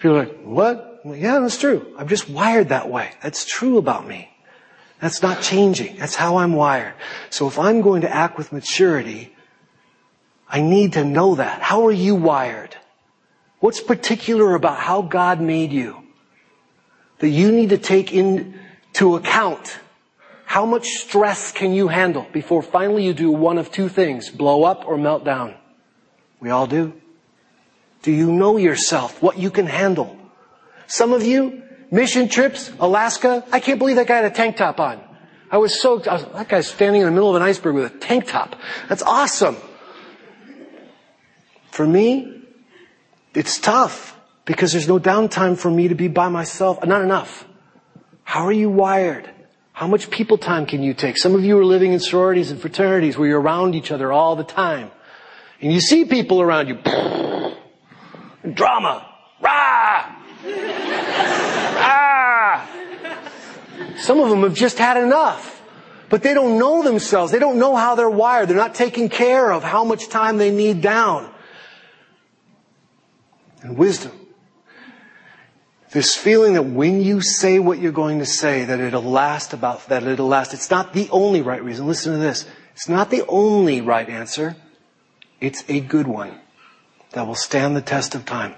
People 0.01 0.17
are 0.17 0.25
like, 0.25 0.41
what? 0.43 1.03
Like, 1.05 1.21
yeah, 1.21 1.39
that's 1.39 1.59
true. 1.59 1.95
I'm 1.97 2.09
just 2.09 2.29
wired 2.29 2.71
that 2.71 2.91
way. 2.91 3.13
That's 3.23 3.45
true 3.45 3.79
about 3.79 4.09
me. 4.09 4.32
That's 5.03 5.21
not 5.21 5.43
changing. 5.43 5.97
That's 5.97 6.15
how 6.15 6.37
I'm 6.37 6.53
wired. 6.53 6.95
So 7.29 7.49
if 7.49 7.59
I'm 7.59 7.81
going 7.81 8.03
to 8.03 8.15
act 8.15 8.39
with 8.39 8.53
maturity, 8.53 9.35
I 10.49 10.61
need 10.63 10.93
to 10.93 11.05
know 11.05 11.35
that. 11.35 11.61
How 11.61 11.87
are 11.87 11.93
you 11.93 12.15
wired? 12.15 12.77
What's 13.59 13.81
particular 13.81 14.55
about 14.55 14.79
how 14.79 15.03
God 15.03 15.41
made 15.41 15.73
you 15.73 16.05
that 17.19 17.29
you 17.29 17.51
need 17.51 17.71
to 17.71 17.79
take 17.79 18.13
into 18.13 19.17
account? 19.17 19.81
How 20.45 20.67
much 20.67 20.87
stress 20.87 21.51
can 21.51 21.73
you 21.73 21.89
handle 21.89 22.29
before 22.33 22.63
finally 22.63 23.05
you 23.05 23.13
do 23.13 23.33
one 23.33 23.59
of 23.59 23.73
two 23.73 23.89
things, 23.89 24.31
blow 24.31 24.63
up 24.63 24.87
or 24.87 24.97
melt 24.97 25.25
down? 25.25 25.57
We 26.39 26.51
all 26.51 26.69
do. 26.69 26.93
Do 28.03 28.13
you 28.13 28.31
know 28.31 28.57
yourself, 28.57 29.21
what 29.21 29.37
you 29.37 29.51
can 29.51 29.67
handle? 29.67 30.17
Some 30.87 31.13
of 31.13 31.25
you, 31.25 31.62
Mission 31.93 32.31
trips, 32.31 32.73
Alaska. 32.81 33.45
I 33.53 33.61
can't 33.61 33.79
believe 33.79 33.97
that 33.97 34.07
guy 34.07 34.17
had 34.17 34.25
a 34.25 34.31
tank 34.31 34.57
top 34.57 34.81
on. 34.81 34.99
I 35.51 35.59
was 35.59 35.79
so, 35.79 36.03
I 36.05 36.15
was, 36.15 36.25
that 36.25 36.49
guy's 36.49 36.67
standing 36.67 37.03
in 37.03 37.07
the 37.07 37.13
middle 37.13 37.29
of 37.29 37.37
an 37.37 37.43
iceberg 37.43 37.75
with 37.75 37.85
a 37.85 37.99
tank 37.99 38.27
top. 38.27 38.57
That's 38.89 39.03
awesome. 39.03 39.59
For 41.71 41.87
me, 41.87 42.45
it's 43.35 43.59
tough 43.59 44.19
because 44.47 44.73
there's 44.73 44.89
no 44.89 44.99
downtime 44.99 45.59
for 45.59 45.71
me 45.71 45.89
to 45.89 45.95
be 45.95 46.09
by 46.09 46.31
myself. 46.31 46.83
Not 46.83 47.03
enough. 47.03 47.47
How 48.25 48.47
are 48.47 48.53
you 48.53 48.71
wired? 48.71 49.29
How 49.75 49.87
much 49.87 50.09
people 50.09 50.39
time 50.39 50.65
can 50.65 50.83
you 50.83 50.95
take? 50.95 51.19
Some 51.19 51.35
of 51.35 51.45
you 51.45 51.59
are 51.59 51.65
living 51.65 51.93
in 51.93 52.01
sororities 52.01 52.51
and 52.51 52.59
fraternities 52.59 53.19
where 53.19 53.29
you're 53.29 53.41
around 53.41 53.75
each 53.75 53.91
other 53.91 54.11
all 54.11 54.35
the 54.35 54.45
time. 54.45 54.91
And 55.61 55.71
you 55.71 55.81
see 55.81 56.07
people 56.07 56.41
around 56.41 56.69
you. 56.69 56.77
Drama. 58.55 59.07
Rah! 59.43 60.92
Ah! 61.93 62.69
Some 63.97 64.21
of 64.21 64.31
them 64.31 64.43
have 64.43 64.55
just 64.55 64.79
had 64.79 64.97
enough. 64.97 65.63
But 66.09 66.23
they 66.23 66.35
don't 66.35 66.59
know 66.59 66.83
themselves. 66.83 67.33
They 67.33 67.39
don't 67.39 67.59
know 67.59 67.75
how 67.75 67.95
they're 67.95 68.11
wired. 68.11 68.49
They're 68.49 68.57
not 68.57 68.75
taking 68.75 69.09
care 69.09 69.51
of 69.51 69.63
how 69.63 69.85
much 69.85 70.11
time 70.11 70.37
they 70.37 70.51
need 70.51 70.83
down. 70.83 71.33
And 73.63 73.79
wisdom. 73.79 74.13
This 75.91 76.15
feeling 76.15 76.55
that 76.55 76.65
when 76.65 77.01
you 77.03 77.21
say 77.21 77.59
what 77.59 77.79
you're 77.79 77.93
going 77.93 78.19
to 78.19 78.27
say, 78.27 78.65
that 78.65 78.81
it'll 78.81 79.03
last 79.03 79.53
about, 79.53 79.89
that 79.89 80.03
it'll 80.03 80.29
last. 80.29 80.53
It's 80.53 80.71
not 80.71 80.93
the 80.93 81.09
only 81.11 81.43
right 81.43 81.63
reason. 81.63 81.87
Listen 81.87 82.13
to 82.13 82.19
this. 82.19 82.47
It's 82.75 82.89
not 82.89 83.11
the 83.11 83.25
only 83.27 83.81
right 83.81 84.09
answer. 84.09 84.57
It's 85.41 85.65
a 85.69 85.81
good 85.81 86.07
one 86.07 86.39
that 87.13 87.27
will 87.27 87.35
stand 87.35 87.77
the 87.77 87.83
test 87.83 88.15
of 88.15 88.25
time. 88.25 88.55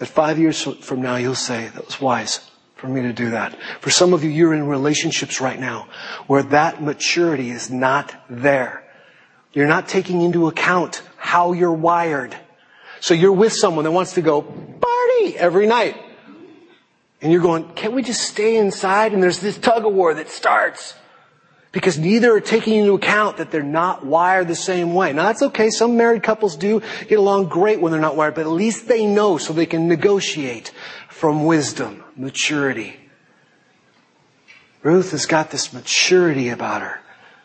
That 0.00 0.06
five 0.06 0.38
years 0.38 0.62
from 0.62 1.02
now 1.02 1.16
you'll 1.16 1.34
say, 1.34 1.68
that 1.68 1.84
was 1.84 2.00
wise 2.00 2.50
for 2.76 2.88
me 2.88 3.02
to 3.02 3.12
do 3.12 3.30
that. 3.30 3.54
For 3.82 3.90
some 3.90 4.14
of 4.14 4.24
you, 4.24 4.30
you're 4.30 4.54
in 4.54 4.66
relationships 4.66 5.42
right 5.42 5.60
now 5.60 5.88
where 6.26 6.42
that 6.44 6.82
maturity 6.82 7.50
is 7.50 7.70
not 7.70 8.14
there. 8.30 8.82
You're 9.52 9.66
not 9.66 9.88
taking 9.88 10.22
into 10.22 10.48
account 10.48 11.02
how 11.18 11.52
you're 11.52 11.72
wired. 11.72 12.34
So 13.00 13.12
you're 13.12 13.32
with 13.32 13.52
someone 13.52 13.84
that 13.84 13.90
wants 13.90 14.14
to 14.14 14.22
go 14.22 14.40
party 14.40 15.36
every 15.36 15.66
night. 15.66 16.00
And 17.20 17.30
you're 17.30 17.42
going, 17.42 17.68
can't 17.74 17.92
we 17.92 18.02
just 18.02 18.22
stay 18.22 18.56
inside? 18.56 19.12
And 19.12 19.22
there's 19.22 19.40
this 19.40 19.58
tug 19.58 19.84
of 19.84 19.92
war 19.92 20.14
that 20.14 20.30
starts. 20.30 20.94
Because 21.72 21.98
neither 21.98 22.34
are 22.34 22.40
taking 22.40 22.74
into 22.74 22.94
account 22.94 23.36
that 23.36 23.52
they're 23.52 23.62
not 23.62 24.04
wired 24.04 24.48
the 24.48 24.56
same 24.56 24.92
way. 24.92 25.12
Now 25.12 25.24
that's 25.24 25.42
okay. 25.42 25.70
Some 25.70 25.96
married 25.96 26.22
couples 26.22 26.56
do 26.56 26.82
get 27.06 27.18
along 27.18 27.46
great 27.46 27.80
when 27.80 27.92
they're 27.92 28.00
not 28.00 28.16
wired, 28.16 28.34
but 28.34 28.42
at 28.42 28.48
least 28.48 28.88
they 28.88 29.06
know 29.06 29.38
so 29.38 29.52
they 29.52 29.66
can 29.66 29.86
negotiate 29.86 30.72
from 31.08 31.44
wisdom, 31.44 32.02
maturity. 32.16 32.96
Ruth 34.82 35.12
has 35.12 35.26
got 35.26 35.50
this 35.50 35.72
maturity 35.72 36.48
about 36.48 36.82
her 36.82 37.00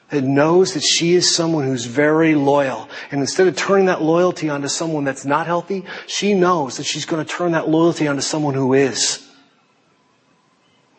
that 0.10 0.24
knows 0.24 0.74
that 0.74 0.84
she 0.84 1.14
is 1.14 1.36
someone 1.36 1.66
who's 1.66 1.86
very 1.86 2.34
loyal. 2.36 2.90
And 3.12 3.22
instead 3.22 3.48
of 3.48 3.56
turning 3.56 3.88
that 3.88 4.02
loyalty 4.02 4.50
onto 4.50 4.68
someone 4.70 5.04
that's 5.04 5.26
not 5.26 5.46
healthy, 5.46 5.84
she 6.08 6.34
knows 6.34 6.78
that 6.78 6.86
she's 6.86 7.06
going 7.06 7.24
to 7.24 7.32
turn 7.32 7.52
that 7.52 7.70
loyalty 7.70 8.08
onto 8.08 8.22
someone 8.22 8.54
who 8.54 8.74
is. 8.74 9.28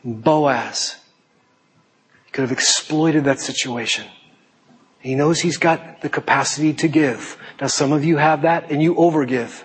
Boaz 0.04 0.96
could 2.36 2.42
have 2.42 2.52
exploited 2.52 3.24
that 3.24 3.40
situation. 3.40 4.04
He 4.98 5.14
knows 5.14 5.40
he's 5.40 5.56
got 5.56 6.02
the 6.02 6.10
capacity 6.10 6.74
to 6.74 6.86
give. 6.86 7.38
Now 7.62 7.68
some 7.68 7.92
of 7.92 8.04
you 8.04 8.18
have 8.18 8.42
that 8.42 8.70
and 8.70 8.82
you 8.82 8.94
overgive. 8.94 9.62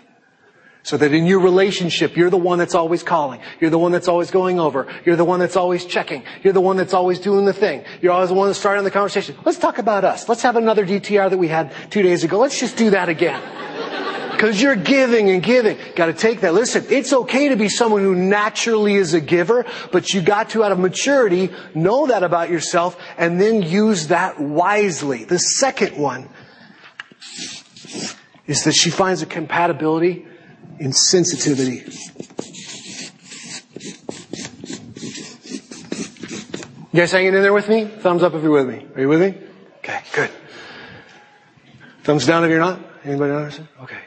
So 0.83 0.95
that 0.95 1.11
in 1.11 1.25
your 1.25 1.41
relationship, 1.41 2.15
you're 2.15 2.29
the 2.29 2.37
one 2.37 2.57
that's 2.59 2.73
always 2.73 3.03
calling. 3.03 3.41
You're 3.59 3.71
the 3.71 3.77
one 3.77 3.91
that's 3.91 4.07
always 4.07 4.31
going 4.31 4.57
over. 4.57 4.87
You're 5.05 5.17
the 5.17 5.25
one 5.25 5.41
that's 5.41 5.57
always 5.57 5.85
checking. 5.85 6.23
You're 6.43 6.53
the 6.53 6.61
one 6.61 6.77
that's 6.77 6.93
always 6.93 7.19
doing 7.19 7.43
the 7.43 7.51
thing. 7.51 7.83
You're 8.01 8.13
always 8.13 8.29
the 8.29 8.35
one 8.35 8.47
that's 8.47 8.57
starting 8.57 8.85
the 8.85 8.89
conversation. 8.89 9.35
Let's 9.43 9.59
talk 9.59 9.77
about 9.77 10.05
us. 10.05 10.29
Let's 10.29 10.41
have 10.43 10.55
another 10.55 10.85
DTR 10.85 11.29
that 11.29 11.37
we 11.37 11.49
had 11.49 11.73
two 11.91 12.01
days 12.01 12.23
ago. 12.23 12.39
Let's 12.39 12.57
just 12.57 12.77
do 12.77 12.91
that 12.91 13.09
again. 13.09 13.41
Because 14.41 14.59
you're 14.59 14.75
giving 14.75 15.29
and 15.29 15.43
giving. 15.43 15.77
Got 15.95 16.07
to 16.07 16.13
take 16.13 16.41
that. 16.41 16.55
Listen, 16.55 16.83
it's 16.89 17.13
okay 17.13 17.49
to 17.49 17.55
be 17.55 17.69
someone 17.69 18.01
who 18.01 18.15
naturally 18.15 18.95
is 18.95 19.13
a 19.13 19.21
giver, 19.21 19.67
but 19.91 20.15
you 20.15 20.21
got 20.23 20.49
to, 20.49 20.63
out 20.63 20.71
of 20.71 20.79
maturity, 20.79 21.51
know 21.75 22.07
that 22.07 22.23
about 22.23 22.49
yourself 22.49 22.97
and 23.19 23.39
then 23.39 23.61
use 23.61 24.07
that 24.07 24.39
wisely. 24.39 25.25
The 25.25 25.37
second 25.37 25.95
one 25.95 26.27
is 28.47 28.63
that 28.63 28.71
she 28.71 28.89
finds 28.89 29.21
a 29.21 29.27
compatibility 29.27 30.25
in 30.79 30.91
sensitivity. 30.91 31.83
You 36.91 36.97
guys 36.99 37.11
hanging 37.11 37.35
in 37.35 37.43
there 37.43 37.53
with 37.53 37.69
me? 37.69 37.85
Thumbs 37.85 38.23
up 38.23 38.33
if 38.33 38.41
you're 38.41 38.49
with 38.49 38.67
me. 38.67 38.87
Are 38.95 39.01
you 39.01 39.07
with 39.07 39.21
me? 39.21 39.37
Okay, 39.77 40.01
good. 40.13 40.31
Thumbs 42.01 42.25
down 42.25 42.43
if 42.43 42.49
you're 42.49 42.59
not. 42.59 42.79
Anybody 43.05 43.33
understand? 43.33 43.67
Okay. 43.83 43.99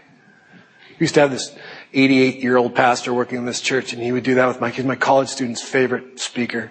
We 0.98 1.04
used 1.04 1.14
to 1.14 1.20
have 1.20 1.30
this 1.30 1.54
88 1.92 2.40
year 2.40 2.56
old 2.56 2.74
pastor 2.74 3.12
working 3.12 3.38
in 3.38 3.46
this 3.46 3.60
church, 3.60 3.92
and 3.92 4.02
he 4.02 4.12
would 4.12 4.24
do 4.24 4.36
that 4.36 4.46
with 4.46 4.60
my 4.60 4.70
kids, 4.70 4.86
my 4.86 4.96
college 4.96 5.28
student's 5.28 5.62
favorite 5.62 6.20
speaker. 6.20 6.70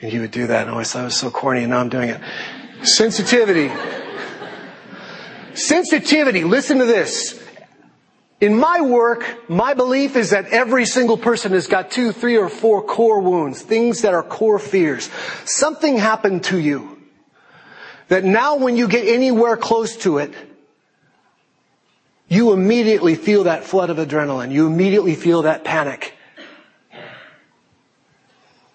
And 0.00 0.12
he 0.12 0.18
would 0.18 0.30
do 0.30 0.46
that, 0.46 0.62
and 0.62 0.70
I 0.70 0.72
always 0.72 0.92
thought 0.92 1.00
it 1.00 1.04
was 1.04 1.16
so 1.16 1.30
corny, 1.30 1.62
and 1.62 1.70
now 1.70 1.80
I'm 1.80 1.88
doing 1.88 2.10
it. 2.10 2.20
Sensitivity. 2.82 3.72
Sensitivity. 5.54 6.44
Listen 6.44 6.78
to 6.78 6.84
this. 6.84 7.42
In 8.40 8.56
my 8.56 8.80
work, 8.80 9.48
my 9.50 9.74
belief 9.74 10.14
is 10.14 10.30
that 10.30 10.46
every 10.46 10.84
single 10.86 11.16
person 11.16 11.50
has 11.52 11.66
got 11.66 11.90
two, 11.90 12.12
three, 12.12 12.36
or 12.36 12.48
four 12.48 12.82
core 12.82 13.20
wounds, 13.20 13.62
things 13.62 14.02
that 14.02 14.14
are 14.14 14.22
core 14.22 14.60
fears. 14.60 15.10
Something 15.44 15.96
happened 15.96 16.44
to 16.44 16.58
you 16.58 17.02
that 18.06 18.24
now 18.24 18.56
when 18.56 18.76
you 18.76 18.86
get 18.86 19.08
anywhere 19.08 19.56
close 19.56 19.96
to 19.98 20.18
it, 20.18 20.32
you 22.28 22.52
immediately 22.52 23.14
feel 23.14 23.44
that 23.44 23.64
flood 23.64 23.88
of 23.90 23.96
adrenaline. 23.96 24.52
You 24.52 24.66
immediately 24.66 25.14
feel 25.14 25.42
that 25.42 25.64
panic. 25.64 26.14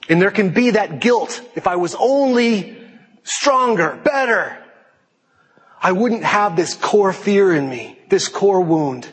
And 0.09 0.21
there 0.21 0.31
can 0.31 0.49
be 0.49 0.71
that 0.71 0.99
guilt. 0.99 1.41
If 1.55 1.67
I 1.67 1.75
was 1.75 1.95
only 1.97 2.77
stronger, 3.23 3.99
better, 4.03 4.57
I 5.81 5.91
wouldn't 5.91 6.23
have 6.23 6.55
this 6.55 6.73
core 6.73 7.13
fear 7.13 7.53
in 7.53 7.69
me, 7.69 7.99
this 8.09 8.27
core 8.27 8.61
wound. 8.61 9.07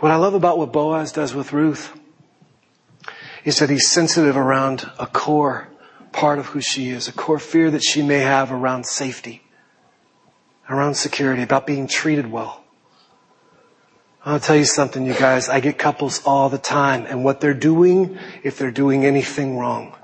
What 0.00 0.10
I 0.10 0.16
love 0.16 0.34
about 0.34 0.58
what 0.58 0.72
Boaz 0.72 1.12
does 1.12 1.34
with 1.34 1.52
Ruth 1.52 1.92
is 3.44 3.58
that 3.58 3.70
he's 3.70 3.88
sensitive 3.88 4.36
around 4.36 4.90
a 4.98 5.06
core 5.06 5.68
part 6.12 6.38
of 6.38 6.46
who 6.46 6.60
she 6.60 6.88
is, 6.88 7.08
a 7.08 7.12
core 7.12 7.38
fear 7.38 7.70
that 7.70 7.84
she 7.84 8.02
may 8.02 8.20
have 8.20 8.50
around 8.50 8.86
safety 8.86 9.43
around 10.68 10.94
security, 10.94 11.42
about 11.42 11.66
being 11.66 11.86
treated 11.86 12.30
well. 12.30 12.64
I'll 14.24 14.40
tell 14.40 14.56
you 14.56 14.64
something, 14.64 15.04
you 15.04 15.12
guys. 15.12 15.50
I 15.50 15.60
get 15.60 15.78
couples 15.78 16.22
all 16.24 16.48
the 16.48 16.58
time, 16.58 17.04
and 17.06 17.24
what 17.24 17.40
they're 17.40 17.52
doing, 17.52 18.18
if 18.42 18.56
they're 18.56 18.70
doing 18.70 19.04
anything 19.04 19.58
wrong, 19.58 19.94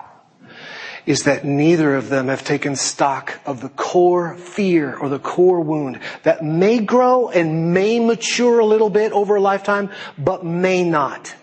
is 1.07 1.25
that 1.25 1.45
neither 1.45 1.95
of 1.95 2.11
them 2.11 2.29
have 2.29 2.45
taken 2.45 2.77
stock 2.77 3.41
of 3.47 3.63
the 3.63 3.71
core 3.71 4.37
fear 4.37 4.95
or 4.95 5.09
the 5.09 5.19
core 5.19 5.61
wound 5.61 5.99
that 6.25 6.45
may 6.45 6.79
grow 6.79 7.31
and 7.31 7.73
may 7.73 7.99
mature 7.99 8.59
a 8.61 8.67
little 8.67 8.91
bit 8.91 9.13
over 9.13 9.37
a 9.37 9.41
lifetime, 9.41 9.91
but 10.19 10.45
may 10.45 10.85
not. 10.85 11.35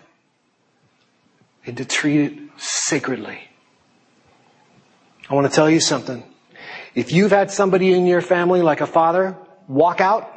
And 1.66 1.76
to 1.76 1.84
treat 1.84 2.32
it 2.32 2.38
sacredly. 2.56 3.40
I 5.28 5.34
want 5.34 5.48
to 5.48 5.52
tell 5.52 5.68
you 5.68 5.80
something. 5.80 6.22
If 6.98 7.12
you've 7.12 7.30
had 7.30 7.52
somebody 7.52 7.92
in 7.92 8.08
your 8.08 8.20
family, 8.20 8.60
like 8.60 8.80
a 8.80 8.86
father, 8.86 9.36
walk 9.68 10.00
out, 10.00 10.28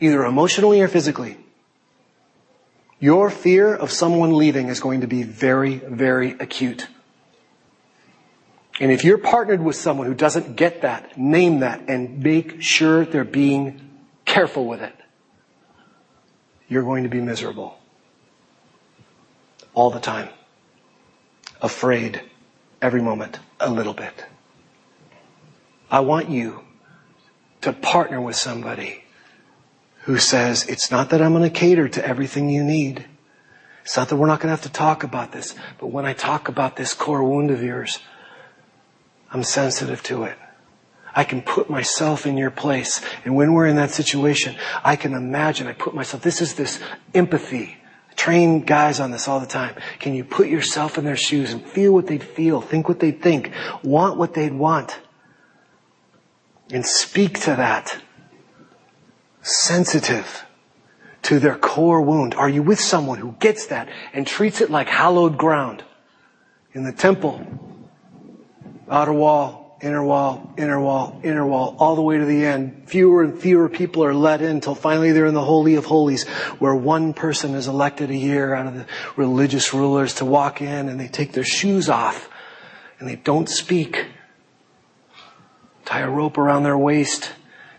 either 0.00 0.24
emotionally 0.24 0.80
or 0.80 0.88
physically, 0.88 1.36
your 3.00 3.28
fear 3.28 3.74
of 3.74 3.90
someone 3.90 4.34
leaving 4.34 4.68
is 4.68 4.80
going 4.80 5.02
to 5.02 5.06
be 5.06 5.22
very, 5.22 5.74
very 5.74 6.30
acute. 6.30 6.88
And 8.80 8.90
if 8.90 9.04
you're 9.04 9.18
partnered 9.18 9.62
with 9.62 9.76
someone 9.76 10.06
who 10.06 10.14
doesn't 10.14 10.56
get 10.56 10.80
that, 10.80 11.18
name 11.18 11.60
that 11.60 11.82
and 11.86 12.22
make 12.22 12.62
sure 12.62 13.04
they're 13.04 13.22
being 13.22 13.90
careful 14.24 14.64
with 14.64 14.80
it. 14.80 14.96
You're 16.66 16.84
going 16.84 17.02
to 17.02 17.10
be 17.10 17.20
miserable. 17.20 17.78
All 19.74 19.90
the 19.90 20.00
time. 20.00 20.30
Afraid 21.60 22.22
every 22.80 23.02
moment, 23.02 23.38
a 23.60 23.68
little 23.68 23.92
bit. 23.92 24.24
I 25.90 26.00
want 26.00 26.30
you 26.30 26.64
to 27.62 27.72
partner 27.72 28.20
with 28.20 28.36
somebody 28.36 29.04
who 30.02 30.18
says, 30.18 30.66
it's 30.66 30.90
not 30.90 31.10
that 31.10 31.20
I'm 31.20 31.32
going 31.32 31.42
to 31.42 31.50
cater 31.50 31.88
to 31.88 32.06
everything 32.06 32.48
you 32.48 32.64
need. 32.64 33.04
It's 33.82 33.96
not 33.96 34.08
that 34.08 34.16
we're 34.16 34.26
not 34.26 34.40
going 34.40 34.48
to 34.48 34.56
have 34.56 34.62
to 34.62 34.72
talk 34.72 35.02
about 35.02 35.32
this, 35.32 35.54
but 35.78 35.88
when 35.88 36.06
I 36.06 36.12
talk 36.12 36.48
about 36.48 36.76
this 36.76 36.94
core 36.94 37.24
wound 37.24 37.50
of 37.50 37.62
yours, 37.62 37.98
I'm 39.32 39.42
sensitive 39.42 40.02
to 40.04 40.24
it. 40.24 40.38
I 41.14 41.24
can 41.24 41.42
put 41.42 41.68
myself 41.68 42.24
in 42.24 42.36
your 42.36 42.50
place. 42.50 43.00
And 43.24 43.34
when 43.34 43.52
we're 43.52 43.66
in 43.66 43.76
that 43.76 43.90
situation, 43.90 44.54
I 44.84 44.96
can 44.96 45.12
imagine, 45.12 45.66
I 45.66 45.72
put 45.72 45.94
myself, 45.94 46.22
this 46.22 46.40
is 46.40 46.54
this 46.54 46.80
empathy. 47.14 47.76
I 48.10 48.14
train 48.14 48.60
guys 48.60 49.00
on 49.00 49.10
this 49.10 49.26
all 49.26 49.40
the 49.40 49.46
time. 49.46 49.74
Can 49.98 50.14
you 50.14 50.24
put 50.24 50.48
yourself 50.48 50.98
in 50.98 51.04
their 51.04 51.16
shoes 51.16 51.52
and 51.52 51.62
feel 51.62 51.92
what 51.92 52.06
they'd 52.06 52.22
feel, 52.22 52.60
think 52.60 52.88
what 52.88 53.00
they'd 53.00 53.20
think, 53.20 53.50
want 53.82 54.18
what 54.18 54.34
they'd 54.34 54.52
want? 54.52 54.98
And 56.72 56.84
speak 56.84 57.40
to 57.40 57.56
that. 57.56 58.00
Sensitive 59.42 60.44
to 61.22 61.38
their 61.38 61.56
core 61.56 62.02
wound. 62.02 62.34
Are 62.34 62.48
you 62.48 62.62
with 62.62 62.80
someone 62.80 63.18
who 63.18 63.34
gets 63.40 63.66
that 63.66 63.88
and 64.12 64.26
treats 64.26 64.60
it 64.60 64.70
like 64.70 64.88
hallowed 64.88 65.38
ground? 65.38 65.84
in 66.72 66.84
the 66.84 66.92
temple. 66.92 67.44
Outer 68.88 69.12
wall, 69.12 69.78
inner 69.82 70.04
wall, 70.04 70.52
inner 70.56 70.80
wall, 70.80 71.20
inner 71.22 71.46
wall, 71.46 71.76
all 71.78 71.94
the 71.94 72.02
way 72.02 72.18
to 72.18 72.24
the 72.24 72.44
end. 72.44 72.84
Fewer 72.86 73.22
and 73.22 73.38
fewer 73.38 73.68
people 73.68 74.04
are 74.04 74.14
let 74.14 74.42
in 74.42 74.50
until 74.50 74.74
finally 74.74 75.12
they're 75.12 75.26
in 75.26 75.34
the 75.34 75.44
Holy 75.44 75.76
of 75.76 75.84
Holies, 75.84 76.26
where 76.58 76.74
one 76.74 77.12
person 77.12 77.54
is 77.54 77.68
elected 77.68 78.10
a 78.10 78.16
year 78.16 78.54
out 78.54 78.66
of 78.66 78.74
the 78.74 78.86
religious 79.16 79.72
rulers 79.72 80.14
to 80.16 80.24
walk 80.24 80.60
in 80.60 80.88
and 80.88 80.98
they 80.98 81.08
take 81.08 81.32
their 81.32 81.44
shoes 81.44 81.88
off 81.88 82.28
and 82.98 83.08
they 83.08 83.16
don't 83.16 83.48
speak. 83.48 84.06
Tie 85.90 85.98
a 85.98 86.08
rope 86.08 86.38
around 86.38 86.62
their 86.62 86.78
waist 86.78 87.32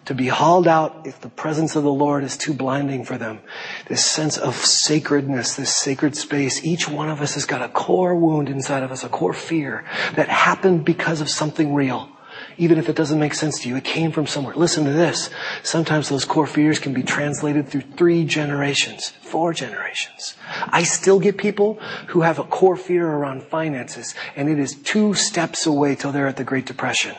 to 0.04 0.14
be 0.14 0.28
hauled 0.28 0.68
out 0.68 1.08
if 1.08 1.22
the 1.22 1.30
presence 1.30 1.78
of 1.78 1.84
the 1.84 1.94
Lord 1.94 2.26
is 2.26 2.36
too 2.36 2.54
blinding 2.54 3.06
for 3.06 3.18
them. 3.18 3.40
This 3.88 4.04
sense 4.04 4.38
of 4.38 4.54
sacredness, 4.54 5.56
this 5.56 5.74
sacred 5.74 6.18
space. 6.18 6.62
Each 6.62 6.90
one 6.90 7.08
of 7.08 7.22
us 7.22 7.36
has 7.36 7.46
got 7.46 7.62
a 7.62 7.70
core 7.70 8.14
wound 8.14 8.50
inside 8.50 8.84
of 8.84 8.92
us, 8.92 9.06
a 9.06 9.08
core 9.08 9.32
fear 9.32 9.86
that 10.16 10.28
happened 10.28 10.84
because 10.84 11.22
of 11.22 11.30
something 11.30 11.74
real. 11.74 12.10
Even 12.58 12.78
if 12.78 12.90
it 12.90 12.98
doesn't 12.98 13.18
make 13.18 13.34
sense 13.34 13.62
to 13.62 13.70
you, 13.70 13.78
it 13.78 13.86
came 13.86 14.12
from 14.12 14.28
somewhere. 14.28 14.56
Listen 14.56 14.84
to 14.84 14.92
this. 14.92 15.30
Sometimes 15.64 16.10
those 16.10 16.26
core 16.26 16.48
fears 16.48 16.80
can 16.80 16.94
be 16.94 17.04
translated 17.04 17.70
through 17.70 17.84
three 17.96 18.26
generations, 18.26 19.14
four 19.22 19.54
generations. 19.54 20.36
I 20.68 20.84
still 20.84 21.22
get 21.22 21.38
people 21.38 21.76
who 22.08 22.24
have 22.24 22.40
a 22.40 22.44
core 22.44 22.76
fear 22.76 23.08
around 23.08 23.44
finances, 23.44 24.16
and 24.36 24.50
it 24.50 24.60
is 24.60 24.76
two 24.76 25.14
steps 25.14 25.66
away 25.66 25.96
till 25.96 26.12
they're 26.12 26.28
at 26.28 26.36
the 26.36 26.44
Great 26.44 26.66
Depression. 26.66 27.16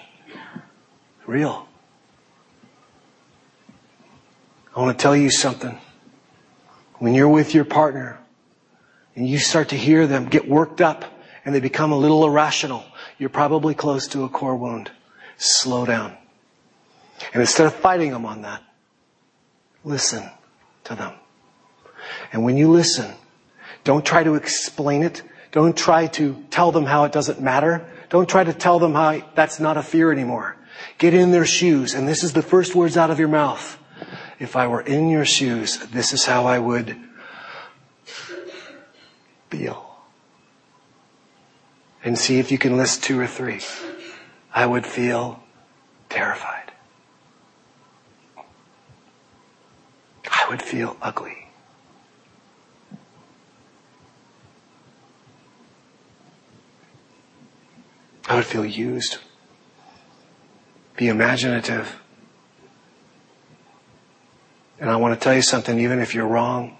Real. 1.32 1.66
I 4.76 4.80
want 4.80 4.98
to 4.98 5.02
tell 5.02 5.16
you 5.16 5.30
something. 5.30 5.78
When 6.98 7.14
you're 7.14 7.30
with 7.30 7.54
your 7.54 7.64
partner 7.64 8.18
and 9.16 9.26
you 9.26 9.38
start 9.38 9.70
to 9.70 9.76
hear 9.76 10.06
them 10.06 10.26
get 10.26 10.46
worked 10.46 10.82
up 10.82 11.06
and 11.46 11.54
they 11.54 11.60
become 11.60 11.90
a 11.90 11.96
little 11.96 12.26
irrational, 12.26 12.84
you're 13.16 13.30
probably 13.30 13.74
close 13.74 14.08
to 14.08 14.24
a 14.24 14.28
core 14.28 14.56
wound. 14.56 14.90
Slow 15.38 15.86
down. 15.86 16.18
And 17.32 17.40
instead 17.40 17.66
of 17.66 17.72
fighting 17.76 18.10
them 18.10 18.26
on 18.26 18.42
that, 18.42 18.62
listen 19.84 20.28
to 20.84 20.94
them. 20.94 21.14
And 22.30 22.44
when 22.44 22.58
you 22.58 22.70
listen, 22.70 23.10
don't 23.84 24.04
try 24.04 24.22
to 24.22 24.34
explain 24.34 25.02
it. 25.02 25.22
Don't 25.50 25.74
try 25.74 26.08
to 26.08 26.44
tell 26.50 26.72
them 26.72 26.84
how 26.84 27.04
it 27.04 27.12
doesn't 27.12 27.40
matter. 27.40 27.86
Don't 28.10 28.28
try 28.28 28.44
to 28.44 28.52
tell 28.52 28.78
them 28.78 28.92
how 28.92 29.22
that's 29.34 29.60
not 29.60 29.78
a 29.78 29.82
fear 29.82 30.12
anymore. 30.12 30.58
Get 30.98 31.14
in 31.14 31.30
their 31.30 31.46
shoes, 31.46 31.94
and 31.94 32.06
this 32.06 32.22
is 32.22 32.32
the 32.32 32.42
first 32.42 32.74
words 32.74 32.96
out 32.96 33.10
of 33.10 33.18
your 33.18 33.28
mouth 33.28 33.78
if 34.42 34.56
I 34.56 34.66
were 34.66 34.80
in 34.80 35.08
your 35.08 35.24
shoes, 35.24 35.78
this 35.92 36.12
is 36.12 36.24
how 36.24 36.46
I 36.46 36.58
would 36.58 36.96
feel. 39.48 40.00
And 42.02 42.18
see 42.18 42.40
if 42.40 42.50
you 42.50 42.58
can 42.58 42.76
list 42.76 43.04
two 43.04 43.20
or 43.20 43.28
three. 43.28 43.60
I 44.52 44.66
would 44.66 44.84
feel 44.84 45.44
terrified. 46.08 46.72
I 50.28 50.46
would 50.50 50.60
feel 50.60 50.96
ugly. 51.00 51.46
I 58.28 58.34
would 58.34 58.44
feel 58.44 58.64
used. 58.64 59.18
Be 60.96 61.08
imaginative. 61.08 62.00
And 64.78 64.90
I 64.90 64.96
want 64.96 65.18
to 65.18 65.22
tell 65.22 65.34
you 65.34 65.42
something, 65.42 65.78
even 65.78 66.00
if 66.00 66.14
you're 66.14 66.26
wrong, 66.26 66.76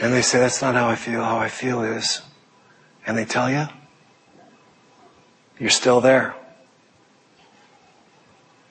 and 0.00 0.12
they 0.12 0.22
say, 0.22 0.38
that's 0.38 0.60
not 0.60 0.74
how 0.74 0.88
I 0.88 0.96
feel, 0.96 1.24
how 1.24 1.38
I 1.38 1.48
feel 1.48 1.82
is, 1.82 2.20
and 3.06 3.16
they 3.16 3.24
tell 3.24 3.50
you, 3.50 3.66
you're 5.58 5.70
still 5.70 6.00
there. 6.00 6.34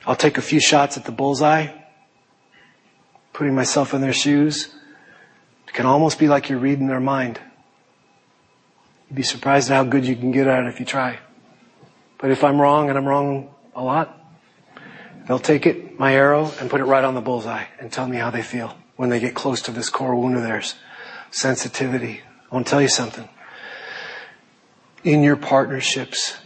I'll 0.05 0.15
take 0.15 0.37
a 0.37 0.41
few 0.41 0.59
shots 0.59 0.97
at 0.97 1.05
the 1.05 1.11
bullseye, 1.11 1.67
putting 3.31 3.55
myself 3.55 3.93
in 3.93 4.01
their 4.01 4.13
shoes. 4.13 4.73
It 5.67 5.73
can 5.73 5.85
almost 5.85 6.19
be 6.19 6.27
like 6.27 6.49
you're 6.49 6.59
reading 6.59 6.87
their 6.87 6.99
mind. 6.99 7.39
You'd 9.09 9.15
be 9.15 9.23
surprised 9.23 9.71
at 9.71 9.75
how 9.75 9.83
good 9.83 10.05
you 10.05 10.15
can 10.15 10.31
get 10.31 10.45
at 10.45 10.65
it 10.65 10.67
if 10.67 10.79
you 10.79 10.85
try. 10.85 11.19
But 12.19 12.31
if 12.31 12.43
I'm 12.43 12.61
wrong, 12.61 12.89
and 12.89 12.97
I'm 12.97 13.05
wrong 13.05 13.49
a 13.75 13.83
lot, 13.83 14.22
They'll 15.27 15.39
take 15.39 15.65
it, 15.65 15.97
my 15.99 16.15
arrow, 16.15 16.51
and 16.59 16.69
put 16.69 16.81
it 16.81 16.85
right 16.85 17.03
on 17.03 17.15
the 17.15 17.21
bullseye 17.21 17.65
and 17.79 17.91
tell 17.91 18.07
me 18.07 18.17
how 18.17 18.29
they 18.29 18.41
feel 18.41 18.77
when 18.95 19.09
they 19.09 19.19
get 19.19 19.35
close 19.35 19.61
to 19.63 19.71
this 19.71 19.89
core 19.89 20.15
wound 20.15 20.35
of 20.35 20.43
theirs. 20.43 20.75
Sensitivity. 21.31 22.21
I 22.51 22.55
want 22.55 22.67
to 22.67 22.69
tell 22.69 22.81
you 22.81 22.89
something. 22.89 23.27
In 25.03 25.23
your 25.23 25.35
partnerships, 25.35 26.37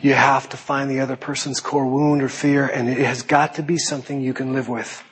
you 0.00 0.14
have 0.14 0.48
to 0.50 0.56
find 0.56 0.90
the 0.90 1.00
other 1.00 1.16
person's 1.16 1.60
core 1.60 1.86
wound 1.86 2.22
or 2.22 2.28
fear, 2.28 2.66
and 2.66 2.88
it 2.88 2.98
has 2.98 3.22
got 3.22 3.54
to 3.54 3.62
be 3.62 3.78
something 3.78 4.20
you 4.20 4.34
can 4.34 4.52
live 4.52 4.68
with. 4.68 5.02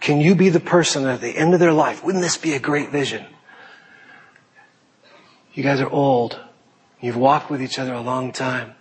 Can 0.00 0.20
you 0.20 0.34
be 0.34 0.48
the 0.48 0.60
person 0.60 1.06
at 1.06 1.20
the 1.20 1.36
end 1.36 1.54
of 1.54 1.60
their 1.60 1.72
life? 1.72 2.04
Wouldn't 2.04 2.22
this 2.22 2.36
be 2.36 2.54
a 2.54 2.58
great 2.58 2.90
vision? 2.90 3.24
You 5.54 5.62
guys 5.62 5.80
are 5.80 5.88
old. 5.88 6.40
You've 7.00 7.16
walked 7.16 7.50
with 7.50 7.62
each 7.62 7.78
other 7.78 7.94
a 7.94 8.00
long 8.00 8.32
time. 8.32 8.74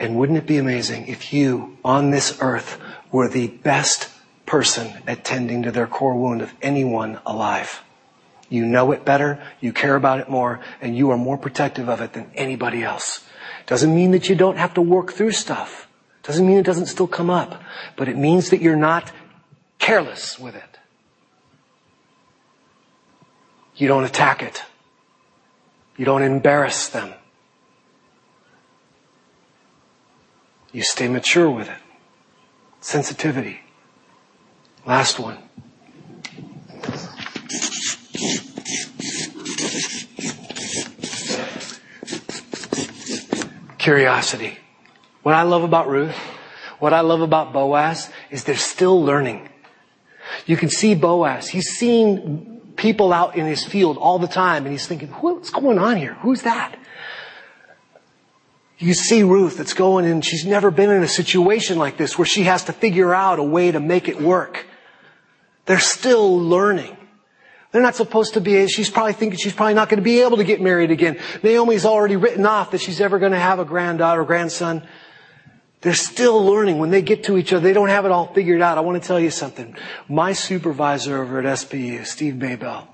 And 0.00 0.16
wouldn't 0.16 0.38
it 0.38 0.46
be 0.46 0.56
amazing 0.56 1.08
if 1.08 1.30
you, 1.30 1.76
on 1.84 2.10
this 2.10 2.38
earth, 2.40 2.80
were 3.12 3.28
the 3.28 3.48
best 3.48 4.08
person 4.46 4.94
at 5.06 5.24
tending 5.24 5.62
to 5.64 5.70
their 5.70 5.86
core 5.86 6.14
wound 6.14 6.40
of 6.40 6.54
anyone 6.62 7.20
alive? 7.26 7.82
You 8.48 8.64
know 8.64 8.92
it 8.92 9.04
better, 9.04 9.40
you 9.60 9.74
care 9.74 9.94
about 9.94 10.18
it 10.18 10.28
more, 10.30 10.60
and 10.80 10.96
you 10.96 11.10
are 11.10 11.18
more 11.18 11.36
protective 11.36 11.90
of 11.90 12.00
it 12.00 12.14
than 12.14 12.30
anybody 12.34 12.82
else. 12.82 13.24
Doesn't 13.66 13.94
mean 13.94 14.12
that 14.12 14.28
you 14.28 14.34
don't 14.34 14.56
have 14.56 14.72
to 14.74 14.80
work 14.80 15.12
through 15.12 15.32
stuff. 15.32 15.86
Doesn't 16.22 16.46
mean 16.46 16.56
it 16.56 16.66
doesn't 16.66 16.86
still 16.86 17.06
come 17.06 17.28
up. 17.28 17.62
But 17.96 18.08
it 18.08 18.16
means 18.16 18.50
that 18.50 18.62
you're 18.62 18.76
not 18.76 19.12
careless 19.78 20.38
with 20.38 20.56
it. 20.56 20.78
You 23.76 23.86
don't 23.86 24.04
attack 24.04 24.42
it. 24.42 24.64
You 25.96 26.06
don't 26.06 26.22
embarrass 26.22 26.88
them. 26.88 27.12
You 30.72 30.82
stay 30.82 31.08
mature 31.08 31.50
with 31.50 31.68
it. 31.68 31.78
Sensitivity. 32.80 33.60
Last 34.86 35.18
one. 35.18 35.38
Curiosity. 43.78 44.58
What 45.22 45.34
I 45.34 45.42
love 45.42 45.64
about 45.64 45.88
Ruth, 45.88 46.14
what 46.78 46.92
I 46.92 47.00
love 47.00 47.20
about 47.20 47.52
Boaz 47.52 48.10
is 48.30 48.44
they're 48.44 48.56
still 48.56 49.02
learning. 49.02 49.48
You 50.46 50.56
can 50.56 50.70
see 50.70 50.94
Boaz. 50.94 51.48
He's 51.48 51.68
seeing 51.70 52.60
people 52.76 53.12
out 53.12 53.36
in 53.36 53.44
his 53.46 53.64
field 53.64 53.98
all 53.98 54.18
the 54.18 54.28
time 54.28 54.64
and 54.64 54.72
he's 54.72 54.86
thinking, 54.86 55.08
what's 55.08 55.50
going 55.50 55.78
on 55.78 55.96
here? 55.96 56.14
Who's 56.22 56.42
that? 56.42 56.76
You 58.80 58.94
see 58.94 59.22
Ruth 59.22 59.58
that's 59.58 59.74
going 59.74 60.06
and 60.06 60.24
she's 60.24 60.46
never 60.46 60.70
been 60.70 60.90
in 60.90 61.02
a 61.02 61.08
situation 61.08 61.78
like 61.78 61.98
this 61.98 62.16
where 62.16 62.24
she 62.24 62.44
has 62.44 62.64
to 62.64 62.72
figure 62.72 63.14
out 63.14 63.38
a 63.38 63.42
way 63.42 63.70
to 63.70 63.78
make 63.78 64.08
it 64.08 64.18
work. 64.18 64.66
They're 65.66 65.78
still 65.78 66.40
learning. 66.40 66.96
They're 67.72 67.82
not 67.82 67.94
supposed 67.94 68.34
to 68.34 68.40
be, 68.40 68.66
she's 68.68 68.88
probably 68.88 69.12
thinking 69.12 69.38
she's 69.38 69.52
probably 69.52 69.74
not 69.74 69.90
going 69.90 69.98
to 69.98 70.02
be 70.02 70.22
able 70.22 70.38
to 70.38 70.44
get 70.44 70.62
married 70.62 70.90
again. 70.90 71.18
Naomi's 71.42 71.84
already 71.84 72.16
written 72.16 72.46
off 72.46 72.70
that 72.70 72.80
she's 72.80 73.02
ever 73.02 73.18
going 73.18 73.32
to 73.32 73.38
have 73.38 73.58
a 73.58 73.66
granddaughter 73.66 74.22
or 74.22 74.24
grandson. 74.24 74.82
They're 75.82 75.92
still 75.92 76.42
learning. 76.44 76.78
When 76.78 76.90
they 76.90 77.02
get 77.02 77.24
to 77.24 77.36
each 77.36 77.52
other, 77.52 77.62
they 77.62 77.74
don't 77.74 77.90
have 77.90 78.06
it 78.06 78.10
all 78.10 78.32
figured 78.32 78.62
out. 78.62 78.78
I 78.78 78.80
want 78.80 79.00
to 79.00 79.06
tell 79.06 79.20
you 79.20 79.30
something. 79.30 79.76
My 80.08 80.32
supervisor 80.32 81.22
over 81.22 81.38
at 81.38 81.44
SPU, 81.44 82.06
Steve 82.06 82.34
Maybell, 82.34 82.86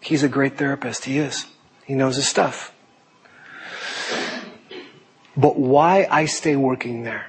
he's 0.00 0.24
a 0.24 0.28
great 0.28 0.58
therapist. 0.58 1.04
He 1.04 1.18
is. 1.18 1.46
He 1.84 1.94
knows 1.94 2.16
his 2.16 2.28
stuff. 2.28 2.71
But 5.36 5.58
why 5.58 6.06
I 6.10 6.26
stay 6.26 6.56
working 6.56 7.04
there? 7.04 7.26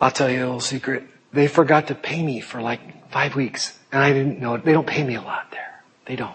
I'll 0.00 0.10
tell 0.10 0.30
you 0.30 0.38
a 0.38 0.46
little 0.46 0.60
secret. 0.60 1.04
They 1.32 1.46
forgot 1.46 1.88
to 1.88 1.94
pay 1.94 2.22
me 2.22 2.40
for 2.40 2.62
like 2.62 3.10
five 3.10 3.36
weeks. 3.36 3.78
And 3.92 4.02
I 4.02 4.12
didn't 4.12 4.40
know, 4.40 4.54
it. 4.54 4.64
they 4.64 4.72
don't 4.72 4.86
pay 4.86 5.04
me 5.04 5.14
a 5.16 5.20
lot 5.20 5.50
there. 5.50 5.82
They 6.06 6.16
don't. 6.16 6.34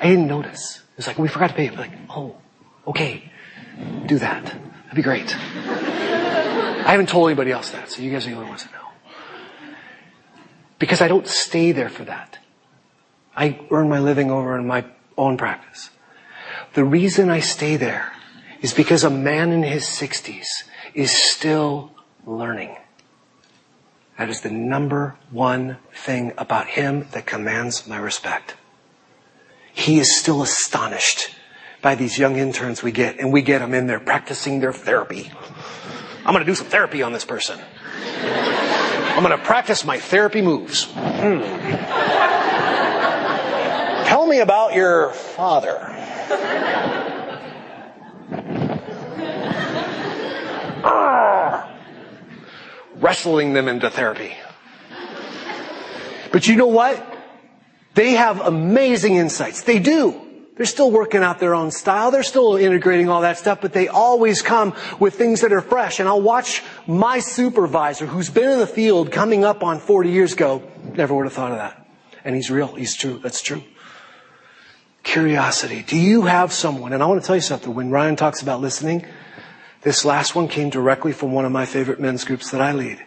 I 0.00 0.08
didn't 0.08 0.26
notice. 0.26 0.82
It 0.92 0.98
was 0.98 1.06
like, 1.06 1.18
we 1.18 1.28
forgot 1.28 1.48
to 1.48 1.54
pay 1.54 1.66
you. 1.66 1.72
Like, 1.72 1.92
oh, 2.10 2.36
okay. 2.86 3.30
Do 4.06 4.18
that. 4.18 4.44
That'd 4.44 4.94
be 4.94 5.02
great. 5.02 5.34
I 5.34 6.90
haven't 6.90 7.08
told 7.08 7.28
anybody 7.28 7.52
else 7.52 7.70
that, 7.70 7.90
so 7.90 8.02
you 8.02 8.12
guys 8.12 8.26
are 8.26 8.30
the 8.30 8.36
only 8.36 8.48
ones 8.48 8.64
that 8.64 8.72
know. 8.72 8.78
Because 10.78 11.00
I 11.00 11.08
don't 11.08 11.26
stay 11.26 11.72
there 11.72 11.88
for 11.88 12.04
that. 12.04 12.38
I 13.34 13.58
earn 13.70 13.88
my 13.88 13.98
living 13.98 14.30
over 14.30 14.56
in 14.56 14.66
my 14.66 14.84
own 15.16 15.36
practice. 15.36 15.90
The 16.76 16.84
reason 16.84 17.30
I 17.30 17.40
stay 17.40 17.76
there 17.78 18.12
is 18.60 18.74
because 18.74 19.02
a 19.02 19.08
man 19.08 19.50
in 19.50 19.62
his 19.62 19.84
60s 19.84 20.44
is 20.92 21.10
still 21.10 21.90
learning. 22.26 22.76
That 24.18 24.28
is 24.28 24.42
the 24.42 24.50
number 24.50 25.16
one 25.30 25.78
thing 25.94 26.34
about 26.36 26.66
him 26.66 27.08
that 27.12 27.24
commands 27.24 27.86
my 27.88 27.96
respect. 27.96 28.56
he 29.72 29.98
is 29.98 30.18
still 30.18 30.42
astonished 30.42 31.34
by 31.80 31.94
these 31.94 32.18
young 32.18 32.36
interns 32.36 32.82
we 32.82 32.92
get, 32.92 33.20
and 33.20 33.32
we 33.32 33.40
get 33.40 33.60
them 33.60 33.72
in 33.72 33.86
there 33.86 34.00
practicing 34.00 34.60
their 34.60 34.72
therapy. 34.74 35.32
I'm 36.26 36.34
going 36.34 36.44
to 36.44 36.50
do 36.50 36.54
some 36.54 36.66
therapy 36.66 37.02
on 37.02 37.14
this 37.14 37.24
person. 37.24 37.58
I'm 39.16 39.22
going 39.22 39.38
to 39.38 39.42
practice 39.42 39.82
my 39.82 39.98
therapy 39.98 40.42
moves. 40.42 40.84
Hmm. 40.92 41.40
Tell 44.04 44.26
me 44.26 44.40
about 44.40 44.74
your 44.74 45.12
father. 45.12 45.95
Ah. 50.88 51.72
Wrestling 52.96 53.52
them 53.52 53.68
into 53.68 53.90
therapy. 53.90 54.34
But 56.32 56.46
you 56.46 56.56
know 56.56 56.66
what? 56.66 57.14
They 57.94 58.12
have 58.12 58.40
amazing 58.40 59.16
insights. 59.16 59.62
They 59.62 59.78
do. 59.78 60.22
They're 60.56 60.66
still 60.66 60.90
working 60.90 61.22
out 61.22 61.38
their 61.38 61.54
own 61.54 61.70
style. 61.70 62.10
They're 62.10 62.22
still 62.22 62.56
integrating 62.56 63.08
all 63.10 63.20
that 63.20 63.36
stuff, 63.38 63.60
but 63.60 63.74
they 63.74 63.88
always 63.88 64.40
come 64.40 64.74
with 64.98 65.14
things 65.14 65.42
that 65.42 65.52
are 65.52 65.60
fresh. 65.60 66.00
And 66.00 66.08
I'll 66.08 66.22
watch 66.22 66.62
my 66.86 67.18
supervisor, 67.18 68.06
who's 68.06 68.30
been 68.30 68.50
in 68.50 68.58
the 68.58 68.66
field 68.66 69.12
coming 69.12 69.44
up 69.44 69.62
on 69.62 69.78
40 69.78 70.10
years 70.10 70.32
ago, 70.32 70.62
never 70.94 71.14
would 71.14 71.24
have 71.24 71.34
thought 71.34 71.52
of 71.52 71.58
that. 71.58 71.86
And 72.24 72.34
he's 72.34 72.50
real. 72.50 72.74
He's 72.74 72.96
true. 72.96 73.18
That's 73.22 73.42
true. 73.42 73.62
Curiosity. 75.06 75.84
Do 75.86 75.96
you 75.96 76.22
have 76.22 76.52
someone? 76.52 76.92
And 76.92 77.00
I 77.00 77.06
want 77.06 77.22
to 77.22 77.26
tell 77.26 77.36
you 77.36 77.40
something. 77.40 77.72
When 77.72 77.90
Ryan 77.90 78.16
talks 78.16 78.42
about 78.42 78.60
listening, 78.60 79.06
this 79.82 80.04
last 80.04 80.34
one 80.34 80.48
came 80.48 80.68
directly 80.68 81.12
from 81.12 81.30
one 81.30 81.44
of 81.44 81.52
my 81.52 81.64
favorite 81.64 82.00
men's 82.00 82.24
groups 82.24 82.50
that 82.50 82.60
I 82.60 82.72
lead. 82.72 82.98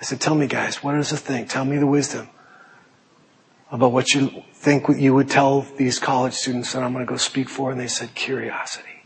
I 0.00 0.04
said, 0.04 0.22
tell 0.22 0.34
me 0.34 0.46
guys, 0.46 0.82
what 0.82 0.94
is 0.94 1.10
the 1.10 1.18
thing? 1.18 1.46
Tell 1.46 1.66
me 1.66 1.76
the 1.76 1.86
wisdom 1.86 2.30
about 3.70 3.92
what 3.92 4.14
you 4.14 4.42
think 4.54 4.88
you 4.88 5.14
would 5.14 5.28
tell 5.28 5.60
these 5.76 5.98
college 5.98 6.32
students 6.32 6.72
that 6.72 6.82
I'm 6.82 6.94
going 6.94 7.04
to 7.04 7.10
go 7.10 7.18
speak 7.18 7.50
for. 7.50 7.70
And 7.70 7.78
they 7.78 7.88
said, 7.88 8.14
curiosity. 8.14 9.04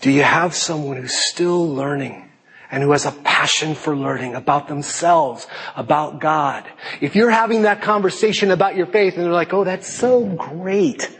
Do 0.00 0.10
you 0.10 0.24
have 0.24 0.56
someone 0.56 0.96
who's 0.96 1.16
still 1.16 1.72
learning 1.72 2.25
and 2.70 2.82
who 2.82 2.92
has 2.92 3.06
a 3.06 3.12
passion 3.12 3.74
for 3.74 3.96
learning 3.96 4.34
about 4.34 4.68
themselves, 4.68 5.46
about 5.76 6.20
God? 6.20 6.64
If 7.00 7.16
you're 7.16 7.30
having 7.30 7.62
that 7.62 7.82
conversation 7.82 8.50
about 8.50 8.76
your 8.76 8.86
faith 8.86 9.14
and 9.14 9.24
they're 9.24 9.32
like, 9.32 9.52
oh, 9.52 9.64
that's 9.64 9.92
so 9.92 10.24
great. 10.24 11.10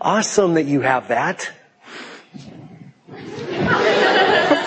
Awesome 0.00 0.54
that 0.54 0.64
you 0.64 0.80
have 0.82 1.08
that. 1.08 1.50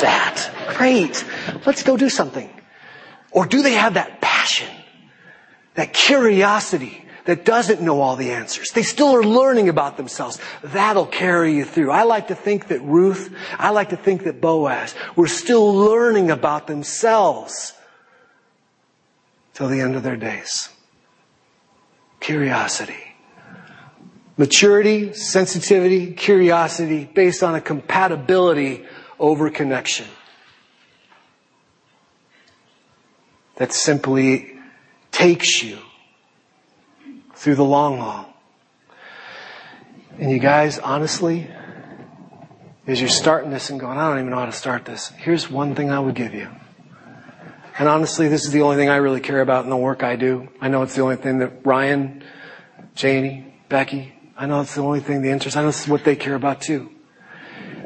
that. 0.01 0.51
Great. 0.75 1.23
Let's 1.65 1.83
go 1.83 1.97
do 1.97 2.09
something. 2.09 2.49
Or 3.31 3.45
do 3.45 3.61
they 3.61 3.73
have 3.73 3.93
that 3.93 4.21
passion, 4.21 4.69
that 5.75 5.93
curiosity 5.93 7.05
that 7.29 7.45
doesn't 7.45 7.81
know 7.81 8.01
all 8.01 8.15
the 8.15 8.31
answers? 8.31 8.71
They 8.71 8.83
still 8.83 9.15
are 9.15 9.23
learning 9.23 9.69
about 9.69 9.95
themselves. 9.95 10.39
That'll 10.61 11.05
carry 11.05 11.55
you 11.55 11.63
through. 11.63 11.91
I 11.91 12.03
like 12.03 12.27
to 12.27 12.35
think 12.35 12.67
that 12.67 12.81
Ruth, 12.81 13.33
I 13.57 13.69
like 13.69 13.89
to 13.89 13.97
think 13.97 14.25
that 14.25 14.41
Boaz 14.41 14.93
were 15.15 15.27
still 15.27 15.73
learning 15.73 16.31
about 16.31 16.67
themselves 16.67 17.73
till 19.53 19.67
the 19.67 19.79
end 19.79 19.95
of 19.95 20.03
their 20.03 20.17
days. 20.17 20.69
Curiosity. 22.19 23.15
Maturity, 24.35 25.13
sensitivity, 25.13 26.13
curiosity 26.13 27.05
based 27.05 27.43
on 27.43 27.55
a 27.55 27.61
compatibility 27.61 28.85
over 29.19 29.49
connection. 29.49 30.07
that 33.59 33.73
simply 33.73 34.57
takes 35.11 35.61
you 35.61 35.77
through 37.39 37.55
the 37.55 37.63
long 37.63 37.97
haul. 37.99 38.25
And 40.19 40.29
you 40.29 40.39
guys, 40.39 40.77
honestly, 40.77 41.49
as 42.85 42.99
you're 42.99 43.09
starting 43.09 43.49
this 43.49 43.69
and 43.69 43.79
going, 43.79 43.97
I 43.97 44.09
don't 44.09 44.19
even 44.19 44.29
know 44.29 44.39
how 44.39 44.45
to 44.45 44.51
start 44.51 44.83
this, 44.83 45.07
here's 45.17 45.49
one 45.49 45.73
thing 45.73 45.89
I 45.89 45.99
would 45.99 46.15
give 46.15 46.33
you. 46.33 46.49
And 47.77 47.87
honestly, 47.87 48.27
this 48.27 48.43
is 48.43 48.51
the 48.51 48.61
only 48.61 48.75
thing 48.75 48.89
I 48.89 48.97
really 48.97 49.21
care 49.21 49.39
about 49.39 49.63
in 49.63 49.69
the 49.69 49.77
work 49.77 50.03
I 50.03 50.17
do. 50.17 50.49
I 50.59 50.67
know 50.67 50.81
it's 50.81 50.95
the 50.95 51.01
only 51.01 51.15
thing 51.15 51.39
that 51.39 51.65
Ryan, 51.65 52.25
Janie, 52.93 53.53
Becky, 53.69 54.13
I 54.35 54.45
know 54.45 54.59
it's 54.59 54.75
the 54.75 54.81
only 54.81 54.99
thing, 54.99 55.21
the 55.21 55.31
interest, 55.31 55.55
I 55.55 55.61
know 55.61 55.69
it's 55.69 55.87
what 55.87 56.03
they 56.03 56.17
care 56.17 56.35
about 56.35 56.59
too. 56.59 56.89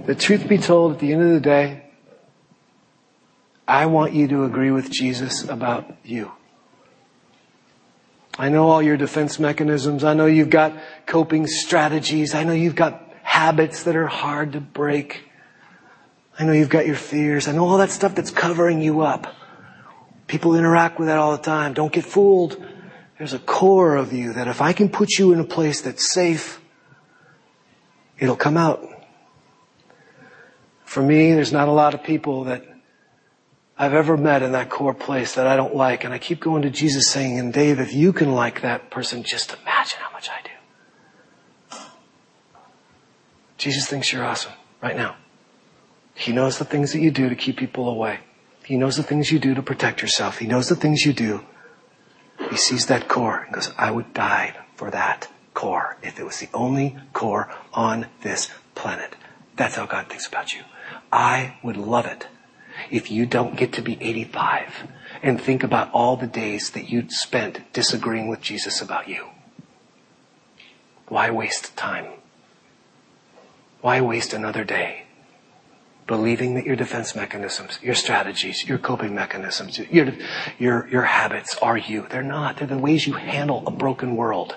The 0.07 0.15
truth 0.15 0.49
be 0.49 0.57
told, 0.57 0.93
at 0.93 0.99
the 0.99 1.13
end 1.13 1.21
of 1.21 1.29
the 1.29 1.39
day, 1.39 1.91
I 3.67 3.85
want 3.85 4.13
you 4.13 4.27
to 4.29 4.45
agree 4.45 4.71
with 4.71 4.89
Jesus 4.89 5.47
about 5.47 5.95
you. 6.03 6.31
I 8.37 8.49
know 8.49 8.67
all 8.67 8.81
your 8.81 8.97
defense 8.97 9.39
mechanisms. 9.39 10.03
I 10.03 10.13
know 10.13 10.25
you've 10.25 10.49
got 10.49 10.73
coping 11.05 11.45
strategies. 11.45 12.33
I 12.33 12.43
know 12.43 12.53
you've 12.53 12.75
got 12.75 13.13
habits 13.21 13.83
that 13.83 13.95
are 13.95 14.07
hard 14.07 14.53
to 14.53 14.59
break. 14.59 15.23
I 16.37 16.45
know 16.45 16.51
you've 16.51 16.69
got 16.69 16.87
your 16.87 16.95
fears. 16.95 17.47
I 17.47 17.51
know 17.51 17.67
all 17.67 17.77
that 17.77 17.91
stuff 17.91 18.15
that's 18.15 18.31
covering 18.31 18.81
you 18.81 19.01
up. 19.01 19.35
People 20.25 20.55
interact 20.55 20.97
with 20.97 21.09
that 21.09 21.19
all 21.19 21.31
the 21.31 21.43
time. 21.43 21.73
Don't 21.73 21.93
get 21.93 22.05
fooled. 22.05 22.63
There's 23.19 23.33
a 23.33 23.39
core 23.39 23.95
of 23.95 24.13
you 24.13 24.33
that 24.33 24.47
if 24.47 24.61
I 24.61 24.73
can 24.73 24.89
put 24.89 25.11
you 25.19 25.31
in 25.31 25.39
a 25.39 25.43
place 25.43 25.81
that's 25.81 26.11
safe, 26.11 26.59
it'll 28.17 28.35
come 28.35 28.57
out. 28.57 28.89
For 30.85 31.03
me, 31.03 31.33
there's 31.33 31.51
not 31.51 31.67
a 31.67 31.71
lot 31.71 31.93
of 31.93 32.03
people 32.03 32.45
that 32.45 32.65
I've 33.83 33.93
ever 33.93 34.15
met 34.15 34.41
in 34.41 34.53
that 34.53 34.69
core 34.69 34.93
place 34.93 35.35
that 35.35 35.45
I 35.45 35.55
don't 35.55 35.75
like. 35.75 36.03
And 36.03 36.13
I 36.13 36.17
keep 36.17 36.39
going 36.39 36.61
to 36.61 36.69
Jesus 36.69 37.09
saying, 37.09 37.37
and 37.37 37.51
Dave, 37.51 37.79
if 37.79 37.93
you 37.93 38.13
can 38.13 38.31
like 38.33 38.61
that 38.61 38.89
person, 38.89 39.23
just 39.23 39.55
imagine 39.61 39.99
how 39.99 40.11
much 40.11 40.29
I 40.29 40.41
do. 40.41 41.77
Jesus 43.57 43.87
thinks 43.87 44.11
you're 44.11 44.23
awesome 44.23 44.53
right 44.81 44.95
now. 44.95 45.15
He 46.15 46.31
knows 46.31 46.57
the 46.57 46.65
things 46.65 46.93
that 46.93 46.99
you 46.99 47.11
do 47.11 47.27
to 47.27 47.35
keep 47.35 47.57
people 47.57 47.89
away. 47.89 48.19
He 48.63 48.77
knows 48.77 48.95
the 48.95 49.03
things 49.03 49.31
you 49.31 49.39
do 49.39 49.53
to 49.53 49.61
protect 49.61 50.01
yourself. 50.01 50.37
He 50.37 50.47
knows 50.47 50.69
the 50.69 50.75
things 50.75 51.05
you 51.05 51.13
do. 51.13 51.41
He 52.49 52.57
sees 52.57 52.85
that 52.87 53.07
core 53.07 53.39
and 53.39 53.53
goes, 53.53 53.71
I 53.77 53.91
would 53.91 54.13
die 54.13 54.55
for 54.75 54.89
that 54.91 55.27
core 55.53 55.97
if 56.01 56.19
it 56.19 56.23
was 56.23 56.39
the 56.39 56.49
only 56.53 56.97
core 57.11 57.53
on 57.73 58.07
this 58.21 58.49
planet. 58.75 59.15
That's 59.55 59.75
how 59.75 59.85
God 59.85 60.07
thinks 60.07 60.27
about 60.27 60.53
you. 60.53 60.63
I 61.11 61.57
would 61.63 61.77
love 61.77 62.05
it 62.05 62.27
if 62.91 63.11
you 63.11 63.25
don't 63.25 63.55
get 63.55 63.73
to 63.73 63.81
be 63.81 63.97
85 64.01 64.87
and 65.21 65.39
think 65.39 65.63
about 65.63 65.91
all 65.91 66.17
the 66.17 66.27
days 66.27 66.71
that 66.71 66.89
you'd 66.89 67.11
spent 67.11 67.71
disagreeing 67.73 68.27
with 68.27 68.41
Jesus 68.41 68.81
about 68.81 69.07
you. 69.07 69.27
Why 71.07 71.29
waste 71.29 71.75
time? 71.75 72.07
Why 73.81 74.01
waste 74.01 74.33
another 74.33 74.63
day 74.63 75.03
believing 76.07 76.55
that 76.55 76.65
your 76.65 76.75
defense 76.75 77.15
mechanisms, 77.15 77.79
your 77.81 77.95
strategies, 77.95 78.67
your 78.67 78.77
coping 78.77 79.15
mechanisms, 79.15 79.79
your, 79.79 80.13
your, 80.59 80.87
your 80.87 81.03
habits 81.03 81.55
are 81.61 81.77
you? 81.77 82.05
They're 82.09 82.23
not. 82.23 82.57
They're 82.57 82.67
the 82.67 82.77
ways 82.77 83.07
you 83.07 83.13
handle 83.13 83.63
a 83.65 83.71
broken 83.71 84.15
world. 84.15 84.55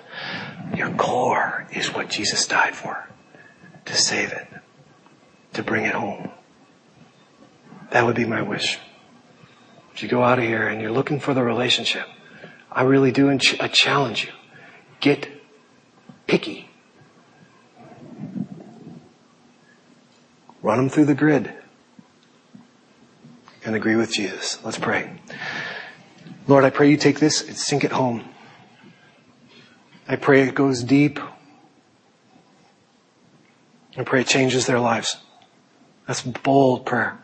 Your 0.75 0.91
core 0.91 1.67
is 1.71 1.93
what 1.93 2.09
Jesus 2.09 2.45
died 2.47 2.75
for. 2.75 3.09
To 3.85 3.95
save 3.95 4.33
it. 4.33 4.47
To 5.53 5.63
bring 5.63 5.85
it 5.85 5.93
home. 5.93 6.29
That 7.91 8.05
would 8.05 8.15
be 8.15 8.25
my 8.25 8.41
wish. 8.41 8.79
If 9.93 10.03
you 10.03 10.09
go 10.09 10.23
out 10.23 10.37
of 10.37 10.45
here 10.45 10.67
and 10.67 10.81
you're 10.81 10.91
looking 10.91 11.19
for 11.19 11.33
the 11.33 11.43
relationship, 11.43 12.07
I 12.71 12.83
really 12.83 13.11
do 13.11 13.29
I 13.29 13.35
uh, 13.59 13.67
challenge 13.67 14.25
you. 14.25 14.31
Get 14.99 15.27
picky. 16.27 16.69
Run 20.61 20.77
them 20.77 20.89
through 20.89 21.05
the 21.05 21.15
grid 21.15 21.53
and 23.63 23.75
agree 23.75 23.95
with 23.95 24.11
Jesus. 24.11 24.63
Let's 24.63 24.77
pray. 24.77 25.19
Lord, 26.47 26.63
I 26.63 26.69
pray 26.69 26.89
you 26.89 26.97
take 26.97 27.19
this 27.19 27.41
and 27.47 27.57
sink 27.57 27.83
it 27.83 27.91
home. 27.91 28.23
I 30.07 30.15
pray 30.15 30.41
it 30.41 30.55
goes 30.55 30.83
deep. 30.83 31.19
I 33.97 34.03
pray 34.03 34.21
it 34.21 34.27
changes 34.27 34.65
their 34.65 34.79
lives. 34.79 35.17
That's 36.05 36.21
bold 36.21 36.85
prayer. 36.85 37.19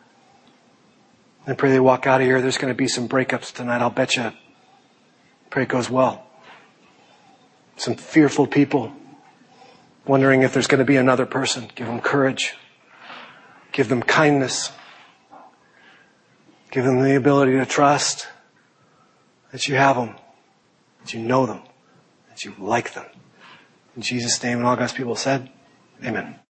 I 1.46 1.54
pray 1.54 1.72
they 1.72 1.80
walk 1.80 2.08
out 2.08 2.22
of 2.22 2.28
here. 2.28 2.42
There's 2.42 2.58
going 2.58 2.74
to 2.74 2.78
be 2.78 2.88
some 2.88 3.10
breakups 3.10 3.54
tonight. 3.54 3.82
I'll 3.82 3.90
bet 3.90 4.16
you. 4.16 4.32
Pray 5.50 5.64
it 5.64 5.70
goes 5.70 5.90
well. 5.90 6.26
Some 7.76 7.96
fearful 7.96 8.48
people 8.48 8.94
wondering 10.06 10.44
if 10.44 10.54
there's 10.54 10.68
going 10.68 10.80
to 10.80 10.86
be 10.86 10.96
another 10.96 11.26
person. 11.26 11.70
Give 11.76 11.88
them 11.88 12.00
courage. 12.00 12.56
Give 13.72 13.90
them 13.90 14.02
kindness. 14.02 14.72
Give 16.72 16.86
them 16.86 17.02
the 17.02 17.16
ability 17.16 17.54
to 17.54 17.66
trust 17.66 18.28
that 19.52 19.68
you 19.68 19.76
have 19.76 19.96
them, 19.96 20.16
that 21.02 21.14
you 21.14 21.22
know 21.22 21.46
them, 21.46 21.62
that 22.30 22.44
you 22.44 22.56
like 22.58 22.94
them. 22.94 23.06
In 23.96 24.02
Jesus' 24.02 24.42
name, 24.42 24.58
and 24.58 24.66
all 24.66 24.76
God's 24.76 24.94
people 24.94 25.16
said, 25.16 25.52
Amen. 26.04 26.40